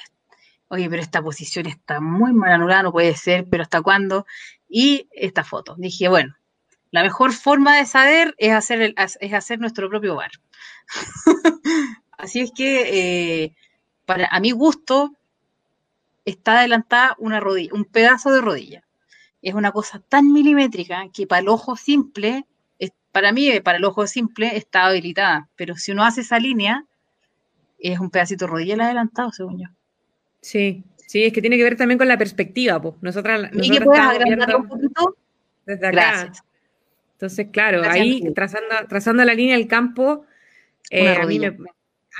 oye, 0.74 0.90
pero 0.90 1.02
esta 1.02 1.22
posición 1.22 1.68
está 1.68 2.02
muy 2.02 2.34
mal 2.34 2.52
anulada, 2.52 2.84
no 2.84 2.92
puede 2.92 3.16
ser, 3.16 3.48
pero 3.48 3.64
¿hasta 3.64 3.82
cuándo? 3.82 4.26
Y 4.68 5.08
esta 5.12 5.44
foto, 5.44 5.76
dije, 5.78 6.08
bueno, 6.08 6.36
la 6.90 7.04
mejor 7.04 7.32
forma 7.32 7.78
de 7.78 7.86
saber 7.86 8.34
es 8.38 8.52
hacer, 8.54 8.82
el, 8.82 8.96
es 8.98 9.34
hacer 9.34 9.60
nuestro 9.60 9.88
propio 9.90 10.16
bar. 10.16 10.32
Así 12.18 12.40
es 12.40 12.52
que, 12.56 13.44
eh, 13.44 13.56
para, 14.06 14.28
a 14.28 14.40
mi 14.40 14.52
gusto, 14.52 15.12
está 16.26 16.60
adelantada 16.60 17.16
una 17.20 17.40
rodilla, 17.40 17.74
un 17.74 17.86
pedazo 17.86 18.32
de 18.32 18.42
rodilla. 18.42 18.84
Es 19.44 19.54
una 19.54 19.72
cosa 19.72 20.00
tan 20.00 20.32
milimétrica 20.32 21.04
que 21.14 21.28
para 21.28 21.42
el 21.42 21.50
ojo 21.50 21.76
simple, 21.76 22.48
para 23.12 23.32
mí, 23.32 23.60
para 23.60 23.78
el 23.78 23.86
ojo 23.86 24.08
simple, 24.08 24.58
está 24.58 24.86
habilitada. 24.86 25.50
Pero 25.56 25.76
si 25.76 25.92
uno 25.92 26.04
hace 26.04 26.22
esa 26.22 26.40
línea, 26.40 26.86
es 27.78 28.00
un 28.00 28.10
pedacito 28.10 28.46
de 28.46 28.52
rodilla 28.52 28.74
el 28.74 28.82
adelantado, 28.82 29.32
según 29.32 29.60
yo. 29.60 29.68
Sí, 30.44 30.84
sí, 31.08 31.24
es 31.24 31.34
que 31.34 31.42
tiene 31.42 31.58
que 31.58 31.64
ver 31.64 31.78
también 31.78 31.98
con 31.98 32.08
la 32.08 32.18
perspectiva, 32.18 32.82
pues. 32.82 32.96
Nosotras, 33.02 33.50
¿Y 33.54 33.72
que 33.72 33.82
puedes 33.82 34.02
agrandar 34.02 34.56
un 34.58 34.68
poquito? 34.68 35.16
Desde 35.66 35.88
acá. 35.88 35.92
Gracias. 35.92 36.44
Entonces, 37.14 37.48
claro, 37.52 37.82
ahí 37.86 38.22
trazando, 38.36 38.76
trazando 38.90 39.24
la 39.24 39.34
línea 39.34 39.56
del 39.56 39.68
campo, 39.68 40.26
eh, 40.92 41.16
a, 41.16 41.26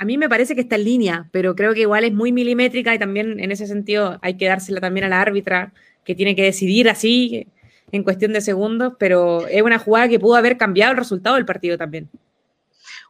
mí 0.04 0.16
me, 0.16 0.28
parece 0.30 0.54
que 0.54 0.62
está 0.62 0.76
en 0.76 0.84
línea, 0.84 1.28
pero 1.30 1.54
creo 1.54 1.74
que 1.74 1.82
igual 1.82 2.04
es 2.04 2.12
muy 2.14 2.32
milimétrica 2.32 2.94
y 2.94 2.98
también 2.98 3.38
en 3.38 3.52
ese 3.52 3.66
sentido 3.66 4.18
hay 4.22 4.38
que 4.38 4.46
dársela 4.46 4.80
también 4.80 5.04
a 5.04 5.10
la 5.10 5.20
árbitra, 5.20 5.74
que 6.04 6.14
tiene 6.14 6.34
que 6.34 6.44
decidir 6.44 6.88
así 6.88 7.46
en 7.92 8.02
cuestión 8.02 8.32
de 8.32 8.40
segundos, 8.40 8.94
pero 8.98 9.46
es 9.46 9.60
una 9.60 9.78
jugada 9.78 10.08
que 10.08 10.18
pudo 10.18 10.36
haber 10.36 10.56
cambiado 10.56 10.92
el 10.92 10.98
resultado 10.98 11.36
del 11.36 11.44
partido 11.44 11.76
también. 11.76 12.08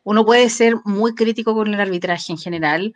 Uno 0.02 0.26
puede 0.26 0.50
ser 0.50 0.74
muy 0.84 1.14
crítico 1.14 1.54
con 1.54 1.72
el 1.72 1.80
arbitraje 1.80 2.32
en 2.32 2.38
general, 2.38 2.92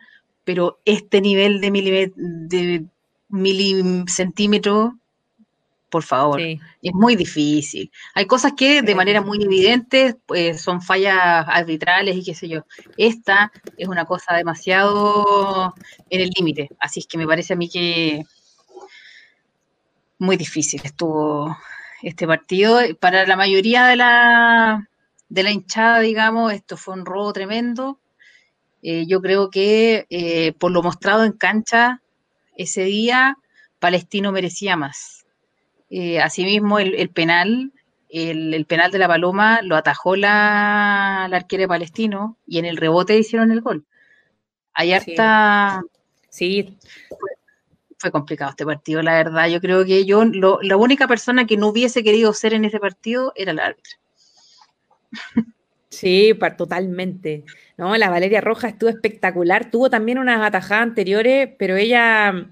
pero 0.49 0.79
este 0.83 1.21
nivel 1.21 1.61
de, 1.61 2.11
de 2.17 2.85
milicentímetro 3.27 4.95
por 5.91 6.01
favor. 6.01 6.41
Es 6.41 6.93
muy 6.93 7.15
difícil. 7.15 7.91
Hay 8.15 8.25
cosas 8.25 8.53
que 8.57 8.81
de 8.81 8.95
manera 8.95 9.21
muy 9.21 9.43
evidente 9.43 10.15
pues, 10.25 10.59
son 10.59 10.81
fallas 10.81 11.45
arbitrales 11.47 12.15
y 12.15 12.23
qué 12.23 12.33
sé 12.33 12.49
yo. 12.49 12.65
Esta 12.97 13.51
es 13.77 13.87
una 13.87 14.05
cosa 14.05 14.33
demasiado 14.35 15.75
en 16.09 16.21
el 16.21 16.31
límite. 16.35 16.69
Así 16.79 17.01
es 17.01 17.05
que 17.05 17.19
me 17.19 17.27
parece 17.27 17.53
a 17.53 17.55
mí 17.55 17.69
que 17.69 18.25
muy 20.17 20.35
difícil 20.35 20.81
estuvo 20.83 21.55
este 22.01 22.25
partido. 22.25 22.79
Para 22.99 23.27
la 23.27 23.35
mayoría 23.35 23.85
de 23.85 23.97
la, 23.97 24.89
de 25.29 25.43
la 25.43 25.51
hinchada, 25.51 25.99
digamos, 25.99 26.53
esto 26.53 26.75
fue 26.75 26.95
un 26.95 27.05
robo 27.05 27.31
tremendo. 27.33 27.99
Eh, 28.81 29.05
yo 29.07 29.21
creo 29.21 29.49
que 29.49 30.05
eh, 30.09 30.53
por 30.53 30.71
lo 30.71 30.81
mostrado 30.81 31.23
en 31.23 31.33
cancha 31.33 32.01
ese 32.55 32.83
día, 32.83 33.37
Palestino 33.79 34.31
merecía 34.31 34.75
más 34.75 35.19
eh, 35.89 36.19
asimismo, 36.19 36.77
el, 36.79 37.09
penal, 37.09 37.73
el, 38.09 38.65
penal 38.67 38.91
de 38.91 38.99
la 38.99 39.07
Paloma 39.07 39.61
lo 39.63 39.75
atajó 39.75 40.15
la, 40.15 41.27
la 41.29 41.37
arquera 41.37 41.61
de 41.61 41.67
Palestino 41.67 42.37
y 42.45 42.59
en 42.59 42.65
el 42.65 42.77
rebote 42.77 43.17
hicieron 43.17 43.51
el 43.51 43.61
gol. 43.61 43.85
Allá 44.73 44.97
está. 44.97 45.81
Sí. 46.29 46.77
Fue, 47.97 48.11
complicado 48.11 48.51
este 48.51 48.65
partido, 48.65 49.01
la 49.01 49.13
verdad. 49.13 49.47
Yo 49.49 49.59
creo 49.59 49.83
que 49.83 50.05
yo, 50.05 50.23
la 50.23 50.77
única 50.77 51.07
persona 51.07 51.45
que 51.45 51.57
no 51.57 51.67
hubiese 51.67 52.03
querido 52.03 52.33
ser 52.33 52.53
en 52.53 52.65
ese 52.65 52.79
partido 52.79 53.33
era 53.35 53.51
el 53.51 53.59
árbitro. 53.59 53.97
Sí, 55.89 56.37
totalmente. 56.57 57.43
No, 57.77 57.97
la 57.97 58.09
Valeria 58.09 58.41
Roja 58.41 58.69
estuvo 58.69 58.89
espectacular. 58.89 59.71
Tuvo 59.71 59.89
también 59.89 60.19
unas 60.19 60.41
atajadas 60.41 60.83
anteriores, 60.83 61.49
pero 61.57 61.75
ella 61.77 62.51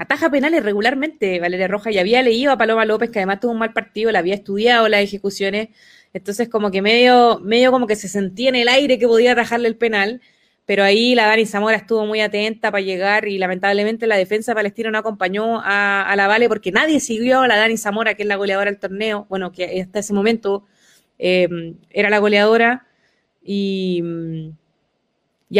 ataja 0.00 0.30
penales 0.30 0.62
regularmente 0.64 1.40
Valeria 1.40 1.68
Roja 1.68 1.90
y 1.90 1.98
había 1.98 2.22
leído 2.22 2.52
a 2.52 2.56
Paloma 2.56 2.86
López 2.86 3.10
que 3.10 3.18
además 3.18 3.40
tuvo 3.40 3.52
un 3.52 3.58
mal 3.58 3.74
partido, 3.74 4.10
la 4.10 4.20
había 4.20 4.34
estudiado 4.34 4.88
las 4.88 5.02
ejecuciones, 5.02 5.68
entonces 6.14 6.48
como 6.48 6.70
que 6.70 6.80
medio, 6.80 7.38
medio 7.40 7.70
como 7.70 7.86
que 7.86 7.96
se 7.96 8.08
sentía 8.08 8.48
en 8.48 8.56
el 8.56 8.68
aire 8.68 8.98
que 8.98 9.06
podía 9.06 9.32
atajarle 9.32 9.68
el 9.68 9.76
penal, 9.76 10.22
pero 10.64 10.84
ahí 10.84 11.14
la 11.14 11.26
Dani 11.26 11.44
Zamora 11.44 11.76
estuvo 11.76 12.06
muy 12.06 12.22
atenta 12.22 12.70
para 12.70 12.80
llegar 12.82 13.28
y 13.28 13.36
lamentablemente 13.36 14.06
la 14.06 14.16
defensa 14.16 14.54
palestina 14.54 14.90
no 14.90 14.98
acompañó 14.98 15.60
a, 15.62 16.14
la 16.16 16.26
Vale 16.28 16.48
porque 16.48 16.72
nadie 16.72 16.98
siguió 17.00 17.40
a 17.42 17.48
la 17.48 17.56
Dani 17.56 17.76
Zamora, 17.76 18.14
que 18.14 18.22
es 18.22 18.28
la 18.28 18.36
goleadora 18.36 18.70
del 18.70 18.80
torneo, 18.80 19.26
bueno, 19.28 19.52
que 19.52 19.82
hasta 19.82 19.98
ese 19.98 20.14
momento 20.14 20.64
eh, 21.22 21.74
era 21.90 22.10
la 22.10 22.18
goleadora 22.18 22.86
y 23.42 24.02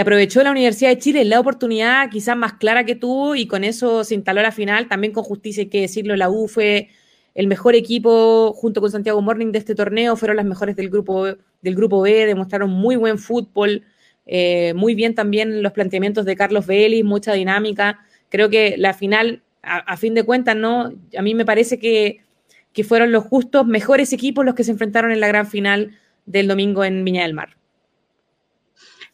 aprovechó 0.00 0.42
la 0.42 0.50
Universidad 0.50 0.90
de 0.90 0.98
Chile 0.98 1.24
la 1.24 1.40
oportunidad 1.40 2.08
quizás 2.10 2.36
más 2.36 2.54
clara 2.54 2.84
que 2.84 2.94
tuvo 2.94 3.34
y 3.34 3.46
con 3.46 3.64
eso 3.64 4.04
se 4.04 4.14
instaló 4.14 4.40
la 4.42 4.52
final, 4.52 4.88
también 4.88 5.12
con 5.12 5.24
justicia 5.24 5.62
hay 5.62 5.68
que 5.68 5.82
decirlo, 5.82 6.16
la 6.16 6.30
U 6.30 6.48
fue 6.48 6.88
el 7.34 7.46
mejor 7.46 7.74
equipo 7.74 8.52
junto 8.54 8.80
con 8.80 8.90
Santiago 8.90 9.20
Morning 9.20 9.52
de 9.52 9.58
este 9.58 9.74
torneo, 9.74 10.16
fueron 10.16 10.36
las 10.36 10.46
mejores 10.46 10.76
del 10.76 10.90
grupo, 10.90 11.26
del 11.26 11.74
grupo 11.74 12.00
B, 12.00 12.26
demostraron 12.26 12.70
muy 12.70 12.96
buen 12.96 13.18
fútbol, 13.18 13.84
eh, 14.26 14.74
muy 14.74 14.94
bien 14.94 15.14
también 15.14 15.62
los 15.62 15.72
planteamientos 15.72 16.24
de 16.24 16.36
Carlos 16.36 16.66
Vélez, 16.66 17.04
mucha 17.04 17.32
dinámica, 17.32 18.00
creo 18.28 18.48
que 18.48 18.76
la 18.78 18.94
final, 18.94 19.42
a, 19.62 19.96
fin 19.96 20.14
de 20.14 20.24
cuentas, 20.24 20.56
¿no? 20.56 20.92
A 21.16 21.22
mí 21.22 21.34
me 21.34 21.44
parece 21.44 21.78
que, 21.78 22.22
que 22.72 22.84
fueron 22.84 23.12
los 23.12 23.24
justos 23.24 23.66
mejores 23.66 24.12
equipos 24.12 24.44
los 24.44 24.54
que 24.54 24.64
se 24.64 24.70
enfrentaron 24.70 25.12
en 25.12 25.20
la 25.20 25.28
gran 25.28 25.46
final 25.46 25.98
del 26.26 26.48
domingo 26.48 26.84
en 26.84 27.04
Viña 27.04 27.22
del 27.22 27.34
Mar. 27.34 27.56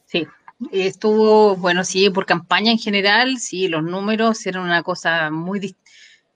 Sí, 0.04 0.26
Estuvo, 0.72 1.56
bueno, 1.56 1.84
sí, 1.84 2.08
por 2.08 2.24
campaña 2.24 2.70
en 2.70 2.78
general, 2.78 3.38
sí, 3.38 3.68
los 3.68 3.82
números 3.82 4.44
eran 4.46 4.62
una 4.62 4.82
cosa 4.82 5.30
muy... 5.30 5.76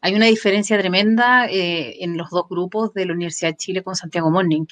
Hay 0.03 0.15
una 0.15 0.27
diferencia 0.27 0.79
tremenda 0.79 1.47
eh, 1.47 2.03
en 2.03 2.17
los 2.17 2.31
dos 2.31 2.49
grupos 2.49 2.93
de 2.95 3.07
la 3.07 3.13
Universidad 3.13 3.51
de 3.51 3.57
Chile 3.57 3.83
con 3.83 3.97
Santiago 3.97 4.31
Morning. 4.31 4.65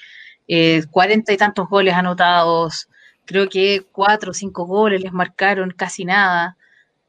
Eh, 0.48 0.84
cuarenta 0.90 1.32
y 1.32 1.37
tantos 1.37 1.68
goles 1.68 1.94
anotados, 1.94 2.88
creo 3.26 3.48
que 3.48 3.84
cuatro 3.92 4.30
o 4.30 4.34
cinco 4.34 4.64
goles 4.64 5.02
les 5.02 5.12
marcaron, 5.12 5.70
casi 5.70 6.04
nada. 6.04 6.56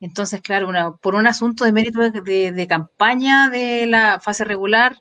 Entonces, 0.02 0.42
claro, 0.42 0.98
por 1.02 1.16
un 1.16 1.28
asunto 1.28 1.66
de 1.66 1.72
mérito 1.72 2.00
de, 2.02 2.68
campaña 2.68 3.50
de 3.50 3.86
la 3.86 4.20
fase 4.20 4.46
regular, 4.46 4.98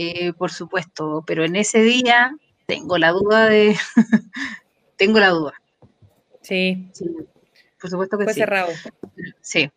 eh, 0.00 0.32
por 0.32 0.52
supuesto, 0.52 1.24
pero 1.26 1.44
en 1.44 1.56
ese 1.56 1.82
día 1.82 2.30
tengo 2.66 2.98
la 2.98 3.10
duda 3.10 3.46
de... 3.46 3.76
tengo 4.96 5.18
la 5.18 5.30
duda. 5.30 5.54
Sí. 6.40 6.88
Por 7.80 7.90
supuesto 7.90 8.16
que 8.16 8.22
Fue 8.22 8.34
sí. 8.34 8.40
cerrado. 8.40 8.68
Sí. 9.40 9.72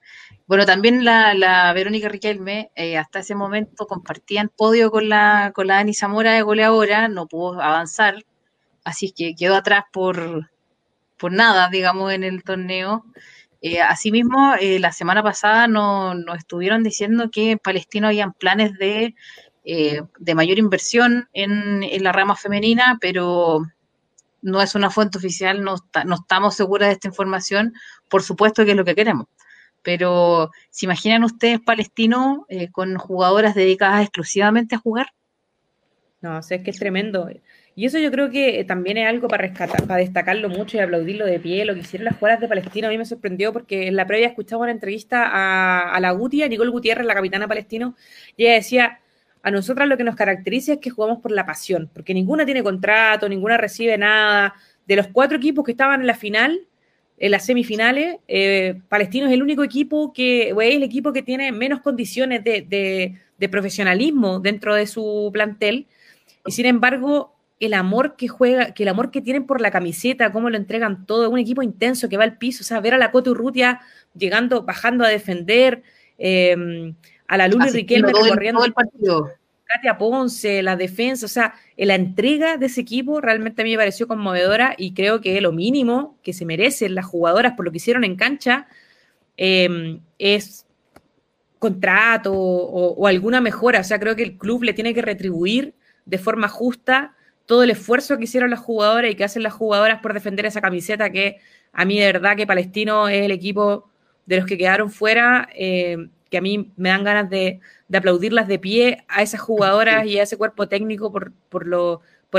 Bueno, 0.45 0.67
también 0.67 1.03
la, 1.03 1.73
Verónica 1.73 2.07
Riquelme, 2.07 2.69
eh, 2.75 2.99
hasta 2.99 3.19
ese 3.19 3.33
momento 3.33 3.87
compartían 3.87 4.49
podio 4.55 4.91
con 4.91 5.09
la, 5.09 5.53
con 5.55 5.65
la 5.65 5.77
Dani 5.77 5.95
Zamora 5.95 6.33
de 6.33 6.43
goleadora, 6.43 7.07
no 7.07 7.25
pudo 7.25 7.59
avanzar, 7.59 8.23
así 8.83 9.11
que 9.11 9.33
quedó 9.33 9.55
atrás 9.55 9.85
por, 9.91 10.51
por 11.17 11.31
nada, 11.31 11.67
digamos, 11.69 12.13
en 12.13 12.23
el 12.23 12.43
torneo. 12.43 13.05
Eh, 13.63 13.81
asimismo, 13.81 14.53
eh, 14.59 14.77
la 14.79 14.91
semana 14.91 15.23
pasada 15.23 15.67
nos 15.67 16.15
no 16.15 16.35
estuvieron 16.35 16.83
diciendo 16.83 17.31
que 17.31 17.51
en 17.51 17.57
Palestino 17.57 18.07
habían 18.07 18.33
planes 18.33 18.77
de, 18.77 19.15
de 19.63 20.35
mayor 20.35 20.57
inversión 20.57 21.29
en, 21.33 22.03
la 22.03 22.11
rama 22.11 22.35
femenina, 22.35 22.97
pero 22.99 23.61
no 24.41 24.61
es 24.61 24.73
una 24.75 24.89
fuente 24.89 25.17
oficial, 25.17 25.63
no, 25.63 25.75
estamos 25.75 26.55
seguras 26.55 26.89
de 26.89 26.93
esta 26.93 27.07
información, 27.07 27.73
por 28.09 28.23
supuesto 28.23 28.65
que 28.65 28.71
es 28.71 28.77
lo 28.77 28.85
que 28.85 28.95
queremos. 28.95 29.27
Pero, 29.83 30.51
¿se 30.69 30.85
imaginan 30.85 31.23
ustedes 31.23 31.59
Palestino 31.59 32.45
eh, 32.49 32.69
con 32.71 32.97
jugadoras 32.97 33.55
dedicadas 33.55 34.03
exclusivamente 34.03 34.75
a 34.75 34.79
jugar? 34.79 35.07
No, 36.21 36.37
o 36.37 36.41
sea, 36.43 36.57
es 36.57 36.63
que 36.63 36.69
es 36.69 36.77
tremendo. 36.77 37.29
Y 37.73 37.85
eso 37.85 37.97
yo 37.97 38.11
creo 38.11 38.29
que 38.29 38.63
también 38.63 38.97
es 38.97 39.07
algo 39.07 39.27
para 39.27 39.47
rescatar, 39.47 39.87
para 39.87 40.01
destacarlo 40.01 40.49
mucho 40.49 40.77
y 40.77 40.81
aplaudirlo 40.81 41.25
de 41.25 41.39
pie, 41.39 41.65
lo 41.65 41.73
que 41.73 41.79
hicieron 41.79 42.05
las 42.05 42.15
jugadoras 42.15 42.41
de 42.41 42.47
Palestino. 42.47 42.87
A 42.87 42.91
mí 42.91 42.97
me 42.97 43.05
sorprendió 43.05 43.51
porque 43.51 43.87
en 43.87 43.95
la 43.95 44.05
previa 44.05 44.27
escuchaba 44.27 44.63
una 44.63 44.71
entrevista 44.71 45.25
a, 45.25 45.95
a 45.95 45.99
la 45.99 46.11
Guti, 46.11 46.43
a 46.43 46.47
Nicole 46.47 46.69
Gutiérrez, 46.69 47.07
la 47.07 47.15
capitana 47.15 47.47
palestino, 47.47 47.95
y 48.37 48.43
ella 48.43 48.55
decía, 48.55 48.99
a 49.43 49.51
nosotras 49.51 49.87
lo 49.87 49.97
que 49.97 50.03
nos 50.03 50.15
caracteriza 50.15 50.73
es 50.73 50.79
que 50.79 50.89
jugamos 50.89 51.19
por 51.19 51.31
la 51.31 51.45
pasión, 51.45 51.89
porque 51.93 52.13
ninguna 52.13 52.45
tiene 52.45 52.63
contrato, 52.63 53.27
ninguna 53.27 53.57
recibe 53.57 53.97
nada. 53.97 54.53
De 54.85 54.95
los 54.95 55.07
cuatro 55.07 55.37
equipos 55.37 55.65
que 55.65 55.71
estaban 55.71 56.01
en 56.01 56.07
la 56.07 56.15
final, 56.15 56.67
en 57.17 57.31
las 57.31 57.45
semifinales, 57.45 58.17
eh, 58.27 58.81
Palestino 58.89 59.27
es 59.27 59.33
el 59.33 59.41
único 59.43 59.63
equipo 59.63 60.13
que, 60.13 60.49
es 60.49 60.75
el 60.75 60.83
equipo 60.83 61.13
que 61.13 61.23
tiene 61.23 61.51
menos 61.51 61.81
condiciones 61.81 62.43
de, 62.43 63.17
profesionalismo 63.49 64.39
dentro 64.39 64.75
de 64.75 64.85
su 64.85 65.29
plantel. 65.33 65.87
Y 66.45 66.51
sin 66.51 66.67
embargo, 66.67 67.35
el 67.59 67.73
amor 67.73 68.15
que 68.15 68.27
juega, 68.27 68.73
que 68.73 68.83
el 68.83 68.89
amor 68.89 69.09
que 69.09 69.21
tienen 69.21 69.45
por 69.45 69.61
la 69.61 69.71
camiseta, 69.71 70.31
cómo 70.31 70.49
lo 70.49 70.57
entregan 70.57 71.05
todo, 71.05 71.29
un 71.29 71.39
equipo 71.39 71.63
intenso 71.63 72.09
que 72.09 72.17
va 72.17 72.23
al 72.23 72.37
piso, 72.37 72.61
o 72.61 72.65
sea, 72.65 72.79
ver 72.79 72.93
a 72.93 72.97
la 72.99 73.11
Cote 73.11 73.31
Urrutia 73.31 73.81
llegando, 74.15 74.63
bajando 74.63 75.03
a 75.03 75.09
defender, 75.09 75.83
eh, 76.17 76.93
a 77.31 77.37
la 77.37 77.47
Luli 77.47 77.69
Riquelme 77.69 78.11
recorriendo 78.11 78.65
el 78.65 78.73
partido. 78.73 79.31
Katia 79.65 79.97
Ponce, 79.97 80.61
la 80.61 80.75
defensa, 80.75 81.25
o 81.25 81.29
sea, 81.29 81.53
la 81.77 81.95
entrega 81.95 82.57
de 82.57 82.65
ese 82.65 82.81
equipo 82.81 83.21
realmente 83.21 83.61
a 83.61 83.63
mí 83.63 83.71
me 83.71 83.77
pareció 83.77 84.05
conmovedora 84.05 84.75
y 84.77 84.93
creo 84.93 85.21
que 85.21 85.39
lo 85.39 85.53
mínimo 85.53 86.17
que 86.23 86.33
se 86.33 86.43
merecen 86.43 86.93
las 86.93 87.05
jugadoras 87.05 87.53
por 87.53 87.63
lo 87.63 87.71
que 87.71 87.77
hicieron 87.77 88.03
en 88.03 88.17
cancha 88.17 88.67
em, 89.37 90.01
es 90.19 90.65
contrato 91.57 92.33
o, 92.33 93.07
alguna 93.07 93.39
mejora. 93.39 93.79
O 93.79 93.83
sea, 93.85 93.97
creo 93.97 94.17
que 94.17 94.23
el 94.23 94.37
club 94.37 94.63
le 94.63 94.73
tiene 94.73 94.93
que 94.93 95.01
retribuir 95.01 95.73
de 96.05 96.17
forma 96.17 96.49
justa 96.49 97.15
todo 97.45 97.63
el 97.63 97.69
esfuerzo 97.69 98.17
que 98.17 98.25
hicieron 98.25 98.49
las 98.49 98.59
jugadoras 98.59 99.09
y 99.09 99.15
que 99.15 99.23
hacen 99.23 99.41
las 99.41 99.53
jugadoras 99.53 100.01
por 100.01 100.13
defender 100.13 100.45
esa 100.47 100.59
camiseta 100.59 101.11
que 101.11 101.37
a 101.71 101.85
mí 101.85 101.97
de 101.97 102.11
verdad 102.11 102.35
que 102.35 102.45
Palestino 102.45 103.07
es 103.07 103.23
el 103.23 103.31
equipo 103.31 103.89
de 104.25 104.35
los 104.35 104.45
que 104.45 104.57
quedaron 104.57 104.91
fuera. 104.91 105.47
Eh, 105.55 106.09
que 106.31 106.37
a 106.37 106.41
mí 106.41 106.71
me 106.77 106.89
dan 106.89 107.03
ganas 107.03 107.29
de, 107.29 107.59
aplaudirlas 107.93 108.47
de 108.47 108.57
pie 108.57 109.03
a 109.09 109.21
esas 109.21 109.41
jugadoras 109.41 110.05
y 110.05 110.17
a 110.17 110.23
ese 110.23 110.37
cuerpo 110.37 110.67
técnico 110.69 111.11
por, 111.11 111.33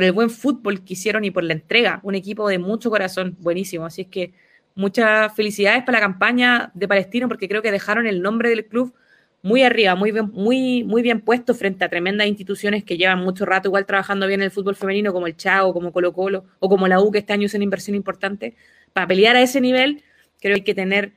el 0.02 0.12
buen 0.12 0.30
fútbol 0.30 0.82
que 0.82 0.94
hicieron 0.94 1.24
y 1.24 1.30
por 1.30 1.44
la 1.44 1.52
entrega. 1.52 2.00
Un 2.02 2.14
equipo 2.14 2.48
de 2.48 2.58
mucho 2.58 2.90
corazón, 2.90 3.36
buenísimo. 3.38 3.84
Así 3.84 4.02
es 4.02 4.08
que 4.08 4.32
muchas 4.74 5.34
felicidades 5.36 5.84
para 5.84 5.98
la 5.98 6.06
campaña 6.06 6.70
de 6.74 6.88
Palestino 6.88 7.28
porque 7.28 7.48
creo 7.48 7.60
que 7.60 7.70
dejaron 7.70 8.06
el 8.06 8.22
nombre 8.22 8.48
del 8.48 8.66
club 8.66 8.94
muy 9.42 9.62
arriba, 9.62 9.94
muy 9.94 10.10
bien, 10.10 10.30
muy 10.32 11.02
bien 11.02 11.20
puesto 11.20 11.54
frente 11.54 11.84
a 11.84 11.90
tremendas 11.90 12.26
instituciones 12.28 12.84
que 12.84 12.96
llevan 12.96 13.18
mucho 13.18 13.44
rato 13.44 13.68
igual 13.68 13.84
trabajando 13.84 14.26
bien 14.26 14.40
en 14.40 14.44
el 14.46 14.50
fútbol 14.50 14.76
femenino, 14.76 15.12
como 15.12 15.26
el 15.26 15.36
Chao, 15.36 15.74
como 15.74 15.92
Colo 15.92 16.14
Colo, 16.14 16.46
o 16.60 16.68
como 16.68 16.88
la 16.88 17.00
U, 17.00 17.10
que 17.10 17.18
este 17.18 17.34
año 17.34 17.46
es 17.46 17.54
una 17.54 17.64
inversión 17.64 17.94
importante. 17.94 18.54
Para 18.94 19.08
pelear 19.08 19.36
a 19.36 19.42
ese 19.42 19.60
nivel, 19.60 20.02
creo 20.40 20.54
que 20.54 20.60
hay 20.60 20.64
que 20.64 20.74
tener 20.74 21.12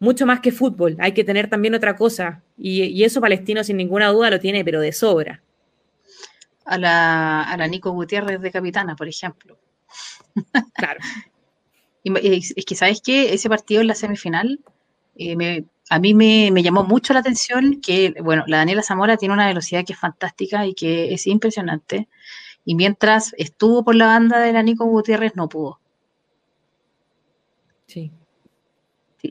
mucho 0.00 0.26
más 0.26 0.40
que 0.40 0.50
fútbol, 0.50 0.96
hay 0.98 1.12
que 1.12 1.24
tener 1.24 1.48
también 1.48 1.74
otra 1.74 1.94
cosa. 1.94 2.42
Y, 2.56 3.04
eso 3.04 3.20
Palestino 3.20 3.62
sin 3.62 3.76
ninguna 3.76 4.08
duda 4.08 4.30
lo 4.30 4.40
tiene, 4.40 4.64
pero 4.64 4.80
de 4.80 4.92
sobra. 4.92 5.42
A 6.64 6.78
la, 6.78 7.42
a 7.42 7.56
la 7.56 7.68
Nico 7.68 7.92
Gutiérrez 7.92 8.40
de 8.40 8.50
capitana, 8.50 8.96
por 8.96 9.08
ejemplo. 9.08 9.58
Claro. 10.74 11.00
es 12.04 12.64
que, 12.66 12.74
¿sabes 12.74 13.02
qué? 13.02 13.34
Ese 13.34 13.48
partido 13.50 13.82
en 13.82 13.88
la 13.88 13.94
semifinal, 13.94 14.60
eh, 15.16 15.64
a 15.90 15.98
mí 15.98 16.14
me, 16.14 16.50
me, 16.50 16.62
llamó 16.62 16.82
mucho 16.84 17.12
la 17.12 17.20
atención 17.20 17.80
que, 17.82 18.14
bueno, 18.22 18.44
la 18.46 18.58
Daniela 18.58 18.82
Zamora 18.82 19.18
tiene 19.18 19.34
una 19.34 19.48
velocidad 19.48 19.84
que 19.84 19.92
es 19.92 19.98
fantástica 19.98 20.66
y 20.66 20.72
que 20.72 21.12
es 21.12 21.26
impresionante. 21.26 22.08
Y 22.64 22.74
mientras 22.74 23.34
estuvo 23.36 23.84
por 23.84 23.94
la 23.96 24.06
banda 24.06 24.40
de 24.40 24.52
la 24.52 24.62
Nico 24.62 24.86
Gutiérrez, 24.86 25.36
no 25.36 25.48
pudo. 25.48 25.78
Sí 27.86 28.12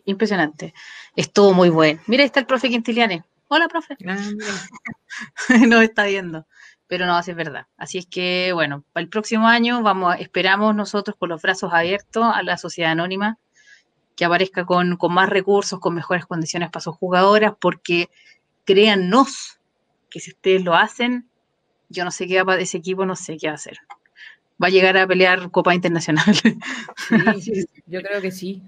impresionante. 0.05 0.73
Estuvo 1.15 1.53
muy 1.53 1.69
bueno. 1.69 2.01
Mira, 2.07 2.23
ahí 2.23 2.27
está 2.27 2.39
el 2.39 2.45
profe 2.45 2.69
Quintiliane. 2.69 3.23
Hola, 3.47 3.67
profe. 3.67 3.97
No 5.67 5.81
está 5.81 6.05
viendo. 6.05 6.45
Pero 6.87 7.05
no, 7.05 7.19
es 7.19 7.35
verdad. 7.35 7.67
Así 7.77 7.97
es 7.97 8.05
que, 8.05 8.51
bueno, 8.53 8.83
para 8.93 9.03
el 9.03 9.09
próximo 9.09 9.47
año 9.47 9.81
vamos, 9.81 10.15
esperamos 10.19 10.75
nosotros 10.75 11.15
con 11.17 11.29
los 11.29 11.41
brazos 11.41 11.73
abiertos 11.73 12.25
a 12.33 12.41
la 12.43 12.57
sociedad 12.57 12.91
anónima 12.91 13.37
que 14.15 14.25
aparezca 14.25 14.65
con, 14.65 14.97
más 15.09 15.29
recursos, 15.29 15.79
con 15.79 15.95
mejores 15.95 16.25
condiciones 16.25 16.69
para 16.69 16.83
sus 16.83 16.95
jugadoras, 16.95 17.53
porque 17.59 18.09
créannos 18.65 19.59
que 20.09 20.19
si 20.19 20.31
ustedes 20.31 20.63
lo 20.63 20.75
hacen, 20.75 21.29
yo 21.89 22.03
no 22.05 22.11
sé 22.11 22.27
qué 22.27 22.43
va 22.43 22.55
ese 22.57 22.77
equipo, 22.77 23.05
no 23.05 23.15
sé 23.15 23.37
qué 23.37 23.47
va 23.47 23.53
a 23.53 23.55
hacer. 23.55 23.77
Va 24.61 24.67
a 24.67 24.71
llegar 24.71 24.97
a 24.97 25.07
pelear 25.07 25.49
Copa 25.51 25.73
Internacional. 25.73 26.25
yo 27.87 28.01
creo 28.01 28.21
que 28.21 28.31
sí 28.31 28.61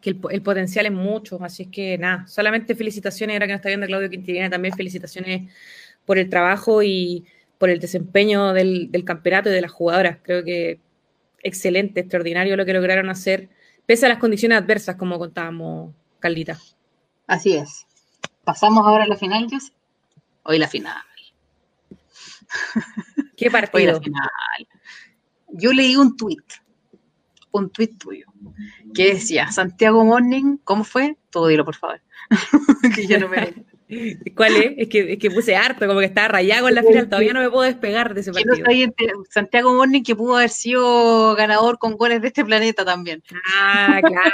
que 0.00 0.10
el, 0.10 0.42
potencial 0.42 0.86
es 0.86 0.92
mucho, 0.92 1.42
así 1.42 1.64
es 1.64 1.68
que 1.68 1.98
nada, 1.98 2.26
solamente 2.26 2.74
felicitaciones, 2.74 3.34
ahora 3.34 3.46
que 3.46 3.52
nos 3.52 3.58
está 3.58 3.68
viendo 3.68 3.86
Claudio 3.86 4.10
Quintilena, 4.10 4.50
también 4.50 4.74
felicitaciones 4.74 5.52
por 6.04 6.18
el 6.18 6.28
trabajo 6.28 6.82
y 6.82 7.24
por 7.58 7.70
el 7.70 7.78
desempeño 7.78 8.52
del, 8.52 8.90
campeonato 9.04 9.48
y 9.48 9.52
de 9.52 9.60
las 9.60 9.70
jugadoras. 9.70 10.18
Creo 10.22 10.44
que 10.44 10.80
excelente, 11.42 12.00
extraordinario 12.00 12.56
lo 12.56 12.64
que 12.64 12.72
lograron 12.72 13.08
hacer, 13.08 13.48
pese 13.86 14.06
a 14.06 14.08
las 14.08 14.18
condiciones 14.18 14.58
adversas, 14.58 14.96
como 14.96 15.18
contábamos, 15.18 15.94
Caldita. 16.18 16.58
Así 17.26 17.54
es. 17.54 17.86
Pasamos 18.44 18.84
ahora 18.86 19.04
a 19.04 19.08
la 19.08 19.16
final, 19.16 19.46
José. 19.50 19.72
Hoy 20.42 20.58
la 20.58 20.68
final. 20.68 21.02
¿Qué 23.36 23.50
partido? 23.50 24.00
Yo 25.48 25.72
leí 25.72 25.96
un 25.96 26.16
tuit 26.16 26.44
un 27.56 27.70
tuit 27.70 27.98
tuyo 27.98 28.26
que 28.94 29.14
decía, 29.14 29.50
Santiago 29.50 30.04
Morning, 30.04 30.58
¿cómo 30.64 30.84
fue? 30.84 31.16
Todo 31.30 31.48
dilo, 31.48 31.64
por 31.64 31.76
favor. 31.76 32.00
que 32.94 33.06
yo 33.06 33.18
no 33.18 33.28
me... 33.28 33.54
¿Cuál 34.34 34.56
es? 34.56 34.72
Es 34.78 34.88
que, 34.88 35.12
es 35.12 35.18
que 35.18 35.30
puse 35.30 35.54
harto, 35.54 35.86
como 35.86 36.00
que 36.00 36.06
estaba 36.06 36.26
rayado 36.26 36.68
en 36.68 36.74
la 36.74 36.82
final, 36.82 37.08
todavía 37.08 37.32
no 37.32 37.40
me 37.40 37.50
puedo 37.50 37.62
despegar 37.62 38.14
de 38.14 38.20
ese 38.20 38.32
partido. 38.32 38.92
Santiago 39.30 39.74
Morning 39.74 40.02
que 40.02 40.16
pudo 40.16 40.36
haber 40.36 40.50
sido 40.50 41.36
ganador 41.36 41.78
con 41.78 41.96
goles 41.96 42.20
de 42.20 42.28
este 42.28 42.44
planeta 42.44 42.84
también. 42.84 43.22
Ah, 43.58 44.00
claro. 44.02 44.30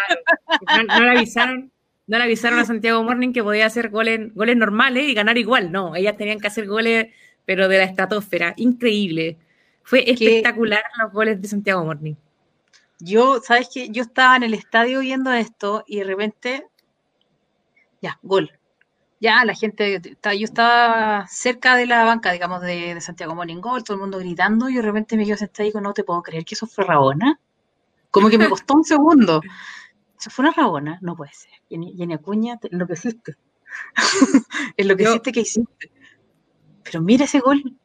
No, 0.88 1.00
le 1.00 1.18
avisaron, 1.18 1.72
no 2.06 2.18
le 2.18 2.24
avisaron 2.24 2.58
a 2.58 2.64
Santiago 2.64 3.02
Morning 3.02 3.32
que 3.32 3.42
podía 3.42 3.66
hacer 3.66 3.90
goles, 3.90 4.34
goles 4.34 4.56
normales 4.56 5.08
y 5.08 5.14
ganar 5.14 5.36
igual. 5.36 5.70
No, 5.70 5.96
ellas 5.96 6.16
tenían 6.16 6.40
que 6.40 6.46
hacer 6.46 6.66
goles, 6.66 7.08
pero 7.44 7.68
de 7.68 7.78
la 7.78 7.84
estratosfera. 7.84 8.54
Increíble. 8.56 9.36
Fue 9.82 10.10
espectacular 10.10 10.82
los 11.02 11.12
goles 11.12 11.40
de 11.40 11.48
Santiago 11.48 11.84
Morning. 11.84 12.14
Yo, 13.04 13.40
¿sabes 13.42 13.68
qué? 13.72 13.88
Yo 13.88 14.02
estaba 14.02 14.36
en 14.36 14.44
el 14.44 14.54
estadio 14.54 15.00
viendo 15.00 15.32
esto 15.32 15.82
y 15.88 15.98
de 15.98 16.04
repente, 16.04 16.68
ya, 18.00 18.20
gol. 18.22 18.52
Ya, 19.18 19.44
la 19.44 19.54
gente, 19.54 20.00
yo 20.00 20.44
estaba 20.44 21.26
cerca 21.26 21.74
de 21.74 21.86
la 21.86 22.04
banca, 22.04 22.30
digamos, 22.30 22.60
de, 22.60 23.00
Santiago 23.00 23.34
Morning 23.34 23.60
Gol, 23.60 23.82
todo 23.82 23.96
el 23.96 24.02
mundo 24.02 24.18
gritando, 24.18 24.68
y 24.68 24.74
de 24.74 24.82
repente 24.82 25.16
me 25.16 25.24
quedo 25.24 25.36
sentada 25.36 25.64
y 25.64 25.70
digo, 25.70 25.80
no 25.80 25.92
te 25.92 26.04
puedo 26.04 26.22
creer 26.22 26.44
que 26.44 26.54
eso 26.54 26.68
fue 26.68 26.84
Rabona. 26.84 27.40
Como 28.12 28.28
que 28.30 28.38
me 28.38 28.48
costó 28.48 28.74
un 28.74 28.84
segundo. 28.84 29.40
¿Eso 30.16 30.30
fue 30.30 30.44
una 30.44 30.54
Rabona? 30.54 30.98
No 31.02 31.16
puede 31.16 31.32
ser. 31.32 31.50
Jenny 31.68 32.14
Acuña, 32.14 32.60
lo 32.70 32.86
que 32.86 32.92
hiciste. 32.92 33.36
es 34.76 34.86
lo 34.86 34.96
que 34.96 35.02
hiciste 35.02 35.32
que 35.32 35.40
hiciste. 35.40 35.90
Pero 36.84 37.00
mira 37.00 37.24
ese 37.24 37.40
gol. 37.40 37.76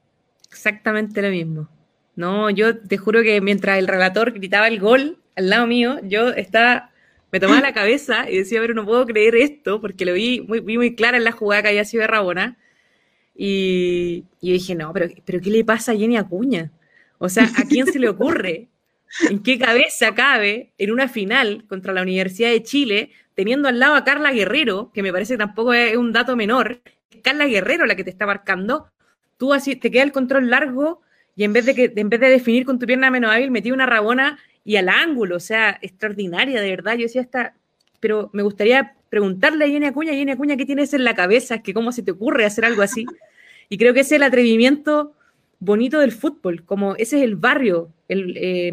Exactamente 0.48 1.24
lo 1.24 1.30
mismo. 1.30 1.77
No, 2.18 2.50
yo 2.50 2.80
te 2.80 2.98
juro 2.98 3.22
que 3.22 3.40
mientras 3.42 3.78
el 3.78 3.88
relator 3.88 4.32
gritaba 4.34 4.68
el 4.68 4.80
gol 4.80 5.20
al 5.36 5.52
lado 5.52 5.68
mío, 5.68 6.00
yo 6.04 6.30
estaba, 6.30 6.90
me 7.32 7.40
tomaba 7.40 7.62
la 7.62 7.74
cabeza 7.76 8.28
y 8.28 8.40
decía, 8.40 8.60
pero 8.60 8.74
no 8.74 8.86
puedo 8.86 9.06
creer 9.06 9.36
esto, 9.36 9.80
porque 9.80 10.04
lo 10.04 10.14
vi 10.14 10.42
muy, 10.42 10.62
muy 10.62 10.96
clara 10.96 11.18
en 11.18 11.24
la 11.24 11.32
jugada 11.32 11.62
que 11.62 11.68
había 11.70 11.86
sido 11.86 12.02
de 12.02 12.08
Rabona. 12.08 12.58
Y, 13.36 14.26
y 14.42 14.52
dije, 14.52 14.74
no, 14.74 14.92
pero, 14.94 15.10
pero 15.26 15.40
¿qué 15.40 15.52
le 15.52 15.64
pasa 15.64 15.92
a 15.92 15.96
Jenny 15.96 16.18
Acuña? 16.18 16.72
O 17.20 17.30
sea, 17.30 17.44
¿a 17.56 17.64
quién 17.70 17.86
se 17.86 18.00
le 18.00 18.10
ocurre? 18.10 18.70
¿En 19.30 19.44
qué 19.44 19.60
cabeza 19.60 20.16
cabe 20.16 20.74
en 20.80 20.92
una 20.92 21.08
final 21.10 21.66
contra 21.68 21.94
la 21.94 22.02
Universidad 22.02 22.50
de 22.50 22.64
Chile, 22.64 23.12
teniendo 23.36 23.68
al 23.68 23.78
lado 23.78 23.94
a 23.94 24.04
Carla 24.04 24.32
Guerrero, 24.32 24.92
que 24.92 25.04
me 25.04 25.12
parece 25.12 25.36
que 25.36 25.38
tampoco 25.38 25.72
es 25.76 25.96
un 25.96 26.14
dato 26.14 26.36
menor, 26.36 26.82
Carla 27.22 27.46
Guerrero 27.46 27.86
la 27.86 27.96
que 27.96 28.04
te 28.04 28.10
está 28.10 28.26
marcando, 28.26 28.92
tú 29.38 29.54
así 29.54 29.76
te 29.76 29.92
queda 29.92 30.02
el 30.02 30.12
control 30.12 30.50
largo 30.50 31.02
y 31.38 31.44
en 31.44 31.54
vez 31.54 31.66
de, 31.68 31.76
que, 31.76 31.94
en 31.96 32.10
vez 32.10 32.20
de 32.20 32.30
definir 32.30 32.66
con 32.66 32.80
tu 32.80 32.88
pierna 32.88 33.12
menos 33.12 33.32
hábil, 33.32 33.52
metí 33.52 33.72
una 33.72 33.86
rabona 33.86 34.40
y 34.66 34.76
al 34.76 34.90
ángulo, 34.90 35.36
o 35.36 35.40
sea, 35.40 35.78
extraordinaria, 35.84 36.60
de 36.60 36.70
verdad. 36.72 36.96
Yo 36.96 37.04
decía 37.04 37.22
hasta, 37.22 37.54
pero 38.00 38.32
me 38.34 38.42
gustaría 38.42 38.96
preguntarle 39.10 39.66
a 39.66 39.68
Jenny 39.68 39.86
Acuña, 39.86 40.14
Jenny 40.14 40.32
Acuña, 40.32 40.58
¿qué 40.58 40.66
tienes 40.66 40.94
en 40.96 41.04
la 41.04 41.14
cabeza? 41.14 41.62
que 41.62 41.76
cómo 41.76 41.92
se 41.92 42.02
te 42.02 42.10
ocurre 42.10 42.44
hacer 42.44 42.66
algo 42.66 42.82
así. 42.82 43.06
Y 43.70 43.78
creo 43.78 43.94
que 43.94 44.00
ese 44.00 44.16
es 44.16 44.20
el 44.20 44.24
atrevimiento 44.24 45.14
bonito 45.60 46.00
del 46.00 46.12
fútbol, 46.12 46.64
como 46.66 46.96
ese 46.96 47.18
es 47.18 47.24
el 47.24 47.36
barrio, 47.36 47.92
el, 48.08 48.36
eh, 48.36 48.72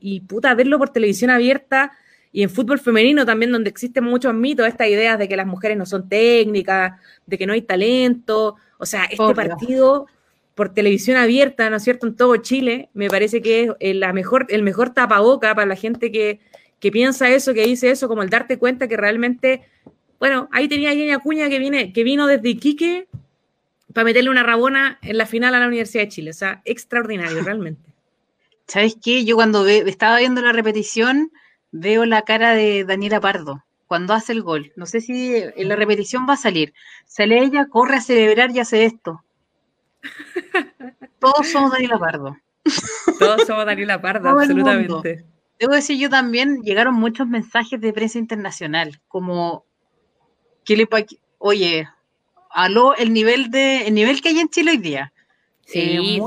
y 0.00 0.20
puta, 0.22 0.52
verlo 0.54 0.78
por 0.78 0.90
televisión 0.90 1.30
abierta 1.30 1.92
y 2.32 2.42
en 2.42 2.50
fútbol 2.50 2.80
femenino 2.80 3.24
también, 3.24 3.52
donde 3.52 3.70
existen 3.70 4.02
muchos 4.02 4.34
mitos, 4.34 4.66
estas 4.66 4.88
ideas 4.88 5.16
de 5.16 5.28
que 5.28 5.36
las 5.36 5.46
mujeres 5.46 5.78
no 5.78 5.86
son 5.86 6.08
técnicas, 6.08 7.00
de 7.26 7.38
que 7.38 7.46
no 7.46 7.52
hay 7.52 7.62
talento, 7.62 8.56
o 8.78 8.86
sea, 8.86 9.04
este 9.04 9.34
partido 9.34 10.06
por 10.60 10.74
televisión 10.74 11.16
abierta, 11.16 11.70
¿no 11.70 11.78
es 11.78 11.84
cierto?, 11.84 12.06
en 12.06 12.16
todo 12.16 12.36
Chile, 12.36 12.90
me 12.92 13.08
parece 13.08 13.40
que 13.40 13.62
es 13.62 13.70
eh, 13.80 13.94
la 13.94 14.12
mejor, 14.12 14.44
el 14.50 14.62
mejor 14.62 14.92
tapaboca 14.92 15.54
para 15.54 15.66
la 15.66 15.74
gente 15.74 16.12
que, 16.12 16.38
piensa 16.92 17.30
eso, 17.30 17.54
que 17.54 17.64
dice 17.64 17.90
eso, 17.90 18.08
como 18.08 18.22
el 18.22 18.28
darte 18.28 18.58
cuenta 18.58 18.86
que 18.86 18.98
realmente, 18.98 19.62
bueno, 20.18 20.50
ahí 20.52 20.68
tenía 20.68 20.90
a 20.90 20.92
Jenny 20.92 21.12
Acuña 21.12 21.48
que, 21.48 21.58
viene, 21.58 21.94
que 21.94 22.04
vino 22.04 22.26
desde 22.26 22.50
Iquique 22.50 23.08
para 23.94 24.04
meterle 24.04 24.28
una 24.28 24.42
rabona 24.42 24.98
en 25.00 25.16
la 25.16 25.24
final 25.24 25.54
a 25.54 25.60
la 25.60 25.66
Universidad 25.66 26.02
de 26.02 26.08
Chile, 26.10 26.30
o 26.32 26.34
sea, 26.34 26.60
extraordinario, 26.66 27.42
realmente. 27.42 27.80
¿Sabes 28.66 28.98
qué? 29.02 29.24
Yo 29.24 29.36
cuando 29.36 29.64
ve, 29.64 29.78
estaba 29.86 30.18
viendo 30.18 30.42
la 30.42 30.52
repetición, 30.52 31.32
veo 31.72 32.04
la 32.04 32.20
cara 32.26 32.52
de 32.52 32.84
Daniela 32.84 33.18
Pardo 33.18 33.64
cuando 33.86 34.12
hace 34.12 34.32
el 34.32 34.42
gol. 34.42 34.74
No 34.76 34.84
sé 34.84 35.00
si 35.00 35.36
en 35.36 35.68
la 35.70 35.76
repetición 35.76 36.26
va 36.28 36.34
a 36.34 36.36
salir. 36.36 36.74
Sale 37.06 37.38
ella, 37.42 37.66
corre 37.70 37.96
a 37.96 38.02
celebrar 38.02 38.50
y 38.50 38.58
hace 38.58 38.84
esto. 38.84 39.24
Todos 41.18 41.48
somos 41.48 41.72
Daniela 41.72 41.98
Pardo. 41.98 42.36
Todos 43.18 43.46
somos 43.46 43.66
Daniela 43.66 44.00
Pardo, 44.00 44.28
absolutamente. 44.30 45.24
Debo 45.58 45.74
decir 45.74 45.98
yo 45.98 46.08
también, 46.08 46.62
llegaron 46.62 46.94
muchos 46.94 47.28
mensajes 47.28 47.80
de 47.80 47.92
prensa 47.92 48.18
internacional, 48.18 49.00
como, 49.08 49.66
¿qué 50.64 50.76
le 50.76 50.88
Oye, 51.38 51.86
aló, 52.50 52.94
el 52.96 53.12
nivel, 53.12 53.50
de, 53.50 53.86
el 53.86 53.94
nivel 53.94 54.20
que 54.20 54.30
hay 54.30 54.40
en 54.40 54.48
Chile 54.48 54.72
hoy 54.72 54.78
día. 54.78 55.12
Sí. 55.66 55.80
Eh, 55.80 56.20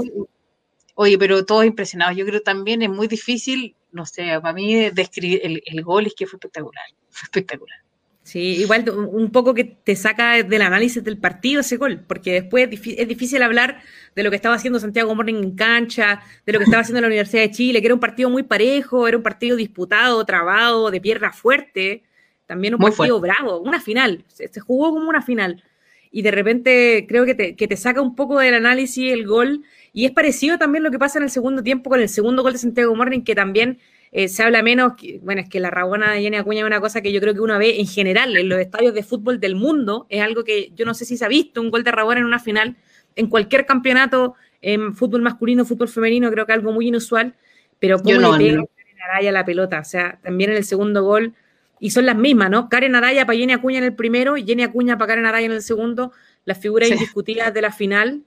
oye, 0.95 1.17
pero 1.17 1.45
todos 1.45 1.65
impresionados. 1.65 2.15
Yo 2.15 2.25
creo 2.25 2.41
también 2.41 2.81
es 2.81 2.89
muy 2.89 3.07
difícil, 3.07 3.75
no 3.91 4.05
sé, 4.05 4.39
para 4.41 4.53
mí 4.53 4.89
describir 4.91 5.41
el, 5.43 5.61
el 5.65 5.83
gol 5.83 6.07
es 6.07 6.13
que 6.15 6.25
fue 6.25 6.37
espectacular, 6.37 6.85
fue 7.09 7.25
espectacular. 7.25 7.82
Sí, 8.23 8.61
igual 8.61 8.89
un 8.89 9.31
poco 9.31 9.53
que 9.53 9.65
te 9.65 9.97
saca 9.97 10.41
del 10.43 10.61
análisis 10.61 11.03
del 11.03 11.17
partido 11.17 11.59
ese 11.59 11.75
gol, 11.75 12.05
porque 12.07 12.31
después 12.31 12.69
es 12.71 13.07
difícil 13.07 13.43
hablar 13.43 13.81
de 14.15 14.23
lo 14.23 14.29
que 14.29 14.37
estaba 14.37 14.55
haciendo 14.55 14.79
Santiago 14.79 15.13
Morning 15.13 15.35
en 15.43 15.55
cancha, 15.55 16.21
de 16.45 16.53
lo 16.53 16.59
que 16.59 16.63
estaba 16.63 16.81
haciendo 16.81 17.01
la 17.01 17.07
Universidad 17.07 17.41
de 17.41 17.51
Chile, 17.51 17.81
que 17.81 17.87
era 17.87 17.93
un 17.93 17.99
partido 17.99 18.29
muy 18.29 18.43
parejo, 18.43 19.09
era 19.09 19.17
un 19.17 19.23
partido 19.23 19.57
disputado, 19.57 20.23
trabado, 20.23 20.89
de 20.89 21.01
pierna 21.01 21.33
fuerte, 21.33 22.03
también 22.45 22.75
un 22.75 22.79
partido 22.79 23.19
bravo, 23.19 23.59
una 23.59 23.81
final, 23.81 24.23
se, 24.29 24.47
jugó 24.61 24.93
como 24.93 25.09
una 25.09 25.21
final. 25.21 25.61
Y 26.09 26.21
de 26.21 26.31
repente 26.31 27.05
creo 27.09 27.25
que 27.25 27.35
te, 27.35 27.55
que 27.57 27.67
te 27.67 27.75
saca 27.75 28.01
un 28.01 28.15
poco 28.15 28.39
del 28.39 28.53
análisis 28.53 29.11
el 29.11 29.27
gol, 29.27 29.63
y 29.91 30.05
es 30.05 30.11
parecido 30.11 30.57
también 30.57 30.83
lo 30.85 30.91
que 30.91 30.99
pasa 30.99 31.19
en 31.19 31.25
el 31.25 31.29
segundo 31.29 31.61
tiempo 31.61 31.89
con 31.89 31.99
el 31.99 32.07
segundo 32.07 32.41
gol 32.41 32.53
de 32.53 32.59
Santiago 32.59 32.95
Morning, 32.95 33.21
que 33.21 33.35
también 33.35 33.79
eh, 34.15 34.27
se 34.27 34.43
habla 34.43 34.61
menos, 34.61 34.93
bueno, 35.23 35.41
es 35.41 35.49
que 35.49 35.59
la 35.59 35.71
rabona 35.71 36.11
de 36.11 36.21
Jenny 36.21 36.37
Acuña 36.37 36.59
es 36.59 36.67
una 36.67 36.79
cosa 36.79 37.01
que 37.01 37.11
yo 37.11 37.19
creo 37.19 37.33
que 37.33 37.39
uno 37.39 37.57
ve 37.57 37.79
en 37.79 37.87
general 37.87 38.37
en 38.37 38.47
los 38.47 38.59
estadios 38.59 38.93
de 38.93 39.01
fútbol 39.01 39.39
del 39.39 39.55
mundo, 39.55 40.05
es 40.07 40.21
algo 40.21 40.43
que 40.43 40.71
yo 40.75 40.85
no 40.85 40.93
sé 40.93 41.03
si 41.03 41.17
se 41.17 41.25
ha 41.25 41.27
visto, 41.27 41.59
un 41.59 41.71
gol 41.71 41.83
de 41.83 41.91
rabona 41.91 42.19
en 42.19 42.27
una 42.27 42.37
final, 42.37 42.77
en 43.15 43.25
cualquier 43.25 43.65
campeonato, 43.65 44.35
en 44.61 44.93
fútbol 44.93 45.23
masculino, 45.23 45.65
fútbol 45.65 45.89
femenino, 45.89 46.29
creo 46.29 46.45
que 46.45 46.53
algo 46.53 46.71
muy 46.71 46.89
inusual, 46.89 47.33
pero 47.79 47.97
cómo 47.97 48.37
le 48.37 48.37
pega 48.37 48.63
Karen 48.75 49.01
Araya 49.01 49.31
la 49.31 49.45
pelota, 49.45 49.79
o 49.79 49.83
sea, 49.83 50.19
también 50.21 50.51
en 50.51 50.57
el 50.57 50.63
segundo 50.63 51.03
gol, 51.03 51.33
y 51.79 51.89
son 51.89 52.05
las 52.05 52.15
mismas, 52.15 52.51
¿no? 52.51 52.69
Karen 52.69 52.93
Araya 52.93 53.25
para 53.25 53.39
Jenny 53.39 53.53
Acuña 53.53 53.79
en 53.79 53.85
el 53.85 53.95
primero 53.95 54.37
y 54.37 54.45
Jenny 54.45 54.61
Acuña 54.61 54.95
para 54.95 55.07
Karen 55.07 55.25
Araya 55.25 55.47
en 55.47 55.53
el 55.53 55.63
segundo, 55.63 56.11
las 56.45 56.59
figuras 56.59 56.91
indiscutidas 56.91 57.51
de 57.51 57.61
la 57.63 57.71
final, 57.71 58.21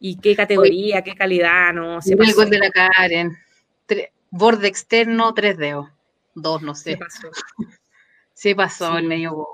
y 0.00 0.18
qué 0.20 0.36
categoría, 0.36 1.00
qué 1.00 1.14
calidad, 1.14 1.72
¿no? 1.72 2.02
Se 2.02 2.12
el 2.12 2.34
gol 2.34 2.50
de 2.50 2.58
la 2.58 2.68
Karen 2.68 3.38
borde 4.30 4.68
externo, 4.68 5.34
tres 5.34 5.56
dedos. 5.58 5.88
Dos, 6.34 6.62
no 6.62 6.74
sé. 6.74 6.98
Se 8.34 8.54
pasó. 8.54 8.96
el 8.96 9.06
medio. 9.06 9.46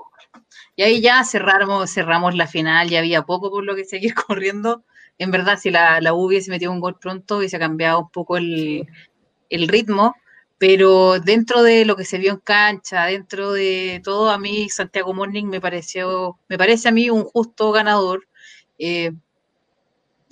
Y 0.75 0.83
ahí 0.83 1.01
ya 1.01 1.23
cerramos, 1.23 1.91
cerramos 1.91 2.35
la 2.35 2.47
final, 2.47 2.89
ya 2.89 2.99
había 2.99 3.23
poco 3.23 3.49
por 3.49 3.65
lo 3.65 3.75
que 3.75 3.85
seguir 3.85 4.13
corriendo. 4.27 4.83
En 5.17 5.31
verdad, 5.31 5.57
si 5.57 5.71
la, 5.71 5.99
la 5.99 6.13
U 6.13 6.25
hubiese 6.27 6.51
metido 6.51 6.71
un 6.71 6.79
gol 6.79 6.97
pronto, 6.99 7.37
hubiese 7.37 7.59
cambiado 7.59 7.99
un 8.01 8.09
poco 8.11 8.37
el, 8.37 8.87
el 9.49 9.67
ritmo, 9.67 10.15
pero 10.57 11.19
dentro 11.19 11.63
de 11.63 11.85
lo 11.85 11.95
que 11.95 12.05
se 12.05 12.17
vio 12.19 12.31
en 12.33 12.39
cancha, 12.39 13.05
dentro 13.05 13.51
de 13.51 14.01
todo, 14.03 14.29
a 14.29 14.37
mí 14.37 14.69
Santiago 14.69 15.13
Morning 15.13 15.45
me 15.45 15.61
pareció, 15.61 16.39
me 16.47 16.57
parece 16.57 16.89
a 16.89 16.91
mí 16.91 17.09
un 17.09 17.23
justo 17.23 17.71
ganador. 17.71 18.27
Eh, 18.77 19.11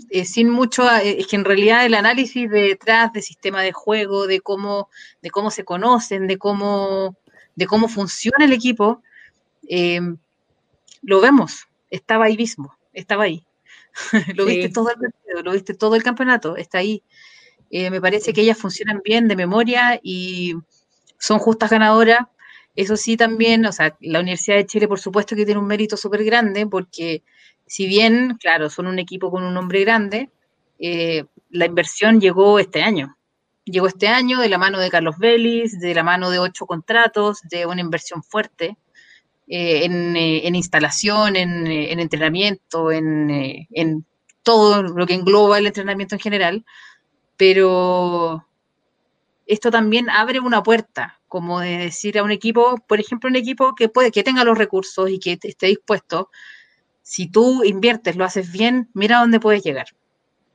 eh, 0.10 0.26
sin 0.26 0.50
mucho, 0.50 0.90
eh, 0.90 1.20
es 1.20 1.28
que 1.28 1.36
en 1.36 1.46
realidad 1.46 1.86
el 1.86 1.94
análisis 1.94 2.50
detrás 2.50 3.14
del 3.14 3.24
sistema 3.24 3.62
de 3.62 3.72
juego, 3.72 4.28
de 4.28 4.42
cómo, 4.42 4.90
de 5.22 5.30
cómo 5.30 5.52
se 5.52 5.64
conocen, 5.64 6.28
de 6.28 6.38
cómo, 6.38 7.16
de 7.56 7.66
cómo 7.66 7.88
funciona 7.88 8.46
el 8.46 8.54
equipo, 8.54 9.02
eh, 9.70 10.02
lo 11.02 11.22
vemos, 11.22 11.68
estaba 11.90 12.26
ahí 12.26 12.38
mismo, 12.38 12.78
estaba 12.94 13.24
ahí. 13.24 13.46
lo 14.36 14.46
viste 14.46 14.70
todo 14.70 14.90
el 14.90 15.44
lo 15.44 15.52
viste 15.54 15.74
todo 15.74 15.96
el 15.96 16.04
campeonato, 16.04 16.58
está 16.58 16.80
ahí. 16.80 17.02
me 17.72 18.02
parece 18.02 18.34
que 18.34 18.42
ellas 18.42 18.58
funcionan 18.58 19.02
bien 19.04 19.28
de 19.28 19.36
memoria 19.36 20.00
y 20.04 20.56
son 21.18 21.40
justas 21.40 21.72
ganadoras. 21.72 22.20
Eso 22.76 22.98
sí, 22.98 23.16
también, 23.16 23.66
o 23.66 23.72
sea, 23.72 23.96
la 24.02 24.20
Universidad 24.20 24.58
de 24.58 24.66
Chile, 24.66 24.88
por 24.88 25.00
supuesto, 25.00 25.36
que 25.36 25.46
tiene 25.46 25.62
un 25.62 25.68
mérito 25.68 25.96
súper 25.96 26.26
grande 26.26 26.68
porque 26.68 27.24
si 27.68 27.88
bien, 27.88 28.38
claro, 28.40 28.70
son 28.70 28.88
un 28.88 29.00
equipo 29.00 29.32
con 29.32 29.44
un 29.44 29.54
nombre 29.54 29.82
grande, 29.82 30.30
eh, 30.80 31.26
la 31.50 31.66
inversión 31.66 32.22
llegó 32.22 32.60
este 32.60 32.82
año. 32.82 33.18
Llegó 33.64 33.88
este 33.88 34.08
año 34.08 34.40
de 34.40 34.50
la 34.50 34.60
mano 34.60 34.80
de 34.80 34.92
Carlos 34.92 35.18
Vélez, 35.18 35.80
de 35.80 35.96
la 35.96 36.04
mano 36.04 36.30
de 36.30 36.38
ocho 36.38 36.68
contratos, 36.68 37.42
de 37.50 37.66
una 37.66 37.82
inversión 37.82 38.22
fuerte 38.22 38.78
eh, 39.48 39.86
eh, 39.86 40.42
en, 40.44 40.56
instalación, 40.56 41.36
en, 41.36 41.68
entrenamiento, 42.00 42.92
en, 42.92 44.06
todo 44.44 44.84
lo 44.84 45.08
que 45.08 45.16
engloba 45.16 45.58
el 45.58 45.66
entrenamiento 45.66 46.14
en 46.14 46.22
general. 46.22 46.66
Pero 47.38 48.46
esto 49.48 49.72
también 49.72 50.12
abre 50.12 50.40
una 50.40 50.62
puerta, 50.62 51.20
como 51.28 51.60
de 51.60 51.78
decir 51.80 52.20
a 52.20 52.24
un 52.24 52.32
equipo, 52.32 52.78
por 52.88 53.00
ejemplo, 53.00 53.28
un 53.28 53.36
equipo 53.36 53.74
que 53.74 53.90
puede, 53.90 54.12
que 54.12 54.24
tenga 54.24 54.44
los 54.44 54.58
recursos 54.58 55.10
y 55.10 55.18
que 55.18 55.40
esté 55.42 55.66
dispuesto 55.66 56.30
si 57.08 57.28
tú 57.28 57.64
inviertes, 57.64 58.16
lo 58.16 58.26
haces 58.26 58.52
bien, 58.52 58.90
mira 58.96 59.20
dónde 59.20 59.40
puedes 59.40 59.64
llegar. 59.64 59.86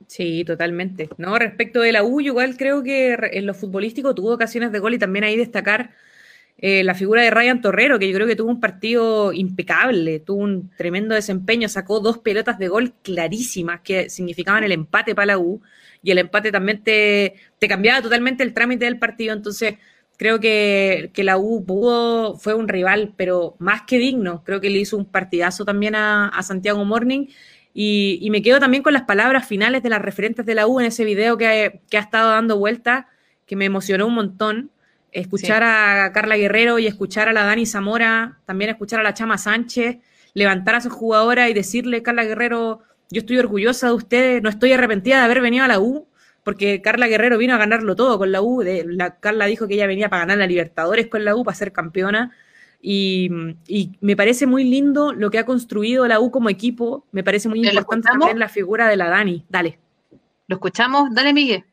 Sí, 0.07 0.43
totalmente. 0.43 1.07
No, 1.17 1.39
respecto 1.39 1.79
de 1.79 1.93
la 1.93 2.03
U, 2.03 2.19
igual 2.19 2.57
creo 2.57 2.83
que 2.83 3.17
en 3.31 3.45
lo 3.45 3.53
futbolístico 3.53 4.13
tuvo 4.13 4.33
ocasiones 4.33 4.73
de 4.73 4.79
gol 4.79 4.93
y 4.93 4.99
también 4.99 5.23
ahí 5.23 5.37
destacar 5.37 5.91
eh, 6.57 6.83
la 6.83 6.93
figura 6.93 7.21
de 7.21 7.31
Ryan 7.31 7.61
Torrero, 7.61 7.97
que 7.97 8.09
yo 8.09 8.15
creo 8.15 8.27
que 8.27 8.35
tuvo 8.35 8.49
un 8.49 8.59
partido 8.59 9.31
impecable, 9.31 10.19
tuvo 10.19 10.41
un 10.41 10.69
tremendo 10.75 11.15
desempeño, 11.15 11.69
sacó 11.69 12.01
dos 12.01 12.17
pelotas 12.17 12.59
de 12.59 12.67
gol 12.67 12.95
clarísimas 13.01 13.79
que 13.79 14.09
significaban 14.09 14.65
el 14.65 14.73
empate 14.73 15.15
para 15.15 15.27
la 15.27 15.37
U 15.37 15.61
y 16.03 16.11
el 16.11 16.17
empate 16.17 16.51
también 16.51 16.83
te, 16.83 17.35
te 17.59 17.69
cambiaba 17.69 18.01
totalmente 18.01 18.43
el 18.43 18.53
trámite 18.53 18.83
del 18.83 18.99
partido. 18.99 19.33
Entonces, 19.33 19.75
Creo 20.21 20.39
que, 20.39 21.11
la 21.15 21.39
U 21.39 21.65
pudo, 21.65 22.37
fue 22.37 22.53
un 22.53 22.67
rival, 22.67 23.15
pero 23.17 23.55
más 23.57 23.81
que 23.87 23.97
digno. 23.97 24.43
Creo 24.43 24.61
que 24.61 24.69
le 24.69 24.77
hizo 24.77 24.95
un 24.95 25.05
partidazo 25.05 25.65
también 25.65 25.95
a, 25.95 26.39
Santiago 26.43 26.85
Morning. 26.85 27.25
Y, 27.73 28.27
me 28.29 28.43
quedo 28.43 28.59
también 28.59 28.83
con 28.83 28.93
las 28.93 29.01
palabras 29.01 29.47
finales 29.47 29.81
de 29.81 29.89
las 29.89 29.99
referentes 29.99 30.45
de 30.45 30.53
la 30.53 30.67
U 30.67 30.79
en 30.79 30.85
ese 30.85 31.05
video 31.05 31.39
que, 31.39 31.81
ha 31.91 31.97
estado 31.97 32.29
dando 32.29 32.59
vuelta, 32.59 33.07
que 33.47 33.55
me 33.55 33.65
emocionó 33.65 34.05
un 34.05 34.13
montón. 34.13 34.69
Escuchar 35.11 35.63
a 35.63 36.11
Carla 36.13 36.37
Guerrero 36.37 36.77
y 36.77 36.85
escuchar 36.85 37.27
a 37.27 37.33
la 37.33 37.43
Dani 37.43 37.65
Zamora, 37.65 38.37
también 38.45 38.69
escuchar 38.69 38.99
a 38.99 39.03
la 39.03 39.15
Chama 39.15 39.39
Sánchez, 39.39 39.97
levantar 40.35 40.75
a 40.75 40.81
su 40.81 40.91
jugadora 40.91 41.49
y 41.49 41.55
decirle, 41.55 42.03
Carla 42.03 42.25
Guerrero, 42.25 42.81
yo 43.09 43.21
estoy 43.21 43.39
orgullosa 43.39 43.87
de 43.87 43.93
ustedes, 43.93 44.43
no 44.43 44.49
estoy 44.49 44.71
arrepentida 44.71 45.17
de 45.17 45.23
haber 45.23 45.41
venido 45.41 45.65
a 45.65 45.67
la 45.67 45.79
U, 45.79 46.07
porque 46.43 46.81
Carla 46.81 47.07
Guerrero 47.07 47.37
vino 47.37 47.53
a 47.53 47.57
ganarlo 47.57 47.95
todo 47.95 48.17
con 48.17 48.31
la 48.31 48.41
U. 48.41 48.61
la, 48.63 49.15
Carla 49.19 49.45
dijo 49.45 49.67
que 49.67 49.75
ella 49.75 49.87
venía 49.87 50.09
para 50.09 50.21
ganar 50.21 50.37
la 50.37 50.47
Libertadores 50.47 51.07
con 51.07 51.23
la 51.25 51.35
U, 51.35 51.43
para 51.43 51.55
ser 51.55 51.71
campeona. 51.71 52.31
Y, 52.81 53.29
me 54.01 54.15
parece 54.15 54.47
muy 54.47 54.63
lindo 54.63 55.13
lo 55.13 55.29
que 55.29 55.37
ha 55.37 55.45
construido 55.45 56.07
la 56.07 56.19
U 56.19 56.31
como 56.31 56.49
equipo. 56.49 57.05
Me 57.11 57.23
parece 57.23 57.47
muy 57.47 57.65
importante 57.65 58.07
también 58.07 58.39
la 58.39 58.49
figura 58.49 58.87
de 58.87 58.97
la 58.97 59.09
Dani. 59.09 59.45
Dale. 59.49 59.79
¿Lo 60.47 60.55
escuchamos? 60.55 61.13
Dale, 61.13 61.33
Miguel. 61.33 61.63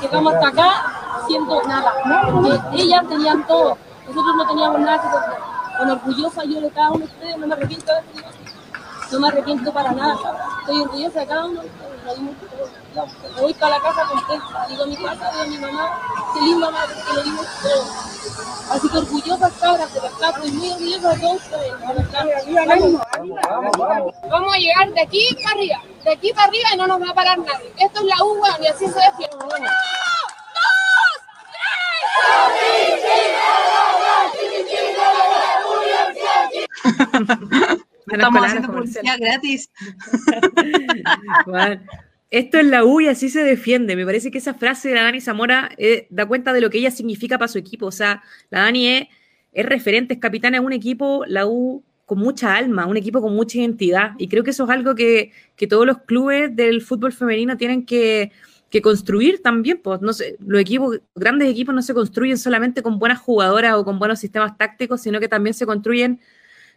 Llegamos 0.00 0.34
hasta 0.34 0.48
acá 0.48 0.94
siento 1.26 1.62
nada, 1.66 1.92
porque 2.32 2.82
ellas 2.82 3.08
tenían 3.08 3.46
todo, 3.46 3.76
nosotros 4.06 4.36
no 4.36 4.46
teníamos 4.46 4.80
nada 4.80 5.38
Con 5.78 5.90
orgullosa 5.90 6.44
yo 6.44 6.60
de 6.60 6.70
cada 6.70 6.90
uno 6.90 6.98
de 6.98 7.04
ustedes, 7.04 7.38
no 7.38 7.46
me 7.46 7.54
arrepiento 7.54 7.92
de 7.92 7.98
no 9.12 9.20
me 9.20 9.28
arrepiento 9.28 9.72
para 9.72 9.92
nada, 9.92 10.16
estoy 10.60 10.80
orgullosa 10.80 11.20
de 11.20 11.26
cada 11.26 11.44
uno 11.46 11.62
me 12.04 13.40
voy 13.40 13.54
para 13.54 13.78
la 13.78 13.82
casa 13.82 14.04
contenta. 14.06 14.66
Digo 14.68 14.82
a 14.82 14.86
mi 14.86 14.96
casa, 14.96 15.30
digo 15.30 15.42
a 15.42 15.46
mi 15.46 15.58
mamá, 15.58 15.98
qué 16.34 16.40
linda 16.40 16.70
madre, 16.70 16.94
que 16.94 17.12
lo 17.14 17.22
dimos 17.22 17.46
todo. 17.62 17.84
Así 18.70 18.88
que 18.88 18.98
orgullosas 18.98 19.52
cabras 19.54 19.94
de 19.94 20.00
verdad, 20.00 20.30
estoy 20.34 20.52
muy 20.52 20.70
orgullosa 20.70 21.14
de 21.14 21.20
todos 21.20 21.36
ustedes. 21.36 21.72
Vamos 24.30 24.54
a 24.54 24.58
llegar 24.58 24.92
de 24.92 25.00
aquí 25.00 25.34
para 25.42 25.50
arriba, 25.50 25.82
de 26.04 26.12
aquí 26.12 26.32
para 26.32 26.48
arriba 26.48 26.68
y 26.72 26.76
no 26.76 26.86
nos 26.86 27.00
va 27.02 27.10
a 27.10 27.14
parar 27.14 27.38
nadie. 27.38 27.72
Esto 27.78 28.00
es 28.00 28.06
la 28.06 28.24
U, 28.24 28.42
y 28.60 28.66
así 28.66 28.86
se 28.86 29.00
defiende. 29.00 29.34
Estamos 38.06 38.44
haciendo 38.44 38.72
publicidad 38.72 39.18
gratis. 39.18 39.70
Esto 42.30 42.58
es 42.58 42.66
la 42.66 42.84
U 42.84 43.00
y 43.00 43.06
así 43.06 43.28
se 43.28 43.44
defiende. 43.44 43.94
Me 43.94 44.04
parece 44.04 44.32
que 44.32 44.38
esa 44.38 44.54
frase 44.54 44.88
de 44.88 44.96
la 44.96 45.04
Dani 45.04 45.20
Zamora 45.20 45.70
eh, 45.78 46.08
da 46.10 46.26
cuenta 46.26 46.52
de 46.52 46.60
lo 46.60 46.68
que 46.68 46.78
ella 46.78 46.90
significa 46.90 47.38
para 47.38 47.46
su 47.46 47.58
equipo. 47.58 47.86
O 47.86 47.92
sea, 47.92 48.24
la 48.50 48.62
Dani 48.62 49.08
es, 49.52 49.66
referente, 49.66 50.14
es 50.14 50.20
capitana 50.20 50.58
de 50.58 50.66
un 50.66 50.72
equipo, 50.72 51.24
la 51.28 51.46
U 51.46 51.84
con 52.06 52.18
mucha 52.18 52.56
alma, 52.56 52.86
un 52.86 52.96
equipo 52.96 53.22
con 53.22 53.36
mucha 53.36 53.58
identidad. 53.58 54.14
Y 54.18 54.26
creo 54.26 54.42
que 54.42 54.50
eso 54.50 54.64
es 54.64 54.70
algo 54.70 54.96
que, 54.96 55.30
todos 55.68 55.86
los 55.86 55.98
clubes 55.98 56.56
del 56.56 56.82
fútbol 56.82 57.12
femenino 57.12 57.56
tienen 57.56 57.86
que, 57.86 58.32
que 58.68 58.82
construir 58.82 59.40
también. 59.40 59.78
Pues, 59.80 60.00
no 60.00 60.12
sé, 60.12 60.36
los 60.44 60.60
equipos, 60.60 61.00
grandes 61.14 61.48
equipos 61.48 61.72
no 61.72 61.82
se 61.82 61.94
construyen 61.94 62.36
solamente 62.36 62.82
con 62.82 62.98
buenas 62.98 63.20
jugadoras 63.20 63.74
o 63.74 63.84
con 63.84 64.00
buenos 64.00 64.18
sistemas 64.18 64.58
tácticos, 64.58 65.02
sino 65.02 65.20
que 65.20 65.28
también 65.28 65.54
se 65.54 65.66
construyen 65.66 66.18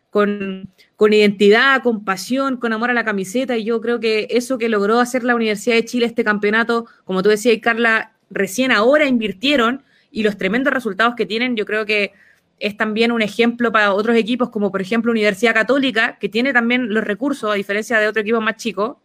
con, 0.10 0.70
con, 0.95 1.14
identidad, 1.14 1.82
con 1.84 2.03
pasión, 2.03 2.58
con 2.58 2.74
amor 2.74 2.89
a 2.89 2.93
la 2.93 3.05
camiseta. 3.05 3.58
Y 3.58 3.66
yo 3.66 3.82
creo 3.82 3.99
que 3.99 4.28
eso 4.30 4.58
que 4.58 4.70
logró 4.70 4.99
hacer 4.99 5.24
la 5.24 5.36
Universidad 5.36 5.76
de 5.76 5.86
Chile, 5.86 6.05
este 6.05 6.24
campeonato, 6.24 6.86
como 7.05 7.24
tú 7.24 7.30
decías, 7.30 7.58
Carla, 7.62 8.14
recién 8.30 8.72
ahora 8.72 9.05
invirtieron 9.05 9.84
y 10.12 10.24
los 10.24 10.38
tremendos 10.38 10.74
resultados 10.74 11.16
que 11.16 11.26
tienen, 11.26 11.55
yo 11.55 11.66
creo 11.66 11.86
que 11.86 12.14
es 12.60 12.76
también 12.76 13.12
un 13.12 13.22
ejemplo 13.22 13.72
para 13.72 13.93
otros 13.93 14.16
equipos, 14.16 14.49
como 14.49 14.72
por 14.72 14.82
ejemplo 14.82 15.12
Universidad 15.12 15.53
Católica, 15.53 16.18
que 16.20 16.30
tiene 16.30 16.53
también 16.53 16.93
los 16.93 17.03
recursos, 17.03 17.51
a 17.51 17.53
diferencia 17.53 17.99
de 17.99 18.08
otro 18.08 18.22
equipo 18.22 18.41
más 18.41 18.55
chico. 18.55 18.99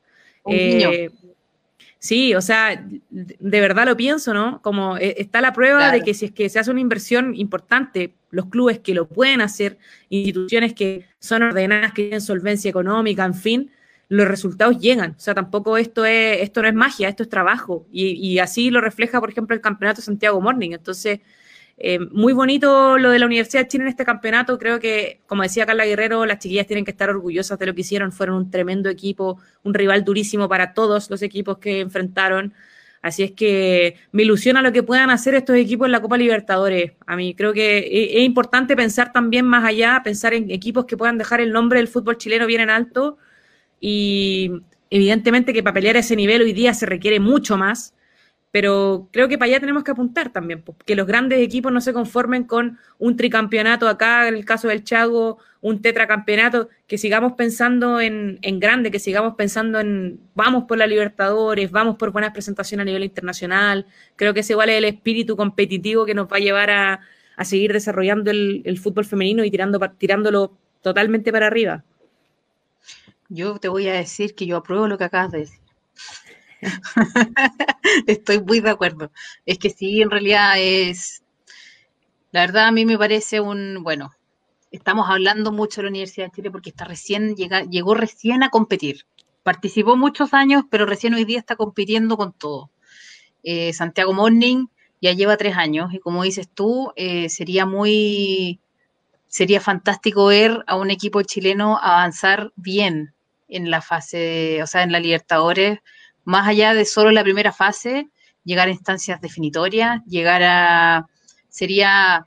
Eh, 0.46 1.10
sí, 2.02 2.34
o 2.34 2.40
sea, 2.40 2.84
de 3.10 3.60
verdad 3.60 3.86
lo 3.86 3.96
pienso, 3.96 4.34
¿no? 4.34 4.60
Como 4.60 4.96
eh, 4.96 5.14
está 5.18 5.40
la 5.40 5.52
prueba 5.52 5.92
de 5.92 6.02
que 6.02 6.14
si 6.14 6.24
es 6.26 6.32
que 6.32 6.48
se 6.48 6.58
hace 6.58 6.72
una 6.72 6.80
inversión 6.80 7.36
importante, 7.36 8.12
los 8.30 8.46
clubes 8.46 8.80
que 8.80 8.92
lo 8.92 9.06
pueden 9.06 9.40
hacer, 9.40 9.78
instituciones 10.08 10.74
que 10.74 11.06
son 11.20 11.44
ordenadas, 11.44 11.92
que 11.92 12.02
tienen 12.02 12.20
solvencia 12.20 12.68
económica, 12.68 13.24
en 13.24 13.34
fin, 13.34 13.70
los 14.08 14.26
resultados 14.26 14.80
llegan. 14.80 15.12
O 15.12 15.20
sea, 15.20 15.34
tampoco 15.34 15.76
esto 15.76 16.04
es, 16.04 16.40
esto 16.40 16.60
no 16.62 16.68
es 16.68 16.74
magia, 16.74 17.08
esto 17.08 17.22
es 17.22 17.28
trabajo. 17.28 17.86
Y, 17.92 18.14
y 18.14 18.40
así 18.40 18.70
lo 18.70 18.80
refleja, 18.80 19.20
por 19.20 19.30
ejemplo, 19.30 19.54
el 19.54 19.62
Campeonato 19.62 20.02
Santiago 20.02 20.40
Morning. 20.40 20.72
Entonces, 20.72 21.20
eh, 21.76 21.98
muy 21.98 22.32
bonito 22.32 22.98
lo 22.98 23.10
de 23.10 23.18
la 23.18 23.26
Universidad 23.26 23.62
de 23.62 23.68
Chile 23.68 23.84
en 23.84 23.88
este 23.88 24.04
campeonato. 24.04 24.58
Creo 24.58 24.78
que, 24.78 25.20
como 25.26 25.42
decía 25.42 25.66
Carla 25.66 25.84
Guerrero, 25.84 26.26
las 26.26 26.38
chiquillas 26.38 26.66
tienen 26.66 26.84
que 26.84 26.90
estar 26.90 27.10
orgullosas 27.10 27.58
de 27.58 27.66
lo 27.66 27.74
que 27.74 27.80
hicieron. 27.80 28.12
Fueron 28.12 28.36
un 28.36 28.50
tremendo 28.50 28.88
equipo, 28.88 29.38
un 29.64 29.74
rival 29.74 30.04
durísimo 30.04 30.48
para 30.48 30.74
todos 30.74 31.10
los 31.10 31.22
equipos 31.22 31.58
que 31.58 31.80
enfrentaron. 31.80 32.54
Así 33.02 33.24
es 33.24 33.32
que 33.32 33.96
me 34.12 34.22
ilusiona 34.22 34.62
lo 34.62 34.72
que 34.72 34.84
puedan 34.84 35.10
hacer 35.10 35.34
estos 35.34 35.56
equipos 35.56 35.86
en 35.86 35.92
la 35.92 36.00
Copa 36.00 36.16
Libertadores. 36.16 36.92
A 37.04 37.16
mí 37.16 37.34
creo 37.34 37.52
que 37.52 37.78
e, 37.78 38.18
es 38.18 38.24
importante 38.24 38.76
pensar 38.76 39.12
también 39.12 39.44
más 39.44 39.64
allá, 39.64 40.00
pensar 40.04 40.34
en 40.34 40.50
equipos 40.52 40.84
que 40.84 40.96
puedan 40.96 41.18
dejar 41.18 41.40
el 41.40 41.52
nombre 41.52 41.80
del 41.80 41.88
fútbol 41.88 42.16
chileno 42.16 42.46
bien 42.46 42.60
en 42.60 42.70
alto. 42.70 43.18
Y 43.80 44.52
evidentemente 44.90 45.52
que 45.52 45.64
para 45.64 45.74
pelear 45.74 45.96
ese 45.96 46.14
nivel 46.14 46.42
hoy 46.42 46.52
día 46.52 46.74
se 46.74 46.86
requiere 46.86 47.18
mucho 47.18 47.56
más 47.56 47.94
pero 48.52 49.08
creo 49.12 49.28
que 49.28 49.38
para 49.38 49.50
allá 49.50 49.60
tenemos 49.60 49.82
que 49.82 49.90
apuntar 49.90 50.30
también, 50.30 50.62
que 50.84 50.94
los 50.94 51.06
grandes 51.06 51.40
equipos 51.40 51.72
no 51.72 51.80
se 51.80 51.94
conformen 51.94 52.44
con 52.44 52.78
un 52.98 53.16
tricampeonato 53.16 53.88
acá, 53.88 54.28
en 54.28 54.34
el 54.34 54.44
caso 54.44 54.68
del 54.68 54.84
Chago, 54.84 55.38
un 55.62 55.80
tetracampeonato, 55.80 56.68
que 56.86 56.98
sigamos 56.98 57.32
pensando 57.32 57.98
en, 57.98 58.38
en 58.42 58.60
grande, 58.60 58.90
que 58.90 58.98
sigamos 58.98 59.36
pensando 59.36 59.80
en 59.80 60.20
vamos 60.34 60.64
por 60.64 60.76
la 60.76 60.86
Libertadores, 60.86 61.70
vamos 61.70 61.96
por 61.96 62.12
buenas 62.12 62.32
presentaciones 62.32 62.82
a 62.82 62.84
nivel 62.84 63.04
internacional. 63.04 63.86
Creo 64.16 64.34
que 64.34 64.40
ese 64.40 64.52
igual 64.52 64.68
es 64.68 64.76
el 64.76 64.84
espíritu 64.84 65.34
competitivo 65.34 66.04
que 66.04 66.14
nos 66.14 66.26
va 66.26 66.36
a 66.36 66.40
llevar 66.40 66.70
a, 66.70 67.00
a 67.36 67.44
seguir 67.46 67.72
desarrollando 67.72 68.30
el, 68.30 68.60
el, 68.66 68.78
fútbol 68.78 69.06
femenino 69.06 69.44
y 69.44 69.50
tirando, 69.50 69.80
tirándolo 69.96 70.58
totalmente 70.82 71.32
para 71.32 71.46
arriba. 71.46 71.84
Yo 73.30 73.56
te 73.58 73.68
voy 73.68 73.88
a 73.88 73.94
decir 73.94 74.34
que 74.34 74.44
yo 74.44 74.58
apruebo 74.58 74.88
lo 74.88 74.98
que 74.98 75.04
acabas 75.04 75.32
de 75.32 75.38
decir. 75.38 75.61
Estoy 78.06 78.40
muy 78.42 78.60
de 78.60 78.70
acuerdo. 78.70 79.10
Es 79.46 79.58
que 79.58 79.70
sí, 79.70 80.02
en 80.02 80.10
realidad 80.10 80.54
es, 80.56 81.22
la 82.30 82.40
verdad 82.40 82.66
a 82.66 82.72
mí 82.72 82.86
me 82.86 82.98
parece 82.98 83.40
un, 83.40 83.82
bueno, 83.82 84.12
estamos 84.70 85.08
hablando 85.08 85.52
mucho 85.52 85.80
de 85.80 85.84
la 85.84 85.90
Universidad 85.90 86.26
de 86.26 86.32
Chile 86.32 86.50
porque 86.50 86.70
está 86.70 86.84
recién, 86.84 87.34
llega, 87.36 87.64
llegó 87.64 87.94
recién 87.94 88.42
a 88.42 88.50
competir. 88.50 89.04
Participó 89.42 89.96
muchos 89.96 90.34
años, 90.34 90.64
pero 90.70 90.86
recién 90.86 91.14
hoy 91.14 91.24
día 91.24 91.38
está 91.38 91.56
compitiendo 91.56 92.16
con 92.16 92.32
todo. 92.32 92.70
Eh, 93.42 93.72
Santiago 93.72 94.12
Morning 94.12 94.66
ya 95.00 95.12
lleva 95.12 95.36
tres 95.36 95.56
años 95.56 95.92
y 95.92 95.98
como 95.98 96.22
dices 96.22 96.48
tú, 96.48 96.92
eh, 96.94 97.28
sería 97.28 97.66
muy, 97.66 98.60
sería 99.26 99.60
fantástico 99.60 100.26
ver 100.26 100.62
a 100.68 100.76
un 100.76 100.90
equipo 100.90 101.22
chileno 101.22 101.78
avanzar 101.82 102.52
bien 102.54 103.14
en 103.48 103.70
la 103.70 103.82
fase, 103.82 104.62
o 104.62 104.66
sea, 104.66 104.84
en 104.84 104.92
la 104.92 105.00
Libertadores, 105.00 105.80
más 106.24 106.46
allá 106.46 106.74
de 106.74 106.84
solo 106.84 107.10
la 107.10 107.22
primera 107.22 107.52
fase, 107.52 108.08
llegar 108.44 108.68
a 108.68 108.72
instancias 108.72 109.20
definitorias, 109.20 110.02
llegar 110.06 110.42
a, 110.42 111.06
sería, 111.48 112.26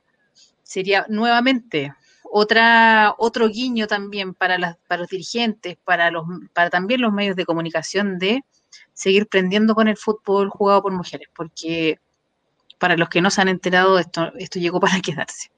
sería 0.62 1.06
nuevamente 1.08 1.94
otra, 2.22 3.14
otro 3.18 3.48
guiño 3.48 3.86
también 3.86 4.34
para, 4.34 4.58
las, 4.58 4.76
para 4.88 5.02
los 5.02 5.08
dirigentes, 5.08 5.76
para, 5.84 6.10
los, 6.10 6.24
para 6.52 6.70
también 6.70 7.00
los 7.00 7.12
medios 7.12 7.36
de 7.36 7.46
comunicación 7.46 8.18
de 8.18 8.44
seguir 8.92 9.26
prendiendo 9.26 9.74
con 9.74 9.88
el 9.88 9.96
fútbol 9.96 10.50
jugado 10.50 10.82
por 10.82 10.92
mujeres, 10.92 11.28
porque 11.34 11.98
para 12.78 12.96
los 12.96 13.08
que 13.08 13.20
no 13.20 13.30
se 13.30 13.40
han 13.40 13.48
enterado, 13.48 13.98
esto, 13.98 14.32
esto 14.36 14.58
llegó 14.58 14.80
para 14.80 15.00
quedarse. 15.02 15.50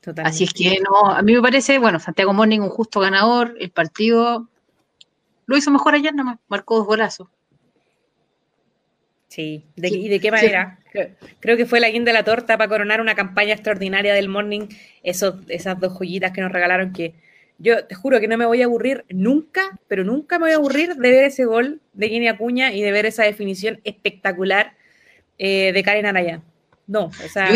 Totalmente. 0.00 0.30
Así 0.30 0.44
es 0.44 0.52
que 0.52 0.80
no, 0.80 1.10
a 1.10 1.22
mí 1.22 1.34
me 1.34 1.42
parece, 1.42 1.78
bueno, 1.78 1.98
Santiago 1.98 2.32
Morning 2.32 2.60
un 2.60 2.70
justo 2.70 3.00
ganador, 3.00 3.56
el 3.58 3.70
partido 3.70 4.48
lo 5.46 5.56
hizo 5.56 5.70
mejor 5.70 5.94
ayer 5.94 6.14
nomás, 6.14 6.38
marcó 6.48 6.76
dos 6.76 6.86
golazos. 6.86 7.28
Sí, 9.28 9.62
¿y 9.76 10.08
de 10.08 10.20
qué 10.20 10.30
manera? 10.30 10.78
Creo, 11.40 11.56
que 11.56 11.66
fue 11.66 11.80
la 11.80 11.90
guinda 11.90 12.10
de 12.10 12.18
la 12.18 12.24
torta 12.24 12.56
para 12.56 12.68
coronar 12.68 13.00
una 13.00 13.14
campaña 13.14 13.52
extraordinaria 13.52 14.14
del 14.14 14.28
Morning, 14.28 14.68
esos, 15.02 15.36
esas 15.48 15.78
dos 15.78 15.92
joyitas 15.92 16.32
que 16.32 16.40
nos 16.40 16.50
regalaron 16.50 16.92
que 16.92 17.14
yo 17.58 17.84
te 17.84 17.94
juro 17.94 18.20
que 18.20 18.28
no 18.28 18.38
me 18.38 18.46
voy 18.46 18.62
a 18.62 18.66
aburrir 18.66 19.04
nunca, 19.10 19.78
pero 19.86 20.04
nunca 20.04 20.38
me 20.38 20.44
voy 20.44 20.52
a 20.52 20.56
aburrir 20.56 20.94
de 20.94 21.10
ver 21.10 21.24
ese 21.24 21.44
gol 21.44 21.80
de 21.92 22.08
Guinea 22.08 22.32
Acuña 22.32 22.72
y 22.72 22.82
de 22.82 22.92
ver 22.92 23.04
esa 23.04 23.24
definición 23.24 23.80
espectacular 23.84 24.74
eh, 25.38 25.72
de 25.72 25.82
Karen 25.82 26.06
Araya. 26.06 26.40
No, 26.86 27.06
o 27.06 27.28
sea, 27.28 27.50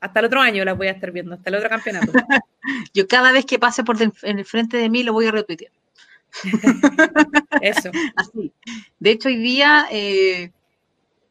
hasta 0.00 0.20
el 0.20 0.26
otro 0.26 0.40
año 0.40 0.64
la 0.64 0.72
voy 0.72 0.88
a 0.88 0.92
estar 0.92 1.12
viendo, 1.12 1.34
hasta 1.34 1.50
el 1.50 1.56
otro 1.56 1.68
campeonato. 1.68 2.10
yo 2.94 3.06
cada 3.06 3.32
vez 3.32 3.44
que 3.44 3.58
pase 3.58 3.84
por 3.84 3.96
en 4.00 4.38
el 4.38 4.44
frente 4.44 4.78
de 4.78 4.88
mí 4.88 5.02
lo 5.02 5.12
voy 5.12 5.26
a 5.26 5.30
retuitear. 5.30 5.70
Eso. 7.62 7.90
Así. 8.16 8.52
De 8.98 9.10
hecho, 9.10 9.28
hoy 9.28 9.36
día 9.36 9.86
eh, 9.90 10.52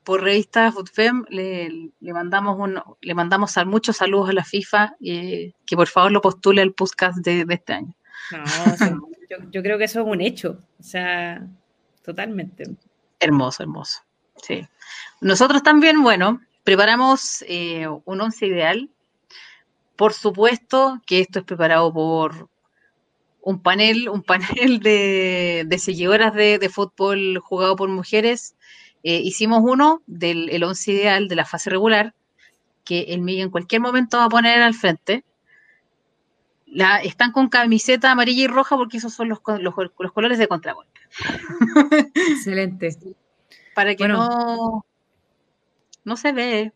por 0.06 0.22
revista 0.22 0.72
FootFem 0.72 1.26
le, 1.30 1.92
le, 2.00 2.14
mandamos 2.14 2.58
un, 2.60 2.80
le 3.02 3.14
mandamos 3.16 3.54
muchos 3.66 3.98
saludos 3.98 4.30
a 4.30 4.34
la 4.34 4.44
FIFA 4.44 4.96
y 5.00 5.52
que 5.66 5.76
por 5.76 5.88
favor 5.88 6.12
lo 6.12 6.22
postule 6.22 6.62
al 6.62 6.74
podcast 6.74 7.18
de, 7.18 7.46
este 7.50 7.74
año. 7.74 7.94
yo, 9.52 9.62
creo 9.62 9.78
que 9.78 9.86
eso 9.86 10.02
es 10.02 10.08
un 10.08 10.22
hecho, 10.22 10.60
o 10.80 10.84
sea, 10.84 11.46
totalmente. 12.04 12.66
Hermoso, 13.20 13.64
hermoso. 13.64 14.02
Sí. 14.42 14.68
Nosotros 15.22 15.64
también, 15.64 16.04
bueno, 16.04 16.40
preparamos 16.64 17.44
eh, 17.48 17.88
un 18.06 18.22
once 18.22 18.46
ideal. 18.46 18.90
Por 19.96 20.14
supuesto 20.14 21.02
que 21.08 21.22
esto 21.22 21.40
es 21.40 21.46
preparado 21.46 21.92
por 21.92 22.50
un 23.46 23.62
panel, 23.62 24.10
un 24.10 24.24
panel 24.24 24.80
de, 24.80 25.78
seguidoras 25.80 26.34
de, 26.34 26.60
de, 26.60 26.70
fútbol 26.70 27.40
jugado 27.40 27.76
por 27.76 27.88
mujeres 27.88 28.56
eh, 29.08 29.22
hicimos 29.24 29.62
uno 29.64 30.02
del 30.08 30.50
el 30.50 30.64
once 30.64 30.92
ideal 30.92 31.28
de 31.28 31.36
la 31.36 31.46
fase 31.46 31.70
regular, 31.70 32.16
que 32.84 33.02
el 33.02 33.30
en 33.30 33.52
cualquier 33.52 33.80
momento 33.80 34.18
va 34.18 34.26
a 34.26 34.30
poner 34.30 34.64
al 34.64 34.74
frente. 34.74 35.24
La, 36.66 36.98
están 36.98 37.32
con 37.32 37.48
camiseta 37.48 38.10
amarilla 38.10 38.46
y 38.46 38.48
roja 38.48 38.76
porque 38.76 38.98
esos 38.98 39.14
son 39.14 39.30
los, 39.30 39.40
los, 39.60 40.12
colores 40.12 40.40
de 40.40 40.48
contragolpe. 40.48 41.00
Excelente. 42.32 42.98
Para 43.76 43.96
que 43.96 44.08
no, 44.08 44.84
no 46.04 46.18
se 46.18 46.32
ve. 46.32 46.74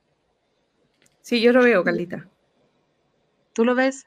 Sí, 1.21 1.41
yo 1.41 1.51
lo 1.51 1.63
veo, 1.63 1.83
Carlita. 1.83 2.29
¿Tú 3.53 3.65
lo 3.65 3.73
ves? 3.73 4.05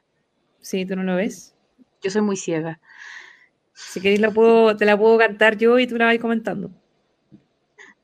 Sí, 0.61 0.87
¿tú 0.87 0.95
no 0.95 1.03
lo 1.03 1.17
ves? 1.17 1.52
Yo 2.03 2.11
soy 2.11 2.23
muy 2.23 2.37
ciega. 2.37 2.81
Si 3.73 4.01
queréis, 4.01 4.21
la 4.21 4.31
puedo, 4.31 4.77
te 4.77 4.85
la 4.85 4.99
puedo 4.99 5.19
cantar 5.19 5.57
yo 5.57 5.79
y 5.79 5.87
tú 5.87 5.97
la 5.97 6.07
vas 6.07 6.19
comentando. 6.19 6.71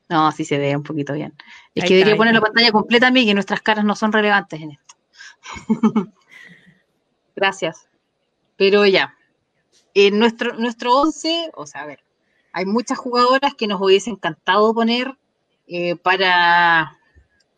No, 0.09 0.27
así 0.27 0.43
se 0.43 0.57
ve 0.57 0.75
un 0.75 0.83
poquito 0.83 1.13
bien. 1.13 1.33
Es 1.75 1.85
que 1.85 1.93
debería 1.93 2.17
poner 2.17 2.33
la 2.33 2.41
pantalla 2.41 2.71
completa 2.71 3.07
a 3.07 3.11
mí, 3.11 3.25
que 3.25 3.33
nuestras 3.35 3.61
caras 3.61 3.85
no 3.85 3.95
son 3.95 4.11
relevantes 4.11 4.59
en 4.59 4.71
esto. 4.71 4.95
Gracias. 7.35 7.87
Pero 8.57 8.85
ya. 8.85 9.15
En 9.93 10.17
nuestro, 10.17 10.55
nuestro 10.55 10.93
11, 10.95 11.51
o 11.53 11.65
sea, 11.67 11.83
a 11.83 11.85
ver, 11.85 12.03
hay 12.53 12.65
muchas 12.65 12.97
jugadoras 12.97 13.53
que 13.53 13.67
nos 13.67 13.79
hubiese 13.81 14.09
encantado 14.09 14.73
poner 14.73 15.17
eh, 15.67 15.95
para 15.95 16.97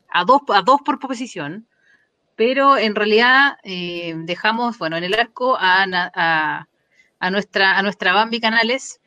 a 0.10 0.26
dos, 0.26 0.42
a 0.50 0.62
dos 0.62 0.82
por 0.82 1.00
posición, 1.00 1.68
pero 2.36 2.78
en 2.78 2.96
realidad 2.96 3.58
eh, 3.64 4.14
dejamos, 4.18 4.78
bueno, 4.78 4.98
en 4.98 5.04
el 5.04 5.14
arco 5.14 5.58
a, 5.60 5.84
a, 5.84 6.68
a, 7.20 7.32
nuestra, 7.32 7.78
a 7.78 7.84
nuestra 7.84 8.14
Bambi 8.14 8.40
Canales, 8.40 9.02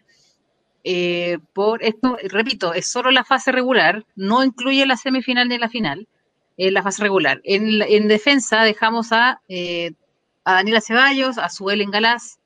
eh, 0.84 1.38
por 1.54 1.82
esto, 1.82 2.18
repito, 2.24 2.74
es 2.74 2.90
solo 2.90 3.10
la 3.10 3.24
fase 3.24 3.50
regular, 3.52 4.04
no 4.16 4.44
incluye 4.44 4.84
la 4.84 4.98
semifinal 4.98 5.48
ni 5.48 5.56
la 5.56 5.70
final, 5.70 6.06
es 6.58 6.72
la 6.72 6.82
fase 6.82 7.02
regular. 7.02 7.40
En, 7.44 8.06
defensa 8.06 8.62
dejamos 8.62 9.10
a, 9.10 9.40
eh, 9.48 9.92
a 10.44 10.54
Daniela 10.54 10.82
Ceballos, 10.82 11.38
a 11.38 11.48
Suelen 11.48 11.90
Galás, 11.90 12.38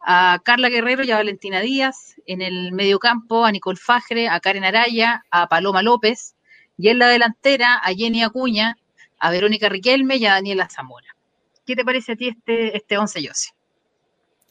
a 0.00 0.40
Carla 0.44 0.68
Guerrero 0.68 1.04
y 1.04 1.12
a 1.12 1.16
Valentina 1.16 1.60
Díaz, 1.60 2.16
en 2.26 2.42
el 2.42 2.72
mediocampo 2.72 3.44
a 3.44 3.52
Nicole 3.52 3.78
Fajre, 3.78 4.28
a 4.28 4.40
Karen 4.40 4.64
Araya, 4.64 5.24
a 5.30 5.48
Paloma 5.48 5.82
López, 5.82 6.34
y 6.76 6.88
en 6.88 6.98
la 6.98 7.08
delantera 7.08 7.76
a 7.76 7.94
Jenny 7.94 8.22
Acuña, 8.24 8.76
a 9.18 9.30
Verónica 9.30 9.68
Riquelme 9.68 10.16
y 10.16 10.26
a 10.26 10.32
Daniela 10.32 10.68
Zamora. 10.68 11.16
¿Qué 11.64 11.74
te 11.74 11.84
parece 11.84 12.12
a 12.12 12.16
ti 12.16 12.28
este, 12.28 12.76
este 12.76 12.98
once, 12.98 13.22
Yossi? 13.22 13.50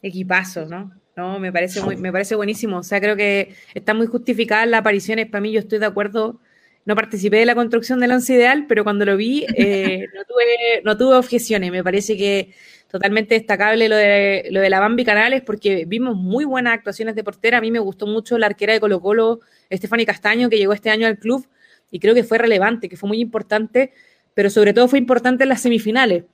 Equipazo, 0.01 0.65
¿no? 0.65 0.91
No, 1.15 1.39
me 1.39 1.51
parece, 1.51 1.81
muy, 1.81 1.95
me 1.95 2.11
parece 2.11 2.35
buenísimo. 2.35 2.79
O 2.79 2.83
sea, 2.83 2.99
creo 2.99 3.15
que 3.15 3.55
está 3.73 3.93
muy 3.93 4.07
justificada 4.07 4.65
la 4.65 4.79
apariciones. 4.79 5.27
Para 5.27 5.41
mí, 5.41 5.51
yo 5.51 5.59
estoy 5.59 5.79
de 5.79 5.85
acuerdo. 5.85 6.41
No 6.83 6.95
participé 6.95 7.37
de 7.37 7.45
la 7.45 7.55
construcción 7.55 7.99
del 7.99 8.11
once 8.11 8.33
ideal, 8.33 8.65
pero 8.67 8.83
cuando 8.83 9.05
lo 9.05 9.15
vi, 9.15 9.45
eh, 9.55 10.05
no, 10.13 10.23
tuve, 10.25 10.81
no 10.83 10.97
tuve 10.97 11.15
objeciones. 11.15 11.71
Me 11.71 11.83
parece 11.83 12.17
que 12.17 12.53
totalmente 12.91 13.35
destacable 13.35 13.89
lo 13.89 13.95
de, 13.95 14.47
lo 14.51 14.59
de 14.59 14.69
la 14.69 14.79
Bambi 14.79 15.05
Canales, 15.05 15.41
porque 15.41 15.85
vimos 15.85 16.15
muy 16.15 16.43
buenas 16.43 16.73
actuaciones 16.73 17.15
de 17.15 17.23
portera. 17.23 17.59
A 17.59 17.61
mí 17.61 17.71
me 17.71 17.79
gustó 17.79 18.07
mucho 18.07 18.37
la 18.37 18.47
arquera 18.47 18.73
de 18.73 18.81
Colo 18.81 19.01
Colo, 19.01 19.39
Estefani 19.69 20.05
Castaño, 20.05 20.49
que 20.49 20.57
llegó 20.57 20.73
este 20.73 20.89
año 20.89 21.07
al 21.07 21.17
club 21.17 21.47
y 21.91 21.99
creo 21.99 22.13
que 22.13 22.23
fue 22.23 22.37
relevante, 22.37 22.89
que 22.89 22.97
fue 22.97 23.07
muy 23.07 23.19
importante, 23.19 23.93
pero 24.35 24.51
sobre 24.51 24.73
todo 24.73 24.87
fue 24.87 24.99
importante 24.99 25.43
en 25.43 25.49
las 25.49 25.61
semifinales. 25.61 26.25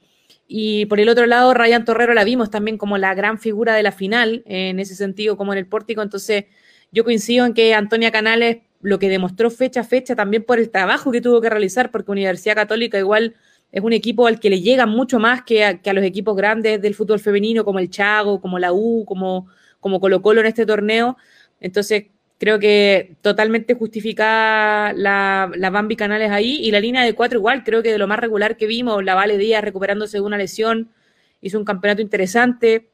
Y 0.48 0.86
por 0.88 1.00
el 1.00 1.08
otro 1.08 1.28
lado, 1.28 1.54
Ryan 1.54 1.86
Torrero 1.86 2.14
la 2.14 2.26
vimos 2.26 2.50
también 2.50 2.78
como 2.78 2.98
la 2.98 3.16
gran 3.16 3.40
figura 3.40 3.74
de 3.74 3.84
la 3.84 3.94
final, 3.94 4.44
en 4.46 4.80
ese 4.80 4.96
sentido, 4.96 5.38
como 5.38 5.54
en 5.54 5.60
el 5.60 5.68
pórtico. 5.68 6.02
Entonces, 6.02 6.46
yo 6.92 7.06
coincido 7.06 7.46
en 7.46 7.54
que 7.54 7.74
Antonia 7.74 8.12
Canales 8.12 8.58
lo 8.82 9.00
que 9.00 9.08
demostró 9.08 9.50
fecha 9.50 9.82
a 9.82 9.84
fecha 9.84 10.16
también 10.16 10.44
por 10.44 10.60
el 10.60 10.70
trabajo 10.70 11.12
que 11.12 11.22
tuvo 11.22 11.40
que 11.40 11.50
realizar, 11.50 11.92
porque 11.92 12.12
Universidad 12.12 12.56
Católica 12.56 12.98
igual 12.98 13.36
es 13.72 13.82
un 13.82 13.94
equipo 13.94 14.28
al 14.28 14.40
que 14.40 14.50
le 14.50 14.60
llega 14.60 14.86
mucho 14.86 15.20
más 15.20 15.44
que 15.44 15.64
a, 15.64 15.82
que 15.82 15.90
a 15.90 15.94
los 15.94 16.04
equipos 16.04 16.36
grandes 16.36 16.82
del 16.82 16.96
fútbol 16.96 17.20
femenino, 17.20 17.64
como 17.64 17.80
el 17.80 17.90
Chago, 17.90 18.42
como 18.42 18.60
la 18.60 18.74
U, 18.74 19.06
como, 19.06 19.48
como 19.80 20.00
Colo 20.00 20.22
Colo 20.22 20.42
en 20.42 20.48
este 20.48 20.66
torneo. 20.66 21.16
Entonces, 21.60 22.06
creo 22.42 22.58
que 22.58 23.18
totalmente 23.22 23.76
justificada 23.76 24.94
la, 24.94 25.70
Bambi 25.72 25.96
Canales 25.96 26.32
ahí 26.32 26.58
y 26.60 26.72
la 26.72 26.80
línea 26.80 27.04
de 27.04 27.14
cuatro 27.14 27.38
igual, 27.38 27.64
creo 27.64 27.84
que 27.84 27.92
de 27.92 28.00
lo 28.00 28.08
más 28.08 28.18
regular 28.18 28.58
que 28.58 28.66
vimos, 28.66 29.04
la 29.04 29.14
Vale 29.14 29.38
Díaz 29.38 29.64
recuperándose 29.64 30.18
de 30.18 30.22
una 30.22 30.40
lesión, 30.40 30.90
hizo 31.40 31.60
un 31.60 31.66
campeonato 31.66 32.02
interesante, 32.02 32.90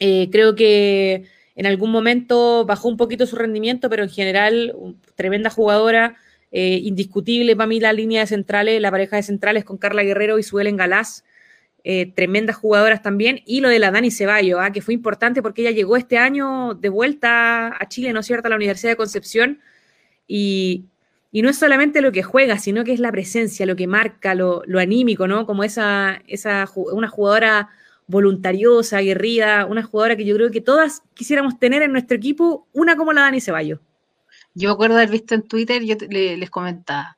eh, 0.00 0.28
creo 0.32 0.56
que 0.56 1.22
en 1.54 1.66
algún 1.66 1.92
momento 1.92 2.64
bajó 2.64 2.88
un 2.88 2.96
poquito 2.96 3.26
su 3.26 3.36
rendimiento, 3.36 3.88
pero 3.88 4.02
en 4.02 4.10
general 4.10 4.74
tremenda 5.14 5.50
jugadora, 5.50 6.16
eh, 6.50 6.80
indiscutible 6.82 7.54
para 7.54 7.68
mí 7.68 7.78
la 7.78 7.92
línea 7.92 8.22
de 8.22 8.26
centrales, 8.26 8.80
la 8.80 8.90
pareja 8.90 9.14
de 9.14 9.22
centrales 9.22 9.64
con 9.64 9.78
Carla 9.78 10.02
Guerrero 10.02 10.36
y 10.40 10.42
Suelen 10.42 10.76
Galás, 10.76 11.22
eh, 11.84 12.12
tremendas 12.14 12.56
jugadoras 12.56 13.02
también, 13.02 13.42
y 13.46 13.60
lo 13.60 13.68
de 13.68 13.78
la 13.78 13.90
Dani 13.90 14.10
Ceballos, 14.10 14.60
¿ah? 14.60 14.72
que 14.72 14.82
fue 14.82 14.94
importante 14.94 15.42
porque 15.42 15.62
ella 15.62 15.70
llegó 15.70 15.96
este 15.96 16.18
año 16.18 16.74
de 16.74 16.88
vuelta 16.88 17.68
a 17.68 17.88
Chile, 17.88 18.12
¿no 18.12 18.20
es 18.20 18.26
cierto?, 18.26 18.46
a 18.48 18.50
la 18.50 18.56
Universidad 18.56 18.92
de 18.92 18.96
Concepción, 18.96 19.60
y, 20.26 20.84
y, 21.32 21.42
no 21.42 21.50
es 21.50 21.58
solamente 21.58 22.02
lo 22.02 22.12
que 22.12 22.22
juega, 22.22 22.58
sino 22.58 22.84
que 22.84 22.92
es 22.92 23.00
la 23.00 23.10
presencia, 23.10 23.66
lo 23.66 23.76
que 23.76 23.86
marca, 23.86 24.34
lo, 24.34 24.62
lo 24.66 24.78
anímico, 24.78 25.26
¿no? 25.26 25.46
Como 25.46 25.64
esa, 25.64 26.22
esa, 26.28 26.68
una 26.74 27.08
jugadora 27.08 27.70
voluntariosa, 28.10 28.98
aguerrida, 28.98 29.66
una 29.66 29.82
jugadora 29.82 30.16
que 30.16 30.24
yo 30.24 30.34
creo 30.34 30.50
que 30.50 30.60
todas 30.60 31.02
quisiéramos 31.14 31.58
tener 31.58 31.82
en 31.82 31.92
nuestro 31.92 32.16
equipo, 32.16 32.66
una 32.72 32.96
como 32.96 33.12
la 33.12 33.22
Dani 33.22 33.40
Ceballos. 33.40 33.80
Yo 34.54 34.68
me 34.68 34.72
acuerdo 34.74 34.96
haber 34.96 35.10
visto 35.10 35.34
en 35.34 35.46
Twitter, 35.46 35.82
yo 35.84 35.94
les 36.08 36.50
comentaba, 36.50 37.16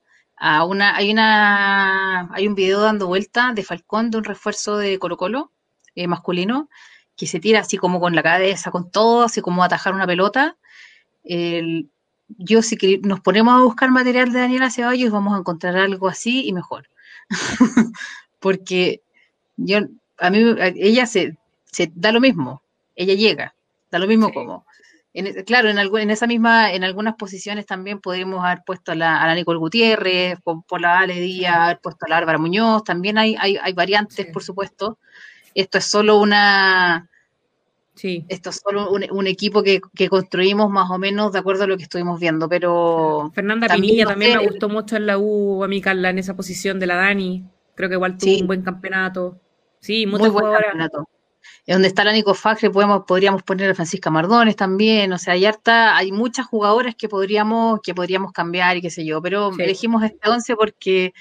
una, 0.65 0.97
hay 0.97 1.13
una, 1.13 2.29
hay 2.35 2.49
un 2.49 2.55
video 2.55 2.81
dando 2.81 3.07
vuelta 3.07 3.53
de 3.55 3.63
Falcón 3.63 4.11
de 4.11 4.19
un 4.19 4.25
refuerzo 4.25 4.77
de 4.77 4.99
Colo 4.99 5.17
Colo 5.17 5.53
eh, 5.95 6.09
masculino 6.09 6.69
que 7.17 7.27
se 7.27 7.41
tira 7.41 7.61
así 7.61 7.77
como 7.77 8.01
con 8.01 8.15
la 8.15 8.23
cabeza, 8.23 8.71
con 8.71 8.91
todo, 8.91 9.23
así 9.23 9.41
como 9.41 9.63
atajar 9.63 9.95
una 9.95 10.07
pelota. 10.07 10.57
yo 12.29 12.63
si 12.63 12.77
nos 13.05 13.21
ponemos 13.21 13.55
a 13.55 13.63
buscar 13.63 13.91
material 13.91 14.33
de 14.33 14.41
Daniela 14.41 14.71
Ceballos 14.71 15.13
vamos 15.13 15.35
a 15.35 15.39
encontrar 15.39 15.77
algo 15.77 16.09
así 16.09 16.47
y 16.47 16.53
mejor. 16.53 16.89
Porque 18.41 19.03
yo, 19.57 19.79
a 20.19 20.31
mí, 20.31 20.39
ella 20.77 21.07
se, 21.07 21.37
se, 21.67 21.93
da 21.95 22.11
lo 22.11 22.21
mismo, 22.21 22.63
ella 22.97 23.15
llega, 23.15 23.55
da 23.91 23.99
lo 23.99 24.09
mismo 24.09 24.33
como 24.33 24.67
claro, 25.45 25.69
en, 25.69 25.79
en 25.79 26.11
esa 26.11 26.27
misma, 26.27 26.73
en 26.73 26.85
algunas 26.85 27.15
posiciones 27.17 27.67
también 27.67 28.01
podríamos 28.01 28.45
haber 28.45 28.63
puesto 28.65 28.93
a 28.93 28.95
la, 28.95 29.23
a 29.23 29.35
Nicole 29.35 29.59
Gutiérrez, 29.59 30.39
por, 30.41 30.81
la 30.81 31.01
Ale 31.01 31.21
Díaz, 31.21 31.57
haber 31.57 31.81
puesto 31.81 32.07
a 32.07 32.09
la 32.09 32.19
Álvara 32.19 32.39
Muñoz, 32.39 32.83
también 32.85 33.19
hay, 33.19 33.37
hay, 33.39 33.59
hay 33.63 33.73
variantes, 33.73 34.27
por 34.33 34.43
supuesto. 34.43 34.99
Esto 35.55 35.79
es 35.79 35.85
solo 35.85 36.19
una, 36.19 37.11
Sí. 37.95 38.25
Esto 38.29 38.51
es 38.51 38.63
solo 38.65 38.91
un, 38.91 39.27
equipo 39.27 39.63
que, 39.63 39.81
construimos 40.09 40.71
más 40.71 40.91
o 40.91 40.99
menos 40.99 41.33
de 41.33 41.39
acuerdo 41.39 41.65
a 41.65 41.67
lo 41.67 41.77
que 41.77 41.83
estuvimos 41.83 42.19
viendo, 42.19 42.49
pero... 42.49 43.31
Fernanda 43.35 43.69
Pinilla 43.69 44.07
también 44.07 44.39
me 44.39 44.47
gustó 44.47 44.71
mucho 44.71 44.97
en 44.97 45.07
la 45.07 45.19
U, 45.19 45.63
a 45.63 45.69
mí 45.69 45.81
Carla, 45.83 46.09
en 46.09 46.19
esa 46.19 46.35
posición 46.35 46.81
de 46.81 46.87
la 46.87 46.97
Dani. 46.97 47.45
Creo 47.75 47.91
que 47.91 47.97
igual 47.97 48.17
tuvo 48.17 48.41
un 48.41 48.47
buen 48.47 48.63
campeonato. 48.63 49.39
Sí, 49.79 50.07
muy 50.07 50.31
buen 50.31 50.53
campeonato 50.53 51.07
donde 51.67 51.89
está 51.89 52.05
la 52.05 52.13
Nico 52.13 52.35
Fagre 52.35 52.71
podemos, 52.71 53.05
podríamos 53.07 53.43
poner 53.43 53.71
a 53.71 53.75
Francisca 53.75 54.11
Mardones 54.11 54.57
también, 54.57 55.13
o 55.13 55.19
sea, 55.19 55.35
hay 55.35 55.45
harta, 55.45 55.97
hay 55.97 56.13
muchas 56.13 56.47
jugadoras 56.47 56.95
que 56.95 57.09
podríamos, 57.09 57.81
que 57.83 57.95
podríamos 57.95 58.33
cambiar 58.33 58.77
y 58.77 58.83
qué 58.83 58.91
sé 58.91 59.05
yo, 59.05 59.23
pero 59.23 59.53
elegimos 59.59 60.03
este 60.03 60.29
once 60.29 60.57
porque 60.57 61.15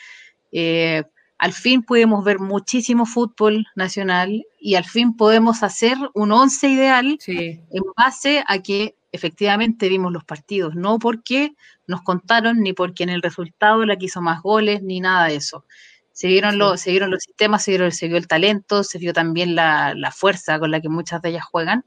eh, 0.52 1.04
al 1.38 1.54
fin 1.54 1.82
pudimos 1.82 2.24
ver 2.24 2.40
muchísimo 2.40 3.06
fútbol 3.06 3.66
nacional 3.76 4.46
y 4.60 4.76
al 4.76 4.86
fin 4.86 5.16
podemos 5.18 5.64
hacer 5.64 5.98
un 6.14 6.32
once 6.32 6.68
ideal 6.68 7.18
en 7.28 7.84
base 7.98 8.44
a 8.48 8.60
que 8.60 8.96
efectivamente 9.12 9.90
vimos 9.90 10.12
los 10.12 10.24
partidos, 10.24 10.76
no 10.76 11.00
porque 11.00 11.54
nos 11.88 12.02
contaron 12.02 12.60
ni 12.62 12.74
porque 12.74 13.04
en 13.04 13.10
el 13.10 13.22
resultado 13.22 13.86
la 13.86 13.98
quiso 13.98 14.22
más 14.22 14.42
goles 14.42 14.84
ni 14.84 15.00
nada 15.00 15.28
de 15.28 15.36
eso. 15.36 15.66
Se 16.14 16.28
vieron, 16.28 16.58
los, 16.58 16.82
se 16.82 16.92
vieron 16.92 17.10
los 17.10 17.24
sistemas, 17.24 17.64
se, 17.64 17.72
vieron, 17.72 17.92
se 17.92 18.08
vio 18.08 18.18
el 18.18 18.28
talento, 18.28 18.84
se 18.84 19.00
vio 19.00 19.14
también 19.14 19.56
la, 19.56 20.14
fuerza 20.16 20.60
con 20.60 20.72
la 20.72 20.82
que 20.82 20.90
muchas 20.90 21.22
de 21.22 21.30
ellas 21.30 21.46
juegan. 21.46 21.86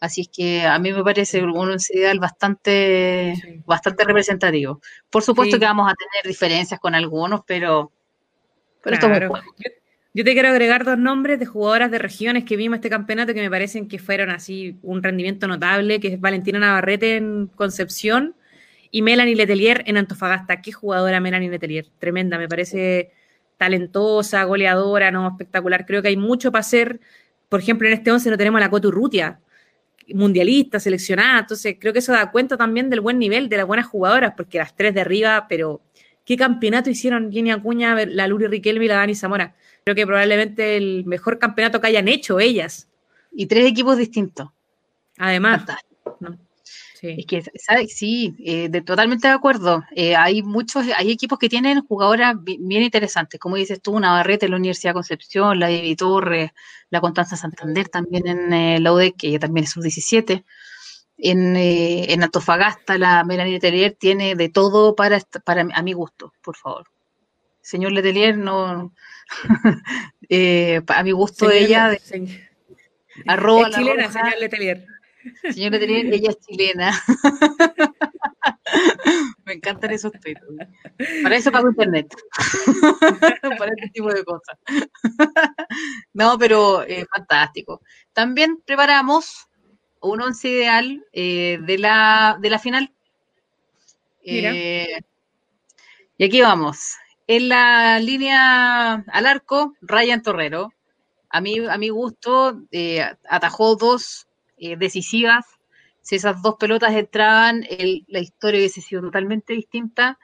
Así 0.00 0.22
es 0.22 0.28
que 0.28 0.66
a 0.66 0.78
mí 0.78 0.92
me 0.92 1.04
parece 1.04 1.44
un 1.44 1.76
ideal 1.90 2.18
bastante, 2.18 3.62
bastante 3.66 4.04
representativo. 4.04 4.80
Por 5.10 5.22
supuesto 5.22 5.58
que 5.58 5.66
vamos 5.66 5.90
a 5.90 5.94
tener 5.94 6.26
diferencias 6.26 6.80
con 6.80 6.94
algunos, 6.94 7.42
pero, 7.46 7.92
pero 8.82 8.96
yo, 8.98 9.30
yo, 10.14 10.24
te 10.24 10.32
quiero 10.32 10.48
agregar 10.48 10.86
dos 10.86 10.96
nombres 10.96 11.38
de 11.38 11.44
jugadoras 11.44 11.90
de 11.90 11.98
regiones 11.98 12.44
que 12.44 12.56
vimos 12.56 12.76
este 12.76 12.88
campeonato 12.88 13.34
que 13.34 13.42
me 13.42 13.50
parecen 13.50 13.88
que 13.88 13.98
fueron 13.98 14.30
así 14.30 14.78
un 14.82 15.02
rendimiento 15.02 15.46
notable, 15.46 16.00
que 16.00 16.14
es 16.14 16.20
Valentina 16.20 16.58
Navarrete 16.58 17.16
en 17.16 17.48
Concepción 17.48 18.34
y 18.90 19.02
Melanie 19.02 19.36
Letelier 19.36 19.84
en 19.86 19.98
Antofagasta. 19.98 20.62
Qué 20.62 20.72
jugadora 20.72 21.20
Melanie 21.20 21.50
Letelier, 21.50 21.86
tremenda, 21.98 22.38
me 22.38 22.48
parece 22.48 23.12
talentosa, 23.60 24.42
goleadora, 24.44 25.10
no 25.10 25.28
espectacular. 25.28 25.84
Creo 25.84 26.00
que 26.00 26.08
hay 26.08 26.16
mucho 26.16 26.50
para 26.50 26.60
hacer. 26.60 26.98
Por 27.50 27.60
ejemplo, 27.60 27.86
en 27.86 27.92
este 27.92 28.10
11 28.10 28.30
no 28.30 28.38
tenemos 28.38 28.58
a 28.58 28.64
la 28.64 28.70
Coturrutia, 28.70 29.38
mundialista, 30.14 30.80
seleccionada. 30.80 31.40
Entonces, 31.40 31.76
creo 31.78 31.92
que 31.92 31.98
eso 31.98 32.12
da 32.12 32.30
cuenta 32.30 32.56
también 32.56 32.88
del 32.88 33.02
buen 33.02 33.18
nivel 33.18 33.50
de 33.50 33.58
las 33.58 33.66
buenas 33.66 33.84
jugadoras, 33.84 34.32
porque 34.34 34.56
las 34.56 34.74
tres 34.74 34.94
de 34.94 35.02
arriba, 35.02 35.44
pero 35.46 35.82
¿qué 36.24 36.38
campeonato 36.38 36.88
hicieron 36.88 37.30
Jenny 37.30 37.50
Acuña, 37.50 37.94
la 38.06 38.26
Luri 38.26 38.46
Riquelme 38.46 38.86
y 38.86 38.88
la 38.88 38.94
Dani 38.94 39.14
Zamora? 39.14 39.54
Creo 39.84 39.94
que 39.94 40.06
probablemente 40.06 40.78
el 40.78 41.04
mejor 41.04 41.38
campeonato 41.38 41.82
que 41.82 41.88
hayan 41.88 42.08
hecho 42.08 42.40
ellas. 42.40 42.88
Y 43.30 43.44
tres 43.44 43.66
equipos 43.66 43.98
distintos. 43.98 44.48
Además. 45.18 45.64
Sí. 47.00 47.16
Es 47.18 47.26
que, 47.26 47.42
¿sabes? 47.54 47.94
Sí, 47.96 48.36
eh, 48.44 48.68
de, 48.68 48.82
totalmente 48.82 49.26
de 49.26 49.32
acuerdo. 49.32 49.82
Eh, 49.96 50.14
hay 50.16 50.42
muchos, 50.42 50.84
hay 50.94 51.10
equipos 51.10 51.38
que 51.38 51.48
tienen 51.48 51.80
jugadoras 51.86 52.34
bien, 52.42 52.70
interesantes, 52.70 53.40
como 53.40 53.56
dices 53.56 53.80
tú, 53.80 53.98
Navarrete 53.98 54.44
en 54.44 54.50
la 54.50 54.58
Universidad 54.58 54.90
de 54.90 54.94
Concepción, 54.94 55.58
la 55.58 55.68
de 55.68 55.96
Torres, 55.96 56.50
la 56.90 57.00
Constanza 57.00 57.36
Santander 57.36 57.88
también 57.88 58.26
en 58.26 58.52
eh, 58.52 58.80
la 58.80 58.92
UDEC, 58.92 59.16
que 59.16 59.38
también 59.38 59.64
es 59.64 59.70
sub-17. 59.70 60.44
En, 61.16 61.56
en, 61.56 62.22
Antofagasta, 62.22 62.98
la 62.98 63.24
Melanie 63.24 63.54
Letelier 63.54 63.96
tiene 63.98 64.34
de 64.34 64.50
todo 64.50 64.94
para, 64.94 65.20
para 65.42 65.66
a 65.72 65.82
mi 65.82 65.94
gusto, 65.94 66.34
por 66.42 66.56
favor. 66.56 66.86
Señor 67.62 67.92
Letelier, 67.92 68.36
no. 68.36 68.92
a 70.86 71.02
mi 71.02 71.12
gusto 71.12 71.50
ella. 71.50 71.96
arroba 73.26 73.68
es 73.68 73.76
chilena, 73.76 74.12
señor 74.12 74.38
Letelier. 74.38 74.86
Señora 75.52 75.78
Letelier, 75.78 76.14
ella 76.14 76.30
es 76.30 76.40
chilena. 76.40 76.92
Me 79.44 79.54
encantan 79.54 79.90
esos 79.90 80.12
tweets. 80.12 80.40
Para 81.22 81.36
eso 81.36 81.52
pago 81.52 81.68
internet. 81.68 82.14
Para 83.58 83.72
este 83.76 83.90
tipo 83.92 84.12
de 84.12 84.24
cosas. 84.24 84.58
no, 86.12 86.38
pero 86.38 86.82
eh, 86.84 87.06
fantástico. 87.10 87.82
También 88.12 88.62
preparamos 88.64 89.48
un 90.00 90.22
once 90.22 90.48
ideal 90.48 91.04
eh, 91.12 91.58
de, 91.62 91.78
la, 91.78 92.38
de 92.40 92.50
la 92.50 92.58
final. 92.58 92.92
Eh, 94.22 95.00
y 96.16 96.24
aquí 96.24 96.40
vamos. 96.40 96.96
En 97.26 97.48
la 97.48 97.98
línea 97.98 99.04
al 99.06 99.26
arco, 99.26 99.74
Ryan 99.80 100.22
Torrero. 100.22 100.72
A 101.28 101.40
mí, 101.40 101.58
a 101.58 101.78
mi 101.78 101.90
gusto, 101.90 102.62
atajó 103.28 103.76
dos 103.76 104.26
eh, 104.60 104.76
decisivas. 104.76 105.46
Si 106.02 106.16
esas 106.16 106.40
dos 106.42 106.56
pelotas 106.58 106.94
entraban, 106.94 107.66
la 108.06 108.20
historia 108.20 108.58
hubiese 108.60 108.80
sido 108.80 109.02
totalmente 109.02 109.52
distinta. 109.52 110.18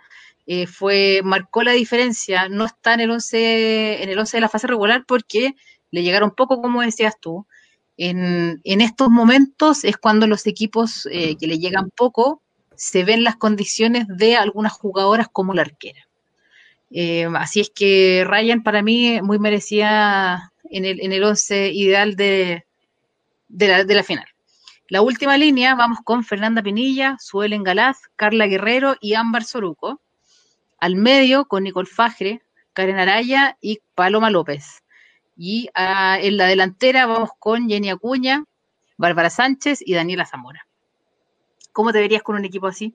Eh, 0.47 0.66
fue, 0.66 1.20
marcó 1.24 1.62
la 1.62 1.72
diferencia. 1.72 2.49
No 2.49 2.66
está 2.66 2.95
en 2.95 3.01
el 3.01 3.11
11, 3.11 4.03
en 4.03 4.09
el 4.09 4.18
11 4.18 4.37
de 4.37 4.41
la 4.41 4.49
fase 4.49 4.66
regular 4.68 5.05
porque 5.07 5.55
le 5.91 6.03
llegaron 6.03 6.30
poco, 6.30 6.61
como 6.62 6.82
decías 6.82 7.14
tú. 7.20 7.47
En, 7.99 8.61
estos 8.64 9.09
momentos 9.09 9.84
es 9.84 9.97
cuando 9.97 10.26
los 10.26 10.47
equipos 10.47 11.09
eh, 11.11 11.37
que 11.39 11.47
le 11.47 11.59
llegan 11.59 11.91
poco 11.91 12.43
se 12.74 13.05
ven 13.05 13.24
las 13.24 13.37
condiciones 13.37 14.07
de 14.07 14.37
algunas 14.37 14.72
jugadoras 14.72 15.28
como 15.32 15.55
la 15.55 15.62
arquera. 15.62 16.07
Eh, 16.91 17.26
así 17.34 17.61
es 17.61 17.70
que 17.70 18.24
Ryan 18.26 18.62
para 18.62 18.82
mí 18.82 19.20
muy 19.22 19.39
merecía 19.39 20.53
en 20.70 20.84
el, 20.84 21.01
en 21.01 21.12
el 21.12 21.24
once 21.24 21.72
ideal 21.72 22.16
de, 22.16 22.66
de, 23.49 23.95
la, 23.95 24.03
final. 24.03 24.27
La 24.89 25.03
última 25.03 25.37
línea, 25.37 25.75
vamos 25.75 25.99
con 26.05 26.25
Fernanda 26.25 26.63
Pinilla, 26.63 27.17
Suelen 27.21 27.63
Galaz, 27.63 27.99
Carla 28.17 28.47
Guerrero 28.47 28.97
y 29.01 29.15
Ámbar 29.15 29.45
Soruco. 29.45 30.01
Al 30.79 30.97
medio 30.97 31.47
con 31.47 31.65
Nicole 31.65 31.89
Fajre, 31.89 32.43
Karen 32.73 32.99
Araya 32.99 33.57
y 33.61 33.81
Paloma 33.95 34.31
López. 34.31 34.83
Y 35.37 35.69
ah, 35.75 36.19
en 36.21 36.37
la 36.37 36.47
delantera 36.47 37.07
vamos 37.07 37.31
con 37.39 37.69
Jenny 37.69 37.91
Acuña, 37.91 38.45
Bárbara 38.97 39.31
Sánchez 39.31 39.81
y 39.85 39.95
Daniela 39.95 40.27
Zamora. 40.27 40.67
¿Cómo 41.73 41.93
te 41.93 42.01
verías 42.01 42.23
con 42.23 42.37
un 42.37 42.45
equipo 42.45 42.67
así? 42.67 42.95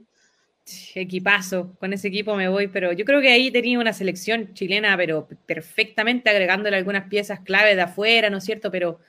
Equipazo, 0.96 1.76
con 1.80 1.94
ese 1.94 2.08
equipo 2.08 2.36
me 2.36 2.48
voy, 2.48 2.68
pero 2.68 2.92
yo 2.94 3.06
creo 3.06 3.20
que 3.20 3.32
ahí 3.32 3.52
tenía 3.52 3.80
una 3.80 3.94
selección 3.94 4.54
chilena, 4.54 4.96
pero 4.96 5.28
perfectamente 5.46 6.30
agregándole 6.30 6.78
algunas 6.78 7.08
piezas 7.08 7.40
clave 7.42 7.76
de 7.76 7.82
afuera, 7.82 8.30
¿no 8.30 8.38
es 8.38 8.44
cierto? 8.44 8.72
Pero 8.72 9.00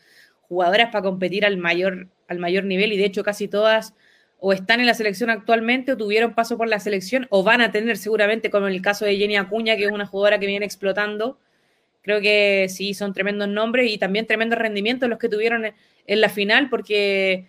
jugadoras 0.53 0.91
para 0.91 1.03
competir 1.03 1.47
al 1.47 1.57
mayor, 1.57 2.09
al 2.29 2.39
mayor 2.39 2.65
nivel 2.65 2.93
y 2.93 2.99
de 2.99 3.07
hecho 3.07 3.25
casi 3.25 3.49
todas 3.49 3.95
o 4.39 4.53
están 4.53 4.81
en 4.81 4.87
la 4.87 4.95
selección 4.95 5.31
actualmente 5.31 5.93
o 5.93 5.97
tuvieron 5.97 6.35
paso 6.35 6.59
por 6.59 6.69
la 6.69 6.81
selección 6.81 7.27
o 7.31 7.43
van 7.43 7.61
a 7.61 7.71
tener 7.71 7.97
seguramente, 7.97 8.51
como 8.51 8.67
en 8.67 8.75
el 8.75 8.83
caso 8.83 9.05
de 9.05 9.17
Jenny 9.17 9.37
Acuña, 9.37 9.77
que 9.77 9.85
es 9.85 9.93
una 9.93 10.05
jugadora 10.05 10.39
que 10.39 10.47
viene 10.47 10.67
explotando. 10.67 11.39
Creo 12.03 12.21
que 12.21 12.67
sí, 12.69 12.93
son 12.93 13.13
tremendos 13.13 13.49
nombres 13.49 13.91
y 13.91 13.99
también 13.99 14.27
tremendos 14.27 14.59
rendimientos 14.59 15.09
los 15.09 15.19
que 15.19 15.29
tuvieron 15.29 15.65
en 16.07 16.21
la 16.21 16.29
final, 16.29 16.69
porque 16.69 17.47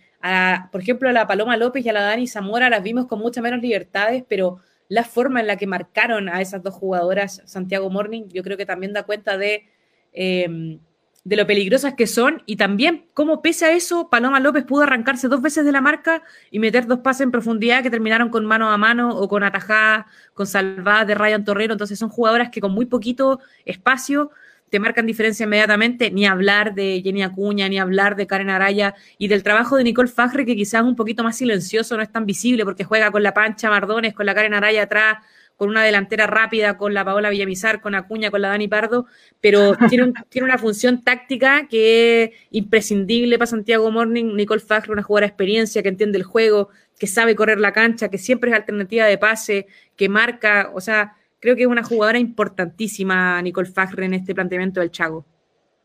por 0.72 0.80
ejemplo, 0.80 1.08
a 1.08 1.12
la 1.12 1.26
Paloma 1.26 1.56
López 1.56 1.84
y 1.84 1.88
a 1.90 1.92
la 1.92 2.02
Dani 2.02 2.26
Zamora 2.26 2.70
las 2.70 2.82
vimos 2.82 3.06
con 3.06 3.18
muchas 3.18 3.42
menos 3.42 3.60
libertades, 3.60 4.24
pero 4.26 4.58
la 4.88 5.04
forma 5.04 5.40
en 5.40 5.46
la 5.46 5.56
que 5.56 5.66
marcaron 5.66 6.28
a 6.28 6.40
esas 6.40 6.62
dos 6.62 6.74
jugadoras, 6.74 7.42
Santiago 7.44 7.90
Morning, 7.90 8.28
yo 8.28 8.42
creo 8.42 8.56
que 8.56 8.64
también 8.64 8.92
da 8.92 9.02
cuenta 9.02 9.36
de, 9.36 9.64
em, 10.12 10.78
de 11.24 11.36
lo 11.36 11.46
peligrosas 11.46 11.94
que 11.94 12.06
son 12.06 12.42
y 12.44 12.56
también 12.56 13.06
cómo 13.14 13.40
pese 13.40 13.64
a 13.64 13.72
eso, 13.72 14.10
Paloma 14.10 14.40
López 14.40 14.64
pudo 14.64 14.82
arrancarse 14.82 15.26
dos 15.28 15.40
veces 15.40 15.64
de 15.64 15.72
la 15.72 15.80
marca 15.80 16.22
y 16.50 16.58
meter 16.58 16.86
dos 16.86 17.00
pases 17.00 17.22
en 17.22 17.30
profundidad 17.30 17.82
que 17.82 17.90
terminaron 17.90 18.28
con 18.28 18.44
mano 18.44 18.70
a 18.70 18.76
mano 18.76 19.16
o 19.16 19.26
con 19.26 19.42
atajadas, 19.42 20.04
con 20.34 20.46
salvadas 20.46 21.06
de 21.06 21.14
Ryan 21.14 21.44
Torrero. 21.44 21.72
Entonces 21.72 21.98
son 21.98 22.10
jugadoras 22.10 22.50
que 22.50 22.60
con 22.60 22.72
muy 22.72 22.84
poquito 22.84 23.40
espacio 23.64 24.30
te 24.68 24.80
marcan 24.80 25.06
diferencia 25.06 25.44
inmediatamente, 25.44 26.10
ni 26.10 26.26
hablar 26.26 26.74
de 26.74 27.00
Jenny 27.02 27.22
Acuña, 27.22 27.68
ni 27.68 27.78
hablar 27.78 28.16
de 28.16 28.26
Karen 28.26 28.50
Araya 28.50 28.94
y 29.18 29.28
del 29.28 29.42
trabajo 29.42 29.76
de 29.76 29.84
Nicole 29.84 30.08
Fajre, 30.08 30.44
que 30.44 30.56
quizás 30.56 30.82
es 30.82 30.86
un 30.86 30.96
poquito 30.96 31.22
más 31.22 31.38
silencioso, 31.38 31.96
no 31.96 32.02
es 32.02 32.10
tan 32.10 32.26
visible 32.26 32.64
porque 32.64 32.82
juega 32.82 33.10
con 33.12 33.22
la 33.22 33.32
Pancha 33.32 33.70
Mardones, 33.70 34.14
con 34.14 34.26
la 34.26 34.34
Karen 34.34 34.52
Araya 34.52 34.82
atrás, 34.82 35.18
con 35.56 35.68
una 35.68 35.82
delantera 35.82 36.26
rápida, 36.26 36.76
con 36.76 36.94
la 36.94 37.04
Paola 37.04 37.30
Villamizar, 37.30 37.80
con 37.80 37.94
Acuña, 37.94 38.30
con 38.30 38.42
la 38.42 38.48
Dani 38.48 38.68
Pardo, 38.68 39.06
pero 39.40 39.76
tiene, 39.88 40.12
tiene 40.28 40.46
una 40.46 40.58
función 40.58 41.02
táctica 41.02 41.66
que 41.68 42.24
es 42.24 42.30
imprescindible 42.50 43.38
para 43.38 43.46
Santiago 43.46 43.90
Morning. 43.90 44.34
Nicole 44.34 44.60
Fajre, 44.60 44.92
una 44.92 45.02
jugadora 45.02 45.26
de 45.26 45.30
experiencia 45.30 45.82
que 45.82 45.88
entiende 45.88 46.18
el 46.18 46.24
juego, 46.24 46.68
que 46.98 47.06
sabe 47.06 47.34
correr 47.34 47.58
la 47.60 47.72
cancha, 47.72 48.08
que 48.08 48.18
siempre 48.18 48.50
es 48.50 48.56
alternativa 48.56 49.04
de 49.06 49.18
pase, 49.18 49.66
que 49.96 50.08
marca, 50.08 50.70
o 50.74 50.80
sea, 50.80 51.16
Creo 51.44 51.56
que 51.56 51.64
es 51.64 51.68
una 51.68 51.84
jugadora 51.84 52.18
importantísima, 52.18 53.42
Nicole 53.42 53.68
Fagre, 53.68 54.06
en 54.06 54.14
este 54.14 54.34
planteamiento 54.34 54.80
del 54.80 54.90
Chago. 54.90 55.26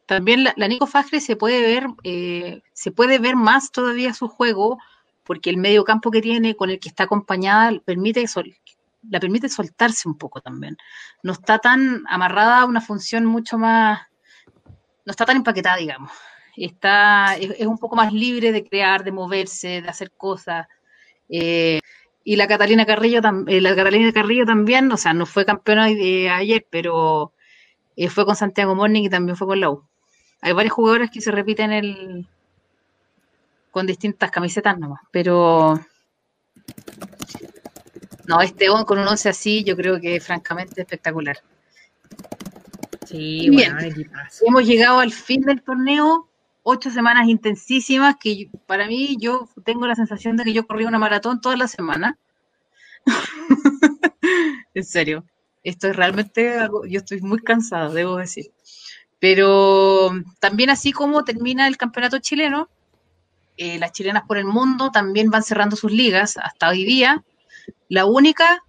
También 0.06 0.46
la, 0.46 0.68
Nico 0.70 0.88
Fagre 0.88 1.20
se 1.20 1.36
puede 1.36 1.62
ver, 1.62 1.86
eh, 2.06 2.62
se 2.72 2.94
puede 2.94 3.20
ver 3.20 3.36
más 3.36 3.70
todavía 3.74 4.14
su 4.14 4.30
juego, 4.30 4.78
porque 5.26 5.50
el 5.50 5.58
medio 5.58 5.84
campo 5.84 6.12
que 6.12 6.22
tiene, 6.22 6.56
con 6.56 6.70
el 6.70 6.80
que 6.80 6.88
está 6.88 7.04
acompañada, 7.04 7.78
permite 7.84 8.22
la 9.08 9.20
permite 9.20 9.50
soltarse 9.50 10.08
un 10.08 10.18
poco 10.18 10.42
también. 10.42 10.78
No 11.24 11.34
está 11.34 11.60
tan 11.60 12.04
amarrada 12.08 12.62
a 12.62 12.66
una 12.66 12.82
función 12.82 13.26
mucho 13.26 13.58
más, 13.58 14.02
no 15.06 15.12
está 15.12 15.26
tan 15.26 15.38
empaquetada, 15.38 15.78
digamos. 15.78 16.12
Está, 16.56 17.36
es, 17.38 17.66
un 17.66 17.78
poco 17.78 17.96
más 17.96 18.12
libre 18.12 18.52
de 18.52 18.68
crear, 18.68 19.04
de 19.04 19.12
moverse, 19.12 19.82
de 19.82 19.90
hacer 19.90 20.12
cosas. 20.12 20.68
Eh, 21.30 21.80
y 22.24 22.36
la 22.36 22.48
Catalina 22.48 22.86
Carrillo, 22.86 23.22
eh, 23.48 23.62
la 23.62 23.76
Catalina 23.76 24.12
Carrillo 24.12 24.46
también, 24.46 24.92
o 24.92 24.98
sea, 24.98 25.14
no 25.14 25.26
fue 25.26 25.46
campeona 25.46 25.86
ayer, 25.86 26.66
pero 26.70 27.34
eh, 27.96 28.10
fue 28.10 28.26
con 28.26 28.36
Santiago 28.36 28.76
Morning 28.76 29.04
y 29.04 29.10
también 29.10 29.38
fue 29.38 29.48
con 29.48 29.60
la 29.60 29.70
U. 29.70 29.84
Hay 30.42 30.54
varios 30.54 30.74
jugadores 30.74 31.12
que 31.12 31.22
se 31.22 31.32
repiten 31.32 31.72
el 31.72 32.28
con 33.72 33.86
distintas 33.86 34.32
camisetas 34.32 34.78
nomás, 34.80 35.02
pero 35.12 35.80
no, 38.30 38.42
este 38.42 38.68
con 38.86 39.00
un 39.00 39.08
11 39.08 39.30
así 39.30 39.64
yo 39.64 39.76
creo 39.76 40.00
que 40.00 40.20
francamente 40.20 40.82
espectacular. 40.82 41.38
Sí, 43.08 43.50
Bien, 43.50 43.76
hemos 44.46 44.68
llegado 44.68 45.00
al 45.00 45.12
fin 45.12 45.42
del 45.42 45.64
torneo 45.64 46.30
ocho 46.62 46.92
semanas 46.92 47.28
intensísimas 47.28 48.18
que 48.20 48.52
para 48.68 48.86
mí 48.86 49.18
yo 49.20 49.50
tengo 49.66 49.88
la 49.88 49.96
sensación 49.96 50.38
de 50.38 50.44
que 50.44 50.54
yo 50.54 50.68
corrí 50.68 50.86
una 50.86 51.00
maratón 51.00 51.42
toda 51.42 51.58
la 51.58 51.68
semana. 51.68 52.20
en 54.76 54.84
serio, 54.84 55.26
esto 55.64 55.88
es 55.88 55.96
realmente 55.96 56.56
algo, 56.56 56.86
yo 56.86 57.00
estoy 57.00 57.22
muy 57.22 57.40
cansada, 57.40 57.90
debo 57.90 58.18
decir. 58.18 58.52
Pero 59.20 60.12
también 60.40 60.70
así 60.70 60.92
como 60.92 61.24
termina 61.24 61.68
el 61.68 61.78
campeonato 61.78 62.20
chileno, 62.20 62.70
eh, 63.58 63.80
las 63.80 63.92
chilenas 63.92 64.24
por 64.28 64.38
el 64.38 64.46
mundo 64.46 64.92
también 64.92 65.32
van 65.32 65.42
cerrando 65.42 65.76
sus 65.76 65.92
ligas 65.92 66.38
hasta 66.38 66.70
hoy 66.70 66.86
día. 66.86 67.24
La 67.88 68.06
única, 68.06 68.64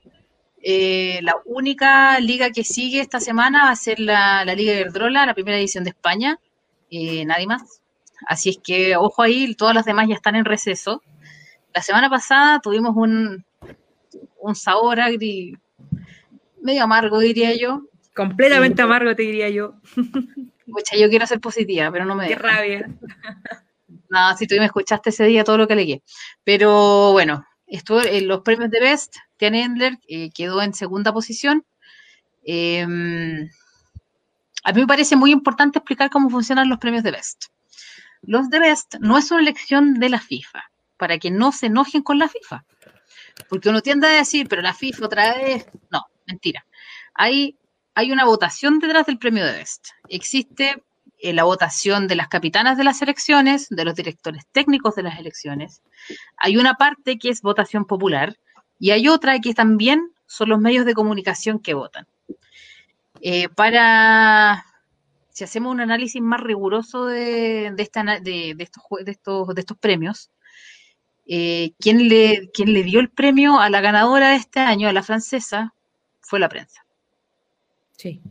eh, 0.62 1.20
la 1.22 1.36
única 1.44 2.18
liga 2.20 2.50
que 2.50 2.64
sigue 2.64 3.00
esta 3.00 3.20
semana 3.20 3.64
va 3.64 3.70
a 3.70 3.76
ser 3.76 4.00
la, 4.00 4.44
la 4.44 4.54
Liga 4.54 4.72
Verdrola, 4.74 5.26
la 5.26 5.34
primera 5.34 5.58
edición 5.58 5.84
de 5.84 5.90
España. 5.90 6.38
Eh, 6.90 7.24
nadie 7.24 7.46
más. 7.46 7.82
Así 8.26 8.50
es 8.50 8.58
que, 8.62 8.96
ojo 8.96 9.22
ahí, 9.22 9.54
todas 9.54 9.74
las 9.74 9.84
demás 9.84 10.08
ya 10.08 10.14
están 10.14 10.36
en 10.36 10.44
receso. 10.44 11.02
La 11.74 11.82
semana 11.82 12.10
pasada 12.10 12.60
tuvimos 12.60 12.96
un, 12.96 13.44
un 14.40 14.54
sabor 14.54 14.98
medio 16.60 16.84
amargo, 16.84 17.18
diría 17.20 17.56
yo. 17.56 17.82
Completamente 18.14 18.82
amargo, 18.82 19.14
te 19.14 19.22
diría 19.22 19.48
yo. 19.48 19.74
yo 20.98 21.08
quiero 21.08 21.26
ser 21.26 21.40
positiva, 21.40 21.90
pero 21.90 22.04
no 22.04 22.14
me 22.14 22.28
Qué 22.28 22.34
rabia. 22.34 22.90
Nada, 24.10 24.36
si 24.36 24.46
tú 24.46 24.56
me 24.56 24.64
escuchaste 24.64 25.10
ese 25.10 25.24
día 25.24 25.44
todo 25.44 25.58
lo 25.58 25.68
que 25.68 25.76
leí. 25.76 26.02
Pero 26.42 27.12
bueno, 27.12 27.46
estuvo 27.70 28.02
en 28.02 28.28
los 28.28 28.40
premios 28.40 28.70
de 28.70 28.80
Best. 28.80 29.16
Tian 29.36 29.54
Endler 29.54 29.98
eh, 30.08 30.30
quedó 30.30 30.60
en 30.62 30.74
segunda 30.74 31.12
posición. 31.12 31.64
Em, 32.44 33.48
a 34.64 34.72
mí 34.72 34.80
me 34.80 34.86
parece 34.86 35.16
muy 35.16 35.30
importante 35.30 35.78
explicar 35.78 36.10
cómo 36.10 36.28
funcionan 36.28 36.68
los 36.68 36.78
premios 36.78 37.02
de 37.02 37.12
Best. 37.12 37.46
Los 38.22 38.50
de 38.50 38.58
Best 38.58 38.96
no 39.00 39.16
es 39.16 39.30
una 39.30 39.40
elección 39.40 39.94
de 39.94 40.10
la 40.10 40.20
FIFA, 40.20 40.70
para 40.96 41.18
que 41.18 41.30
no 41.30 41.52
se 41.52 41.66
enojen 41.66 42.02
con 42.02 42.18
la 42.18 42.28
FIFA. 42.28 42.64
Porque 43.48 43.70
uno 43.70 43.80
tiende 43.80 44.06
a 44.06 44.10
decir, 44.10 44.48
pero 44.48 44.60
la 44.60 44.74
FIFA 44.74 45.06
otra 45.06 45.34
vez. 45.36 45.66
No, 45.90 46.04
mentira. 46.26 46.66
Hay, 47.14 47.56
hay 47.94 48.12
una 48.12 48.24
votación 48.24 48.78
detrás 48.78 49.06
del 49.06 49.18
premio 49.18 49.44
de 49.44 49.52
Best. 49.52 49.88
Existe 50.08 50.82
eh, 51.22 51.32
la 51.32 51.44
votación 51.44 52.08
de 52.08 52.16
las 52.16 52.28
capitanas 52.28 52.78
de 52.78 52.84
las 52.84 53.02
elecciones, 53.02 53.68
de 53.68 53.84
los 53.84 53.94
directores 53.94 54.46
técnicos 54.52 54.94
de 54.94 55.02
las 55.02 55.18
elecciones. 55.18 55.82
Hay 56.36 56.56
una 56.56 56.74
parte 56.74 57.18
que 57.18 57.28
es 57.28 57.42
votación 57.42 57.84
popular 57.84 58.38
y 58.78 58.90
hay 58.90 59.08
otra 59.08 59.38
que 59.40 59.52
también 59.54 60.12
son 60.26 60.48
los 60.48 60.60
medios 60.60 60.86
de 60.86 60.94
comunicación 60.94 61.58
que 61.58 61.74
votan. 61.74 62.06
Eh, 63.20 63.48
para, 63.50 64.64
si 65.28 65.44
hacemos 65.44 65.72
un 65.72 65.80
análisis 65.80 66.22
más 66.22 66.40
riguroso 66.40 67.06
de, 67.06 67.72
de, 67.74 67.82
estos, 67.82 68.04
de, 68.22 68.56
estos, 69.08 69.48
de 69.48 69.60
estos 69.60 69.76
premios, 69.76 70.30
eh, 71.26 71.72
quien 71.78 72.08
le 72.08 72.82
dio 72.82 73.00
el 73.00 73.10
premio 73.10 73.60
a 73.60 73.68
la 73.68 73.80
ganadora 73.80 74.30
de 74.30 74.36
este 74.36 74.60
año, 74.60 74.88
a 74.88 74.92
la 74.92 75.02
francesa, 75.02 75.74
fue 76.20 76.40
la 76.40 76.48
prensa. 76.48 76.84
Sí. 77.96 78.22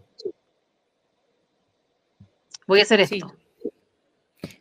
Voy 2.70 2.82
a 2.82 2.84
hacer 2.84 3.02
esto. 3.02 3.34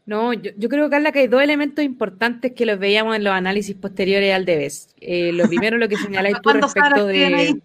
No, 0.07 0.33
yo, 0.33 0.69
creo, 0.71 0.89
Carla, 0.89 1.13
que 1.13 1.19
hay 1.19 1.27
dos 1.27 1.43
elementos 1.43 1.85
importantes 1.85 2.55
que 2.55 2.65
los 2.65 2.79
veíamos 2.79 3.15
en 3.15 3.23
los 3.23 3.35
análisis 3.35 3.77
posteriores 3.77 4.35
al 4.35 4.47
Debes. 4.47 4.95
Eh, 4.99 5.31
lo 5.35 5.47
primero, 5.47 5.77
lo 5.77 5.91
que 5.91 5.97
señaláis 6.07 6.39
tú 6.43 6.49
respecto 6.49 7.05
de... 7.07 7.61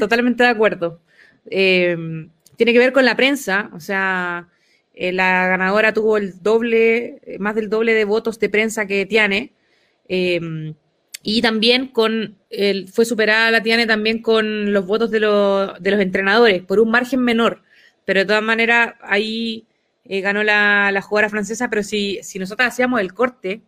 Totalmente 0.00 0.42
de 0.42 0.48
acuerdo. 0.48 1.00
Eh, 1.48 1.96
tiene 2.56 2.72
que 2.72 2.80
ver 2.80 2.92
con 2.92 3.04
la 3.04 3.14
prensa, 3.14 3.70
o 3.72 3.78
sea, 3.78 4.48
Eh, 4.96 5.12
la 5.12 5.46
ganadora 5.48 5.92
tuvo 5.92 6.16
el 6.16 6.40
doble, 6.42 7.20
eh, 7.26 7.38
más 7.40 7.54
del 7.56 7.68
doble 7.68 7.94
de 7.94 8.04
votos 8.04 8.38
de 8.40 8.48
prensa 8.48 8.86
que 8.86 9.06
Tiane. 9.06 9.52
Em, 10.08 10.74
y 11.22 11.42
también 11.42 11.88
con 11.88 12.36
el, 12.50 12.88
fue 12.88 13.04
superada 13.04 13.50
la 13.50 13.62
Tiane 13.62 13.86
también 13.86 14.20
con 14.22 14.72
los 14.72 14.86
votos 14.86 15.10
de, 15.10 15.20
de, 15.20 15.90
los 15.90 16.00
entrenadores, 16.00 16.62
por 16.62 16.80
un 16.80 16.90
margen 16.90 17.20
menor. 17.20 17.62
Pero 18.04 18.20
de 18.20 18.26
todas 18.26 18.42
maneras, 18.42 18.94
ahí 19.02 19.66
eh, 20.04 20.20
ganó 20.20 20.42
la, 20.42 20.90
la, 20.92 21.02
jugadora 21.02 21.30
francesa. 21.30 21.68
Pero 21.68 21.82
si, 21.82 22.20
si 22.22 22.38
nosotros 22.38 22.68
hacíamos 22.68 23.00
el 23.00 23.14
corte, 23.14 23.62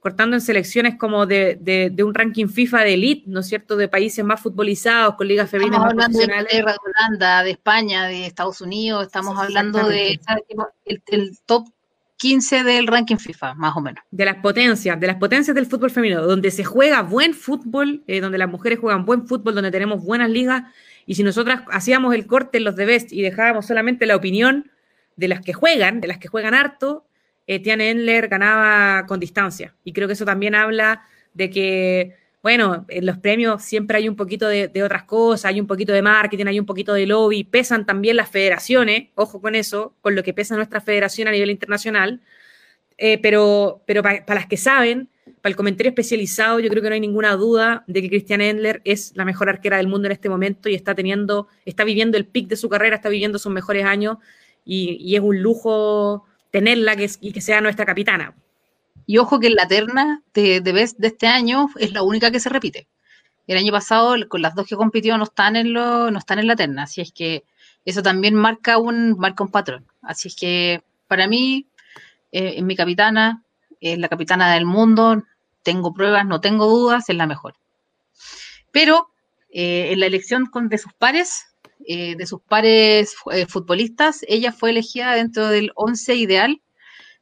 cortando 0.00 0.34
en 0.34 0.40
selecciones 0.40 0.96
como 0.96 1.26
de, 1.26 1.58
de, 1.60 2.02
un 2.02 2.14
ranking 2.14 2.48
FIFA 2.48 2.80
de 2.80 2.94
elite, 2.94 3.24
¿no 3.26 3.40
es 3.40 3.48
cierto?, 3.48 3.76
de 3.76 3.86
países 3.86 4.24
más 4.24 4.40
futbolizados, 4.40 5.14
con 5.14 5.28
ligas 5.28 5.50
femeninas 5.50 5.80
más 5.80 5.94
profesionales. 5.94 6.50
De, 6.50 6.58
de 6.58 6.62
Holanda, 6.64 7.44
de 7.44 7.50
España, 7.50 8.06
de 8.06 8.26
Estados 8.26 8.60
Unidos, 8.62 9.06
estamos 9.06 9.38
hablando 9.38 9.86
de 9.86 10.18
el, 11.06 11.38
top 11.44 11.68
15 12.16 12.64
del 12.64 12.86
ranking 12.86 13.16
FIFA, 13.16 13.54
más 13.54 13.76
o 13.76 13.80
menos. 13.80 14.02
De 14.10 14.24
las 14.24 14.36
potencias, 14.36 14.98
de 14.98 15.06
las 15.06 15.16
potencias 15.16 15.54
del 15.54 15.66
fútbol 15.66 15.90
femenino, 15.90 16.22
donde 16.22 16.50
se 16.50 16.64
juega 16.64 17.02
buen 17.02 17.34
fútbol, 17.34 18.02
eh, 18.06 18.20
donde 18.20 18.38
las 18.38 18.48
mujeres 18.48 18.78
juegan 18.78 19.04
buen 19.04 19.26
fútbol, 19.28 19.54
donde 19.54 19.70
tenemos 19.70 20.02
buenas 20.02 20.30
ligas, 20.30 20.62
y 21.06 21.14
si 21.14 21.22
nosotras 21.22 21.62
hacíamos 21.70 22.14
el 22.14 22.26
corte 22.26 22.58
en 22.58 22.64
los 22.64 22.76
de 22.76 22.86
Best 22.86 23.12
y 23.12 23.22
dejábamos 23.22 23.66
solamente 23.66 24.06
la 24.06 24.16
opinión 24.16 24.70
de 25.16 25.28
las 25.28 25.40
que 25.40 25.52
juegan, 25.52 26.00
de 26.00 26.08
las 26.08 26.18
que 26.18 26.28
juegan 26.28 26.54
harto, 26.54 27.06
Tiane 27.58 27.90
Endler 27.90 28.28
ganaba 28.28 29.06
con 29.06 29.18
distancia. 29.18 29.74
Y 29.82 29.92
creo 29.92 30.06
que 30.06 30.14
eso 30.14 30.24
también 30.24 30.54
habla 30.54 31.02
de 31.34 31.50
que, 31.50 32.16
bueno, 32.42 32.86
en 32.88 33.06
los 33.06 33.18
premios 33.18 33.62
siempre 33.62 33.96
hay 33.96 34.08
un 34.08 34.16
poquito 34.16 34.46
de, 34.46 34.70
otras 34.84 35.02
cosas, 35.04 35.46
hay 35.46 35.60
un 35.60 35.66
poquito 35.66 35.92
de 35.92 36.02
marketing, 36.02 36.46
hay 36.46 36.60
un 36.60 36.66
poquito 36.66 36.94
de 36.94 37.06
lobby, 37.06 37.44
pesan 37.44 37.86
también 37.86 38.16
las 38.16 38.30
federaciones, 38.30 39.08
ojo 39.16 39.40
con 39.40 39.54
eso, 39.54 39.94
con 40.00 40.14
lo 40.14 40.22
que 40.22 40.32
pesa 40.32 40.54
nuestra 40.54 40.80
federación 40.80 41.28
a 41.28 41.32
nivel 41.32 41.50
internacional. 41.50 42.20
Eh, 42.98 43.18
pero 43.18 43.82
pero 43.86 44.02
para 44.02 44.34
las 44.34 44.46
que 44.46 44.58
saben, 44.58 45.08
para 45.40 45.50
el 45.50 45.56
comentario 45.56 45.90
especializado, 45.90 46.60
yo 46.60 46.68
creo 46.68 46.82
que 46.82 46.88
no 46.90 46.94
hay 46.94 47.00
ninguna 47.00 47.34
duda 47.34 47.84
de 47.86 48.02
que 48.02 48.10
Christian 48.10 48.40
Endler 48.40 48.82
es 48.84 49.12
la 49.16 49.24
mejor 49.24 49.48
arquera 49.48 49.78
del 49.78 49.88
mundo 49.88 50.06
en 50.06 50.12
este 50.12 50.28
momento 50.28 50.68
y 50.68 50.74
está 50.74 50.94
teniendo, 50.94 51.48
está 51.64 51.84
viviendo 51.84 52.18
el 52.18 52.26
pic 52.26 52.48
de 52.48 52.56
su 52.56 52.68
carrera, 52.68 52.96
está 52.96 53.08
viviendo 53.08 53.38
sus 53.38 53.52
mejores 53.52 53.84
años 53.86 54.18
y, 54.64 55.14
es 55.14 55.20
un 55.20 55.40
lujo 55.40 56.26
tenerla 56.50 56.94
que, 56.96 57.10
y 57.20 57.32
que 57.32 57.40
sea 57.40 57.60
nuestra 57.60 57.86
capitana. 57.86 58.34
Y 59.06 59.18
ojo 59.18 59.40
que 59.40 59.46
en 59.46 59.54
la 59.54 59.66
terna 59.66 60.22
de, 60.34 60.60
de, 60.60 60.72
de 60.72 61.06
este 61.08 61.26
año 61.26 61.68
es 61.78 61.92
la 61.92 62.02
única 62.02 62.30
que 62.30 62.38
se 62.38 62.48
repite. 62.48 62.86
El 63.46 63.56
año 63.56 63.72
pasado, 63.72 64.14
con 64.28 64.42
las 64.42 64.54
dos 64.54 64.66
que 64.68 64.76
compitió, 64.76 65.16
no 65.18 65.24
están 65.24 65.56
en, 65.56 65.72
lo, 65.72 66.10
no 66.10 66.18
están 66.18 66.38
en 66.38 66.46
la 66.46 66.54
terna. 66.54 66.84
Así 66.84 67.00
es 67.00 67.10
que 67.12 67.44
eso 67.84 68.02
también 68.02 68.34
marca 68.34 68.78
un, 68.78 69.18
marca 69.18 69.42
un 69.42 69.50
patrón. 69.50 69.86
Así 70.02 70.28
es 70.28 70.36
que 70.36 70.82
para 71.08 71.26
mí, 71.26 71.66
eh, 72.30 72.54
es 72.58 72.62
mi 72.62 72.76
capitana, 72.76 73.42
es 73.80 73.98
la 73.98 74.08
capitana 74.08 74.54
del 74.54 74.66
mundo, 74.66 75.24
tengo 75.62 75.92
pruebas, 75.92 76.26
no 76.26 76.40
tengo 76.40 76.66
dudas, 76.66 77.08
es 77.08 77.16
la 77.16 77.26
mejor. 77.26 77.54
Pero 78.72 79.10
eh, 79.50 79.92
en 79.92 80.00
la 80.00 80.06
elección 80.06 80.46
con, 80.46 80.68
de 80.68 80.78
sus 80.78 80.92
pares, 80.94 81.46
eh, 81.86 82.16
de 82.16 82.26
sus 82.26 82.40
pares 82.42 83.14
eh, 83.32 83.46
futbolistas, 83.46 84.24
ella 84.28 84.52
fue 84.52 84.70
elegida 84.70 85.14
dentro 85.14 85.48
del 85.48 85.72
11 85.74 86.14
ideal 86.16 86.62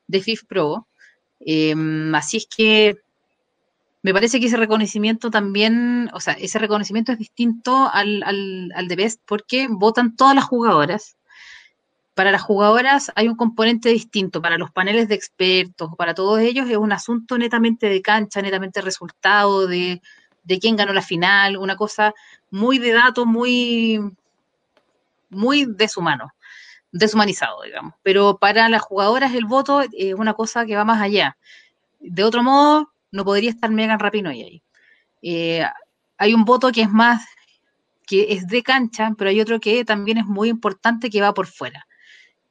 de 0.07 0.20
FIF 0.20 0.45
Pro. 0.45 0.86
Em, 1.41 2.14
así 2.14 2.39
es 2.39 2.47
que 2.47 2.99
me 4.03 4.12
parece 4.12 4.41
que 4.41 4.47
ese 4.47 4.57
reconocimiento 4.57 5.30
también, 5.30 6.11
o 6.12 6.20
sea, 6.20 6.34
ese 6.34 6.59
reconocimiento 6.59 7.12
es 7.12 7.18
distinto 7.18 7.91
al, 7.93 8.22
al 8.22 8.89
de 8.89 8.97
Best 8.97 9.20
porque 9.26 9.66
votan 9.68 10.16
todas 10.16 10.34
las 10.34 10.45
jugadoras. 10.45 11.17
Para 12.18 12.32
las 12.32 12.42
jugadoras 12.42 13.12
hay 13.14 13.28
un 13.28 13.36
componente 13.36 13.90
distinto, 13.90 14.42
para 14.42 14.58
los 14.58 14.72
paneles 14.72 15.06
de 15.06 15.14
expertos, 15.14 15.90
para 15.96 16.14
todos 16.14 16.40
ellos 16.40 16.68
es 16.68 16.76
un 16.76 16.90
asunto 16.90 17.38
netamente 17.38 17.88
de 17.88 18.02
cancha, 18.02 18.42
netamente 18.42 18.80
resultado, 18.80 19.68
de, 19.68 20.02
de 20.42 20.58
quién 20.58 20.74
ganó 20.74 20.92
la 20.92 21.00
final, 21.00 21.56
una 21.56 21.76
cosa 21.76 22.12
muy 22.50 22.78
de 22.78 22.90
datos, 22.90 23.24
muy, 23.24 24.00
muy 25.30 25.66
deshumano, 25.66 26.32
deshumanizado, 26.90 27.62
digamos. 27.62 27.94
Pero 28.02 28.36
para 28.38 28.68
las 28.68 28.82
jugadoras 28.82 29.32
el 29.32 29.44
voto 29.44 29.82
es 29.82 30.14
una 30.14 30.34
cosa 30.34 30.66
que 30.66 30.74
va 30.74 30.84
más 30.84 31.00
allá. 31.00 31.38
De 32.00 32.24
otro 32.24 32.42
modo, 32.42 32.92
no 33.12 33.24
podría 33.24 33.50
estar 33.50 33.70
Megan 33.70 34.00
Rapinoe 34.00 34.32
ahí. 34.32 34.62
Eh, 35.22 35.64
hay 36.16 36.34
un 36.34 36.44
voto 36.44 36.72
que 36.72 36.82
es 36.82 36.90
más, 36.90 37.24
que 38.08 38.32
es 38.32 38.48
de 38.48 38.64
cancha, 38.64 39.12
pero 39.16 39.30
hay 39.30 39.40
otro 39.40 39.60
que 39.60 39.84
también 39.84 40.18
es 40.18 40.26
muy 40.26 40.48
importante 40.48 41.10
que 41.10 41.20
va 41.20 41.32
por 41.32 41.46
fuera. 41.46 41.84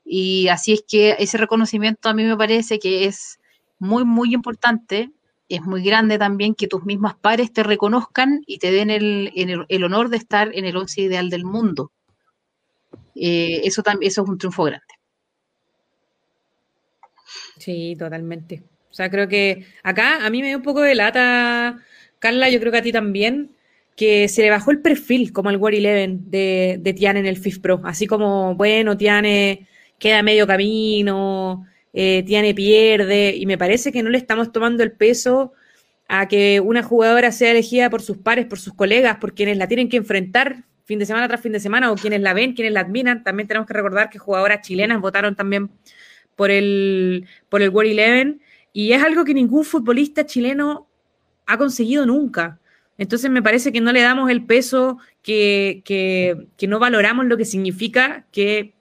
Y 0.09 0.47
así 0.47 0.71
es 0.71 0.85
que 0.87 1.17
ese 1.19 1.37
reconocimiento 1.37 2.07
a 2.07 2.13
mí 2.13 2.23
me 2.23 2.37
parece 2.37 2.79
que 2.79 3.05
es 3.05 3.39
muy, 3.77 4.05
muy 4.05 4.33
importante. 4.33 5.11
Es 5.49 5.61
muy 5.61 5.83
grande 5.83 6.17
también 6.17 6.55
que 6.55 6.67
tus 6.67 6.85
mismas 6.85 7.15
pares 7.15 7.51
te 7.51 7.61
reconozcan 7.61 8.41
y 8.47 8.59
te 8.59 8.71
den 8.71 8.89
el, 8.89 9.33
el, 9.67 9.83
honor 9.83 10.09
de 10.09 10.17
estar 10.17 10.49
en 10.53 10.63
el 10.63 10.77
once 10.77 11.01
ideal 11.01 11.29
del 11.29 11.43
mundo. 11.43 11.91
Eh, 13.15 13.61
eso, 13.65 13.83
también, 13.83 14.07
eso 14.07 14.23
es 14.23 14.29
un 14.29 14.37
triunfo 14.37 14.63
grande. 14.63 14.85
Sí, 17.57 17.95
totalmente. 17.99 18.63
O 18.89 18.93
sea, 18.93 19.09
creo 19.09 19.27
que 19.27 19.65
acá 19.83 20.25
a 20.25 20.29
mí 20.29 20.41
me 20.41 20.47
dio 20.47 20.57
un 20.57 20.63
poco 20.63 20.81
de 20.81 20.95
lata, 20.95 21.83
Carla, 22.19 22.49
yo 22.49 22.59
creo 22.61 22.71
que 22.71 22.77
a 22.77 22.83
ti 22.83 22.93
también, 22.93 23.51
que 23.97 24.29
se 24.29 24.41
le 24.41 24.51
bajó 24.51 24.71
el 24.71 24.81
perfil 24.81 25.33
como 25.33 25.49
el 25.49 25.57
War 25.57 25.73
Eleven 25.73 26.29
de, 26.31 26.77
de 26.79 26.93
Tiane 26.93 27.19
en 27.19 27.25
el 27.25 27.37
FIF 27.37 27.59
Pro. 27.59 27.81
Así 27.83 28.07
como, 28.07 28.55
bueno, 28.55 28.95
Tiane 28.95 29.67
queda 29.99 30.23
medio 30.23 30.47
camino, 30.47 31.65
eh, 31.93 32.23
Tiane 32.25 32.53
pierde, 32.53 33.35
y 33.35 33.45
me 33.45 33.57
parece 33.57 33.91
que 33.91 34.03
no 34.03 34.09
le 34.09 34.17
estamos 34.17 34.51
tomando 34.51 34.83
el 34.83 34.91
peso 34.91 35.53
a 36.07 36.27
que 36.27 36.59
una 36.59 36.83
jugadora 36.83 37.31
sea 37.31 37.51
elegida 37.51 37.89
por 37.89 38.01
sus 38.01 38.17
pares, 38.17 38.45
por 38.45 38.59
sus 38.59 38.73
colegas, 38.73 39.17
por 39.17 39.33
quienes 39.33 39.57
la 39.57 39.67
tienen 39.67 39.89
que 39.89 39.97
enfrentar 39.97 40.63
fin 40.85 40.99
de 40.99 41.05
semana 41.05 41.27
tras 41.27 41.41
fin 41.41 41.51
de 41.51 41.59
semana, 41.59 41.91
o 41.91 41.95
quienes 41.95 42.21
la 42.21 42.33
ven, 42.33 42.53
quienes 42.53 42.73
la 42.73 42.81
admiran. 42.81 43.23
También 43.23 43.47
tenemos 43.47 43.67
que 43.67 43.73
recordar 43.73 44.09
que 44.09 44.19
jugadoras 44.19 44.61
chilenas 44.61 45.01
votaron 45.01 45.35
también 45.35 45.69
por 46.35 46.49
el, 46.49 47.25
por 47.49 47.61
el 47.61 47.69
World 47.69 47.91
Eleven, 47.91 48.41
y 48.71 48.93
es 48.93 49.03
algo 49.03 49.25
que 49.25 49.33
ningún 49.33 49.65
futbolista 49.65 50.25
chileno 50.25 50.87
ha 51.45 51.57
conseguido 51.57 52.05
nunca. 52.05 52.59
Entonces 52.97 53.29
me 53.29 53.41
parece 53.41 53.71
que 53.71 53.81
no 53.81 53.91
le 53.91 54.01
damos 54.01 54.29
el 54.29 54.45
peso, 54.45 54.99
que, 55.23 55.81
que, 55.83 56.47
que 56.55 56.67
no 56.67 56.79
valoramos 56.79 57.25
lo 57.25 57.37
que 57.37 57.45
significa 57.45 58.25
que 58.31 58.73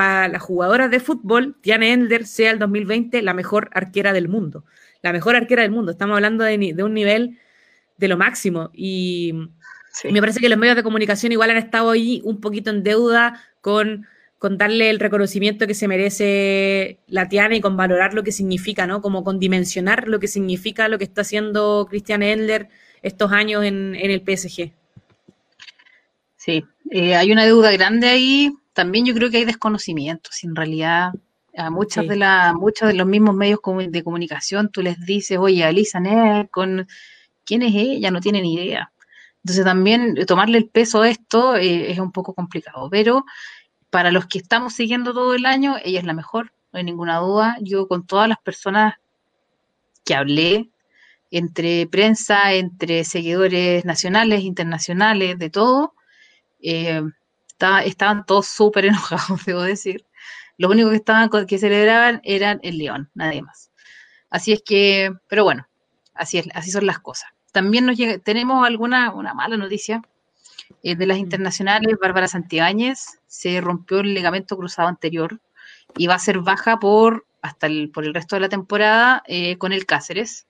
para 0.00 0.28
las 0.28 0.40
jugadoras 0.40 0.90
de 0.90 0.98
fútbol, 0.98 1.56
Diane 1.62 1.92
Ender 1.92 2.26
sea 2.26 2.52
el 2.52 2.58
2020 2.58 3.20
la 3.20 3.34
mejor 3.34 3.68
arquera 3.74 4.14
del 4.14 4.30
mundo. 4.30 4.64
La 5.02 5.12
mejor 5.12 5.36
arquera 5.36 5.60
del 5.60 5.72
mundo. 5.72 5.92
Estamos 5.92 6.14
hablando 6.14 6.42
de, 6.42 6.56
de 6.74 6.82
un 6.82 6.94
nivel 6.94 7.38
de 7.98 8.08
lo 8.08 8.16
máximo. 8.16 8.70
Y, 8.72 9.34
me 10.10 10.20
parece 10.20 10.40
que 10.40 10.48
los 10.48 10.56
medios 10.56 10.76
de 10.76 10.82
comunicación 10.82 11.32
igual 11.32 11.50
han 11.50 11.58
estado 11.58 11.90
ahí 11.90 12.22
un 12.24 12.40
poquito 12.40 12.70
en 12.70 12.82
deuda 12.82 13.42
con, 13.60 14.06
con 14.38 14.56
darle 14.56 14.88
el 14.88 15.00
reconocimiento 15.00 15.66
que 15.66 15.74
se 15.74 15.86
merece 15.86 16.98
la 17.06 17.28
Tiana 17.28 17.56
y 17.56 17.60
con 17.60 17.76
valorar 17.76 18.14
lo 18.14 18.22
que 18.22 18.32
significa, 18.32 18.86
¿no? 18.86 19.02
Como 19.02 19.22
con 19.22 19.38
dimensionar 19.38 20.08
lo 20.08 20.18
que 20.18 20.28
significa 20.28 20.88
lo 20.88 20.96
que 20.96 21.04
está 21.04 21.20
haciendo 21.20 21.86
Christian 21.90 22.22
Endler 22.22 22.70
estos 23.02 23.32
años 23.32 23.64
en, 23.66 23.94
el 23.96 24.22
PSG. 24.22 24.72
Sí, 26.36 26.64
eh, 26.90 27.16
hay 27.16 27.32
una 27.32 27.44
deuda 27.44 27.70
grande 27.70 28.08
ahí. 28.08 28.50
También 28.72 29.06
yo 29.06 29.14
creo 29.14 29.30
que 29.30 29.38
hay 29.38 29.44
desconocimiento. 29.44 30.30
en 30.42 30.56
realidad 30.56 31.12
a 31.56 31.70
muchas 31.70 32.06
de 32.06 32.16
la, 32.16 32.54
muchos 32.54 32.88
de 32.88 32.94
los 32.94 33.06
mismos 33.06 33.34
medios 33.34 33.60
de 33.88 34.04
comunicación 34.04 34.70
tú 34.70 34.82
les 34.82 35.00
dices, 35.04 35.38
oye, 35.38 35.64
Alisa 35.64 36.00
Ner, 36.00 36.48
con 36.48 36.86
quién 37.44 37.62
es 37.62 37.74
ella, 37.74 38.10
no 38.10 38.20
tienen 38.20 38.44
idea. 38.44 38.92
Entonces 39.42 39.64
también 39.64 40.14
tomarle 40.26 40.58
el 40.58 40.68
peso 40.68 41.02
a 41.02 41.08
esto 41.08 41.56
eh, 41.56 41.90
es 41.90 41.98
un 41.98 42.12
poco 42.12 42.34
complicado, 42.34 42.88
pero 42.90 43.24
para 43.90 44.12
los 44.12 44.26
que 44.26 44.38
estamos 44.38 44.74
siguiendo 44.74 45.12
todo 45.12 45.34
el 45.34 45.46
año, 45.46 45.76
ella 45.82 45.98
es 45.98 46.04
la 46.04 46.12
mejor, 46.12 46.52
no 46.72 46.78
hay 46.78 46.84
ninguna 46.84 47.18
duda. 47.18 47.56
Yo 47.60 47.88
con 47.88 48.06
todas 48.06 48.28
las 48.28 48.38
personas 48.38 48.94
que 50.04 50.14
hablé, 50.14 50.70
entre 51.32 51.86
prensa, 51.86 52.54
entre 52.54 53.04
seguidores 53.04 53.84
nacionales, 53.84 54.42
internacionales, 54.42 55.38
de 55.38 55.50
todo, 55.50 55.94
eh, 56.60 57.02
estaban 57.84 58.24
todos 58.26 58.46
súper 58.46 58.86
enojados, 58.86 59.44
debo 59.46 59.62
decir. 59.62 60.04
Lo 60.58 60.68
único 60.68 60.90
que 60.90 60.96
estaban 60.96 61.30
que 61.46 61.58
celebraban 61.58 62.20
eran 62.22 62.60
el 62.62 62.78
León, 62.78 63.10
nadie 63.14 63.42
más. 63.42 63.70
Así 64.28 64.52
es 64.52 64.62
que, 64.64 65.12
pero 65.26 65.44
bueno, 65.44 65.66
así 66.14 66.38
es, 66.38 66.46
así 66.54 66.70
son 66.70 66.86
las 66.86 66.98
cosas. 67.00 67.30
También 67.52 67.86
nos 67.86 67.96
llega, 67.96 68.18
tenemos 68.18 68.66
alguna 68.66 69.12
una 69.12 69.34
mala 69.34 69.56
noticia 69.56 70.02
eh, 70.82 70.94
de 70.94 71.06
las 71.06 71.18
mm. 71.18 71.20
internacionales. 71.20 71.96
Bárbara 72.00 72.28
Santibáñez 72.28 73.20
se 73.26 73.60
rompió 73.60 74.00
el 74.00 74.14
ligamento 74.14 74.56
cruzado 74.56 74.88
anterior 74.88 75.40
y 75.96 76.06
va 76.06 76.14
a 76.14 76.18
ser 76.18 76.38
baja 76.40 76.78
por 76.78 77.26
hasta 77.42 77.66
el, 77.66 77.90
por 77.90 78.04
el 78.04 78.14
resto 78.14 78.36
de 78.36 78.40
la 78.40 78.48
temporada 78.48 79.22
eh, 79.26 79.56
con 79.58 79.72
el 79.72 79.86
Cáceres. 79.86 80.46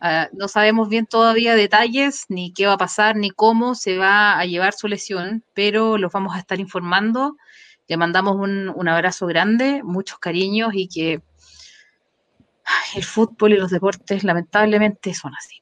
Ah, 0.00 0.28
no 0.32 0.48
sabemos 0.48 0.88
bien 0.88 1.06
todavía 1.06 1.54
detalles, 1.54 2.26
ni 2.28 2.52
qué 2.52 2.66
va 2.66 2.74
a 2.74 2.78
pasar, 2.78 3.16
ni 3.16 3.30
cómo 3.30 3.74
se 3.74 3.96
va 3.96 4.38
a 4.38 4.44
llevar 4.46 4.72
su 4.72 4.88
lesión, 4.88 5.44
pero 5.54 5.98
los 5.98 6.12
vamos 6.12 6.34
a 6.34 6.38
estar 6.38 6.60
informando 6.60 7.36
Le 7.88 7.96
mandamos 7.96 8.36
un, 8.36 8.68
un 8.68 8.88
abrazo 8.88 9.26
grande, 9.26 9.82
muchos 9.82 10.18
cariños 10.18 10.72
y 10.74 10.88
que 10.88 11.20
el 12.96 13.04
fútbol 13.04 13.52
y 13.52 13.56
los 13.56 13.70
deportes 13.70 14.24
lamentablemente 14.24 15.14
son 15.14 15.34
así. 15.34 15.60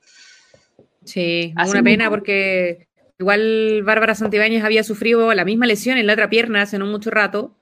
Sí, 1.05 1.55
una 1.57 1.83
pena 1.83 2.11
porque 2.11 2.87
igual 3.19 3.83
Bárbara 3.83 4.15
Santibáñez 4.15 4.63
había 4.63 4.85
sufrido 4.85 5.33
la 5.35 5.45
misma 5.45 5.67
lesión 5.67 5.97
en 5.99 6.07
la 6.07 6.13
otra 6.13 6.29
pierna 6.29 6.63
hace 6.63 6.79
no 6.79 6.87
mucho 6.87 7.11
rato, 7.11 7.57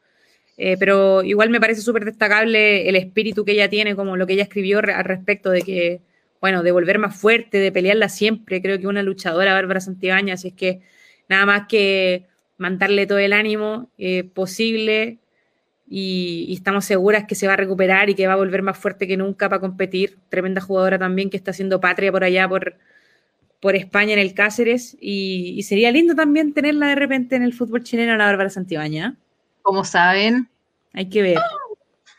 eh, 0.57 0.77
pero 0.79 1.23
igual 1.23 1.51
me 1.51 1.61
parece 1.61 1.81
súper 1.81 2.05
destacable 2.05 2.89
el 2.89 2.97
espíritu 2.97 3.45
que 3.45 3.53
ella 3.53 3.69
tiene, 3.69 3.95
como 3.95 4.17
lo 4.17 4.27
que 4.27 4.33
ella 4.33 4.43
escribió 4.43 4.79
al 4.79 5.05
respecto 5.05 5.51
de 5.51 5.63
que, 5.63 6.01
bueno, 6.41 6.63
de 6.63 6.73
volver 6.73 6.99
más 6.99 7.17
fuerte, 7.17 7.59
de 7.59 7.73
pelearla 7.73 8.09
siempre. 8.09 8.63
Creo 8.63 8.79
que 8.79 8.87
una 8.87 9.03
luchadora, 9.03 9.55
Bárbara 9.55 9.81
Santibáñez, 9.81 10.45
es 10.45 10.53
que 10.53 10.81
nada 11.29 11.47
más 11.47 11.67
que 11.69 12.27
mandarle 12.59 13.07
todo 13.07 13.19
el 13.19 13.33
ánimo 13.33 13.91
eh, 13.99 14.25
posible 14.25 15.19
y, 15.89 16.53
estamos 16.53 16.85
seguras 16.85 17.25
que 17.27 17.35
se 17.35 17.47
va 17.47 17.55
a 17.55 17.57
recuperar 17.57 18.11
y 18.11 18.15
que 18.15 18.27
va 18.27 18.35
a 18.35 18.37
volver 18.37 18.63
más 18.63 18.79
fuerte 18.79 19.07
que 19.07 19.17
nunca 19.17 19.49
para 19.49 19.61
competir. 19.61 20.19
Tremenda 20.29 20.61
jugadora 20.61 20.99
también 20.99 21.31
que 21.31 21.37
está 21.37 21.53
haciendo 21.53 21.81
patria 21.81 22.11
por 22.11 22.25
allá, 22.25 22.49
por, 22.49 22.77
por 23.61 23.77
España 23.77 24.15
en 24.15 24.19
el 24.19 24.35
Cáceres. 24.35 24.97
Y, 25.01 25.63
sería 25.63 25.93
lindo 25.93 26.15
también 26.15 26.55
tenerla 26.55 26.89
de 26.89 26.97
repente 26.97 27.37
en 27.37 27.43
el 27.43 27.55
fútbol 27.55 27.85
chileno 27.85 28.17
la 28.17 28.27
Bárbara 28.27 28.51
Santibáñez. 28.51 29.13
Como 29.63 29.85
saben, 29.85 30.49
hay 30.93 31.09
que 31.09 31.23
ver. 31.23 31.39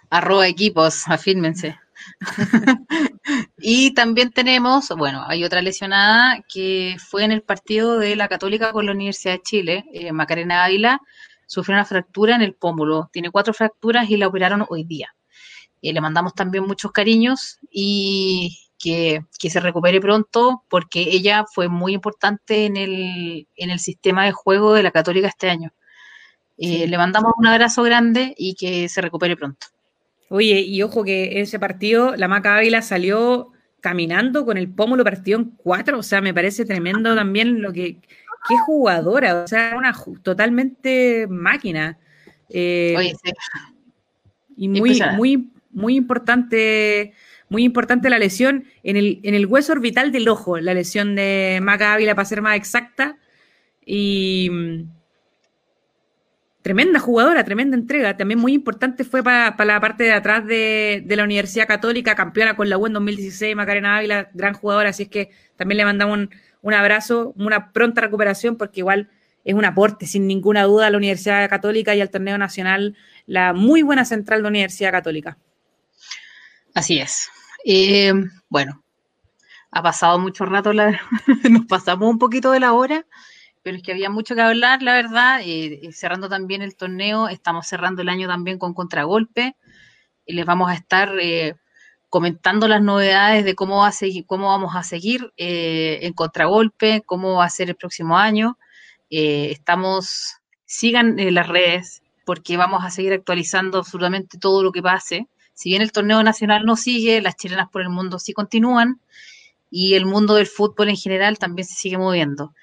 Arroba 0.09 0.47
equipos, 0.47 1.03
afírmense. 1.07 1.77
y 3.57 3.93
también 3.93 4.31
tenemos, 4.31 4.89
bueno, 4.97 5.23
hay 5.27 5.43
otra 5.43 5.61
lesionada 5.61 6.43
que 6.51 6.97
fue 6.99 7.23
en 7.23 7.31
el 7.31 7.41
partido 7.41 7.99
de 7.99 8.15
la 8.15 8.27
Católica 8.27 8.71
con 8.71 8.85
la 8.85 8.91
Universidad 8.91 9.33
de 9.33 9.41
Chile, 9.41 9.85
eh, 9.93 10.11
Macarena 10.11 10.65
Ávila, 10.65 11.01
sufrió 11.45 11.75
una 11.75 11.85
fractura 11.85 12.35
en 12.35 12.41
el 12.41 12.53
pómulo, 12.53 13.09
tiene 13.11 13.31
cuatro 13.31 13.53
fracturas 13.53 14.09
y 14.09 14.17
la 14.17 14.27
operaron 14.27 14.65
hoy 14.69 14.83
día. 14.83 15.15
Eh, 15.81 15.93
le 15.93 16.01
mandamos 16.01 16.33
también 16.33 16.65
muchos 16.65 16.91
cariños 16.91 17.59
y 17.71 18.57
que, 18.79 19.23
se 19.31 19.59
recupere 19.59 19.99
pronto 20.01 20.63
porque 20.69 21.01
ella 21.01 21.45
fue 21.51 21.67
muy 21.69 21.93
importante 21.93 22.65
en 22.65 22.77
el, 22.77 23.47
en 23.55 23.69
el 23.69 23.79
sistema 23.79 24.25
de 24.25 24.31
juego 24.31 24.73
de 24.73 24.83
la 24.83 24.91
Católica 24.91 25.27
este 25.27 25.49
año. 25.49 25.71
Eh, 26.57 26.87
le 26.87 26.97
mandamos 26.97 27.33
un 27.37 27.45
abrazo 27.45 27.83
grande 27.83 28.33
y 28.37 28.55
que 28.55 28.89
se 28.89 29.01
recupere 29.01 29.35
pronto. 29.37 29.67
Oye, 30.29 30.61
y 30.61 30.81
ojo 30.81 31.03
que 31.03 31.39
ese 31.41 31.59
partido 31.59 32.15
la 32.15 32.27
Maca 32.27 32.57
Ávila 32.57 32.81
salió 32.81 33.51
caminando 33.79 34.45
con 34.45 34.57
el 34.57 34.69
pómulo 34.69 35.03
partido 35.03 35.39
en 35.39 35.51
cuatro, 35.51 35.99
o 35.99 36.03
sea, 36.03 36.21
me 36.21 36.33
parece 36.33 36.65
tremendo 36.65 37.15
también 37.15 37.61
lo 37.61 37.71
que, 37.71 38.01
qué 38.47 38.57
jugadora, 38.65 39.43
o 39.43 39.47
sea, 39.47 39.75
una 39.77 39.95
totalmente 40.23 41.27
máquina. 41.29 41.97
Eh, 42.49 42.95
Oye, 42.97 43.15
sí. 43.23 43.31
Y 44.57 44.69
muy, 44.69 44.99
muy, 45.15 45.51
muy 45.71 45.95
importante, 45.95 47.13
muy 47.49 47.63
importante 47.63 48.09
la 48.09 48.17
lesión 48.17 48.65
en 48.83 48.97
el, 48.97 49.19
en 49.23 49.35
el 49.35 49.45
hueso 49.45 49.73
orbital 49.73 50.11
del 50.11 50.27
ojo, 50.27 50.57
la 50.57 50.73
lesión 50.73 51.15
de 51.15 51.59
Maca 51.61 51.93
Ávila, 51.93 52.15
para 52.15 52.25
ser 52.25 52.41
más 52.41 52.57
exacta. 52.57 53.17
Y 53.85 54.49
tremenda 56.67 56.99
jugadora, 56.99 57.45
tremenda 57.45 57.77
entrega. 57.77 58.17
También 58.17 58.41
muy 58.41 58.51
importante 58.51 59.05
fue 59.05 59.23
para, 59.23 59.55
la 59.63 59.79
parte 59.79 60.03
de 60.03 60.11
atrás 60.11 60.45
de, 60.45 61.01
de, 61.05 61.15
la 61.15 61.23
Universidad 61.23 61.65
Católica, 61.65 62.13
campeona 62.13 62.57
con 62.57 62.69
la 62.69 62.77
U 62.77 62.87
en 62.87 62.91
2016, 62.91 63.55
Macarena 63.55 63.95
Ávila, 63.95 64.29
gran 64.33 64.53
jugadora. 64.53 64.89
Así 64.89 65.03
es 65.03 65.09
que 65.09 65.29
también 65.55 65.77
le 65.77 65.85
mandamos 65.85 66.17
un, 66.17 66.29
un 66.61 66.73
abrazo, 66.73 67.33
una 67.37 67.71
pronta 67.71 68.01
recuperación, 68.01 68.57
porque 68.57 68.81
igual 68.81 69.09
es 69.45 69.53
un 69.53 69.63
aporte, 69.63 70.07
sin 70.07 70.27
ninguna 70.27 70.63
duda, 70.63 70.87
a 70.87 70.89
la 70.89 70.97
Universidad 70.97 71.49
Católica 71.49 71.95
y 71.95 72.01
al 72.01 72.09
torneo 72.09 72.37
nacional, 72.37 72.97
la 73.27 73.53
muy 73.53 73.81
buena 73.81 74.03
central 74.03 74.39
de 74.39 74.43
la 74.43 74.49
Universidad 74.49 74.91
Católica. 74.91 75.37
Así 76.73 76.99
es. 76.99 77.29
Eh, 77.63 78.11
bueno, 78.49 78.83
ha 79.71 79.81
pasado 79.81 80.19
mucho 80.19 80.43
rato, 80.43 80.73
nos 81.49 81.65
pasamos 81.65 82.09
un 82.09 82.19
poquito 82.19 82.51
de 82.51 82.59
la 82.59 82.73
hora, 82.73 83.05
pero 83.67 83.75
es 83.75 83.83
que 83.83 83.91
había 83.91 84.09
mucho 84.09 84.33
que 84.33 84.39
hablar, 84.39 84.81
la 84.81 84.93
verdad. 84.93 85.41
Cerrando 85.91 86.29
también 86.29 86.61
el 86.61 86.77
torneo, 86.77 87.27
estamos 87.27 87.67
cerrando 87.67 88.01
el 88.01 88.07
año 88.07 88.25
también 88.25 88.57
con 88.57 88.73
contragolpe. 88.73 89.57
Y 90.25 90.35
les 90.35 90.45
vamos 90.45 90.71
a 90.71 90.73
estar 90.73 91.11
eh, 91.19 91.55
comentando 92.07 92.69
las 92.69 92.81
novedades 92.81 93.43
de 93.43 93.55
cómo, 93.55 93.79
va 93.79 93.87
a 93.87 93.91
seguir, 93.91 94.25
cómo 94.25 94.47
vamos 94.47 94.73
a 94.73 94.83
seguir 94.83 95.33
eh, 95.35 95.99
en 96.03 96.13
contragolpe, 96.13 97.03
cómo 97.05 97.39
va 97.39 97.43
a 97.43 97.49
ser 97.49 97.67
el 97.67 97.75
próximo 97.75 98.17
año. 98.17 98.57
Eh, 99.09 99.49
estamos, 99.51 100.37
sigan 100.63 101.17
las 101.33 101.49
redes 101.49 102.03
porque 102.25 102.55
vamos 102.55 102.85
a 102.85 102.89
seguir 102.89 103.11
actualizando 103.11 103.79
absolutamente 103.79 104.37
todo 104.37 104.63
lo 104.63 104.71
que 104.71 104.81
pase. 104.81 105.27
Si 105.53 105.71
bien 105.71 105.81
el 105.81 105.91
torneo 105.91 106.23
nacional 106.23 106.63
no 106.63 106.77
sigue, 106.77 107.19
las 107.21 107.35
chilenas 107.35 107.67
por 107.69 107.81
el 107.81 107.89
mundo 107.89 108.17
sí 108.17 108.31
continúan 108.31 109.01
y 109.69 109.95
el 109.95 110.05
mundo 110.05 110.35
del 110.35 110.47
fútbol 110.47 110.87
en 110.87 110.95
general 110.95 111.37
también 111.37 111.67
se 111.67 111.75
sigue 111.75 111.97
moviendo. 111.97 112.53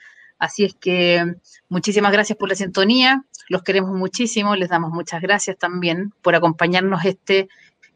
Así 0.44 0.64
es 0.64 0.74
que 0.74 1.24
muchísimas 1.68 2.12
gracias 2.12 2.38
por 2.38 2.48
la 2.48 2.54
sintonía, 2.54 3.24
los 3.48 3.62
queremos 3.62 3.96
muchísimo, 3.96 4.56
les 4.56 4.68
damos 4.68 4.92
muchas 4.92 5.20
gracias 5.20 5.58
también 5.58 6.12
por 6.22 6.34
acompañarnos 6.34 7.04
este 7.04 7.48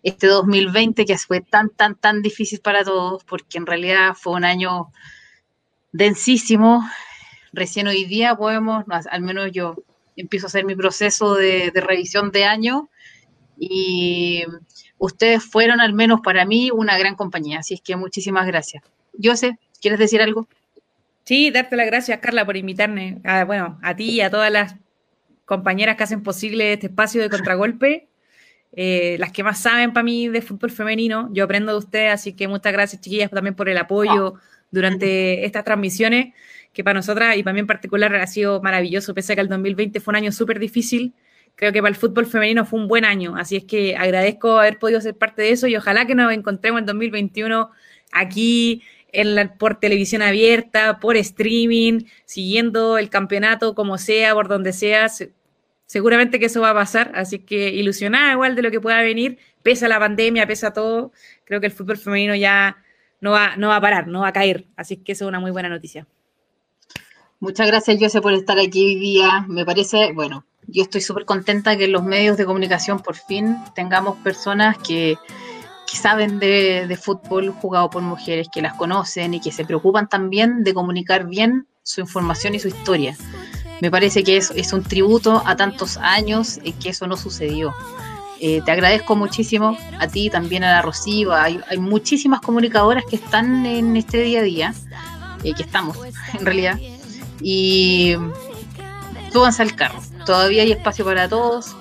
este 0.02 0.26
2020 0.26 1.04
que 1.04 1.18
fue 1.18 1.40
tan, 1.40 1.70
tan, 1.70 1.94
tan 1.94 2.22
difícil 2.22 2.60
para 2.60 2.84
todos, 2.84 3.24
porque 3.24 3.58
en 3.58 3.66
realidad 3.66 4.14
fue 4.14 4.34
un 4.34 4.44
año 4.44 4.92
densísimo. 5.92 6.88
Recién 7.52 7.88
hoy 7.88 8.04
día 8.04 8.36
podemos, 8.36 8.84
al 8.88 9.22
menos 9.22 9.50
yo 9.52 9.76
empiezo 10.16 10.46
a 10.46 10.48
hacer 10.48 10.64
mi 10.64 10.74
proceso 10.74 11.34
de, 11.34 11.72
revisión 11.74 12.30
de 12.30 12.44
año 12.44 12.88
y 13.58 14.44
ustedes 14.98 15.44
fueron 15.44 15.80
al 15.80 15.92
menos 15.92 16.20
para 16.22 16.44
mí 16.44 16.70
una 16.72 16.96
gran 16.98 17.14
compañía, 17.14 17.60
así 17.60 17.74
es 17.74 17.80
que 17.80 17.96
muchísimas 17.96 18.46
gracias. 18.46 18.84
José, 19.22 19.58
¿quieres 19.80 19.98
decir 19.98 20.22
algo? 20.22 20.48
Sí, 21.28 21.50
darte 21.50 21.76
las 21.76 21.84
gracias, 21.84 22.20
Carla, 22.20 22.46
por 22.46 22.56
invitarme, 22.56 23.20
a, 23.22 23.44
bueno, 23.44 23.78
a 23.82 23.94
ti 23.94 24.12
y 24.12 24.22
a 24.22 24.30
todas 24.30 24.50
las 24.50 24.76
compañeras 25.44 25.96
que 25.96 26.04
hacen 26.04 26.22
posible 26.22 26.72
este 26.72 26.86
espacio 26.86 27.20
de 27.20 27.28
contragolpe. 27.28 28.08
Eh, 28.72 29.16
las 29.18 29.30
que 29.30 29.42
más 29.42 29.60
saben 29.60 29.92
para 29.92 30.04
mí 30.04 30.28
de 30.28 30.40
fútbol 30.40 30.70
femenino. 30.70 31.28
Yo 31.34 31.44
aprendo 31.44 31.72
de 31.72 31.78
ustedes, 31.80 32.14
así 32.14 32.32
que 32.32 32.48
muchas 32.48 32.72
gracias, 32.72 33.02
chiquillas, 33.02 33.30
también 33.30 33.54
por 33.54 33.68
el 33.68 33.76
apoyo 33.76 34.36
durante 34.70 35.44
estas 35.44 35.64
transmisiones, 35.64 36.32
que 36.72 36.82
para 36.82 36.94
nosotras 36.94 37.36
y 37.36 37.42
para 37.42 37.52
mí 37.52 37.60
en 37.60 37.66
particular 37.66 38.14
ha 38.14 38.26
sido 38.26 38.62
maravilloso, 38.62 39.12
pese 39.12 39.34
a 39.34 39.36
que 39.36 39.42
el 39.42 39.48
2020 39.48 40.00
fue 40.00 40.12
un 40.12 40.16
año 40.16 40.32
súper 40.32 40.58
difícil. 40.58 41.12
Creo 41.56 41.74
que 41.74 41.82
para 41.82 41.90
el 41.90 41.96
fútbol 41.96 42.24
femenino 42.24 42.64
fue 42.64 42.80
un 42.80 42.88
buen 42.88 43.04
año, 43.04 43.36
así 43.36 43.56
es 43.56 43.64
que 43.64 43.96
agradezco 43.96 44.58
haber 44.58 44.78
podido 44.78 44.98
ser 45.02 45.14
parte 45.14 45.42
de 45.42 45.50
eso 45.50 45.66
y 45.66 45.76
ojalá 45.76 46.06
que 46.06 46.14
nos 46.14 46.32
encontremos 46.32 46.80
en 46.80 46.86
2021 46.86 47.70
aquí 48.12 48.82
en 49.12 49.34
la, 49.34 49.54
por 49.54 49.80
televisión 49.80 50.22
abierta, 50.22 50.98
por 51.00 51.16
streaming, 51.16 52.04
siguiendo 52.24 52.98
el 52.98 53.10
campeonato 53.10 53.74
como 53.74 53.98
sea, 53.98 54.34
por 54.34 54.48
donde 54.48 54.72
sea 54.72 55.08
seguramente 55.86 56.38
que 56.38 56.46
eso 56.46 56.60
va 56.60 56.70
a 56.70 56.74
pasar, 56.74 57.12
así 57.14 57.38
que 57.38 57.70
ilusionada 57.70 58.32
igual 58.32 58.54
de 58.54 58.62
lo 58.62 58.70
que 58.70 58.80
pueda 58.80 59.00
venir, 59.00 59.38
pese 59.62 59.86
a 59.86 59.88
la 59.88 59.98
pandemia, 59.98 60.46
pese 60.46 60.66
a 60.66 60.72
todo, 60.72 61.12
creo 61.44 61.60
que 61.60 61.66
el 61.66 61.72
fútbol 61.72 61.96
femenino 61.96 62.34
ya 62.34 62.76
no 63.20 63.32
va, 63.32 63.56
no 63.56 63.68
va 63.68 63.76
a 63.76 63.80
parar, 63.80 64.06
no 64.06 64.20
va 64.20 64.28
a 64.28 64.32
caer, 64.32 64.66
así 64.76 64.98
que 64.98 65.12
eso 65.12 65.24
es 65.24 65.28
una 65.28 65.40
muy 65.40 65.50
buena 65.50 65.68
noticia. 65.68 66.06
Muchas 67.40 67.68
gracias, 67.68 67.98
José, 68.00 68.20
por 68.20 68.32
estar 68.32 68.58
aquí 68.58 68.84
hoy 68.84 68.96
día. 68.96 69.44
Me 69.48 69.64
parece, 69.64 70.12
bueno, 70.12 70.44
yo 70.66 70.82
estoy 70.82 71.00
súper 71.00 71.24
contenta 71.24 71.76
que 71.76 71.84
en 71.84 71.92
los 71.92 72.02
medios 72.02 72.36
de 72.36 72.44
comunicación 72.44 72.98
por 72.98 73.14
fin 73.14 73.56
tengamos 73.74 74.16
personas 74.18 74.76
que, 74.78 75.16
saben 75.96 76.38
de, 76.38 76.86
de, 76.86 76.96
fútbol 76.96 77.50
jugado 77.50 77.90
por 77.90 78.02
mujeres, 78.02 78.48
que 78.52 78.62
las 78.62 78.74
conocen 78.74 79.34
y 79.34 79.40
que 79.40 79.52
se 79.52 79.64
preocupan 79.64 80.08
también 80.08 80.62
de 80.64 80.74
comunicar 80.74 81.26
bien 81.26 81.66
su 81.82 82.00
información 82.00 82.54
y 82.54 82.58
su 82.58 82.68
historia. 82.68 83.16
Me 83.80 83.90
parece 83.90 84.24
que 84.24 84.36
es, 84.36 84.50
es 84.56 84.72
un 84.72 84.82
tributo 84.82 85.42
a 85.46 85.56
tantos 85.56 85.96
años 85.98 86.58
y 86.62 86.72
que 86.72 86.90
eso 86.90 87.06
no 87.06 87.16
sucedió. 87.16 87.72
Eh, 88.40 88.62
te 88.64 88.70
agradezco 88.70 89.16
muchísimo 89.16 89.76
a 89.98 90.06
ti, 90.06 90.30
también 90.30 90.64
a 90.64 90.70
la 90.70 90.82
Rocío. 90.82 91.32
Hay, 91.32 91.60
hay 91.68 91.78
muchísimas 91.78 92.40
comunicadoras 92.40 93.04
que 93.08 93.16
están 93.16 93.66
en 93.66 93.96
este 93.96 94.22
día 94.22 94.40
a 94.40 94.42
día, 94.42 94.74
eh, 95.44 95.54
que 95.54 95.62
estamos 95.62 95.96
en 96.38 96.44
realidad. 96.44 96.78
Y 97.40 98.14
súbanse 99.32 99.62
al 99.62 99.74
carro. 99.74 100.00
Todavía 100.26 100.62
hay 100.62 100.72
espacio 100.72 101.04
para 101.04 101.28
todos. 101.28 101.76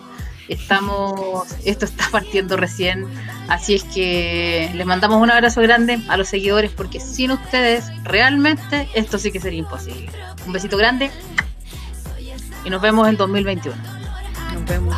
Estamos, 0.47 1.47
esto 1.65 1.85
está 1.85 2.07
partiendo 2.11 2.57
recién. 2.57 3.05
Así 3.47 3.75
es 3.75 3.83
que 3.83 4.69
les 4.73 4.85
mandamos 4.85 5.21
un 5.21 5.31
abrazo 5.31 5.61
grande 5.61 5.99
a 6.09 6.17
los 6.17 6.27
seguidores 6.27 6.71
porque 6.71 6.99
sin 6.99 7.31
ustedes 7.31 7.85
realmente 8.03 8.89
esto 8.93 9.17
sí 9.17 9.31
que 9.31 9.39
sería 9.39 9.59
imposible. 9.59 10.11
Un 10.45 10.53
besito 10.53 10.77
grande 10.77 11.11
y 12.65 12.69
nos 12.69 12.81
vemos 12.81 13.07
en 13.07 13.15
2021. 13.15 13.77
Nos 14.53 14.65
vemos. 14.65 14.95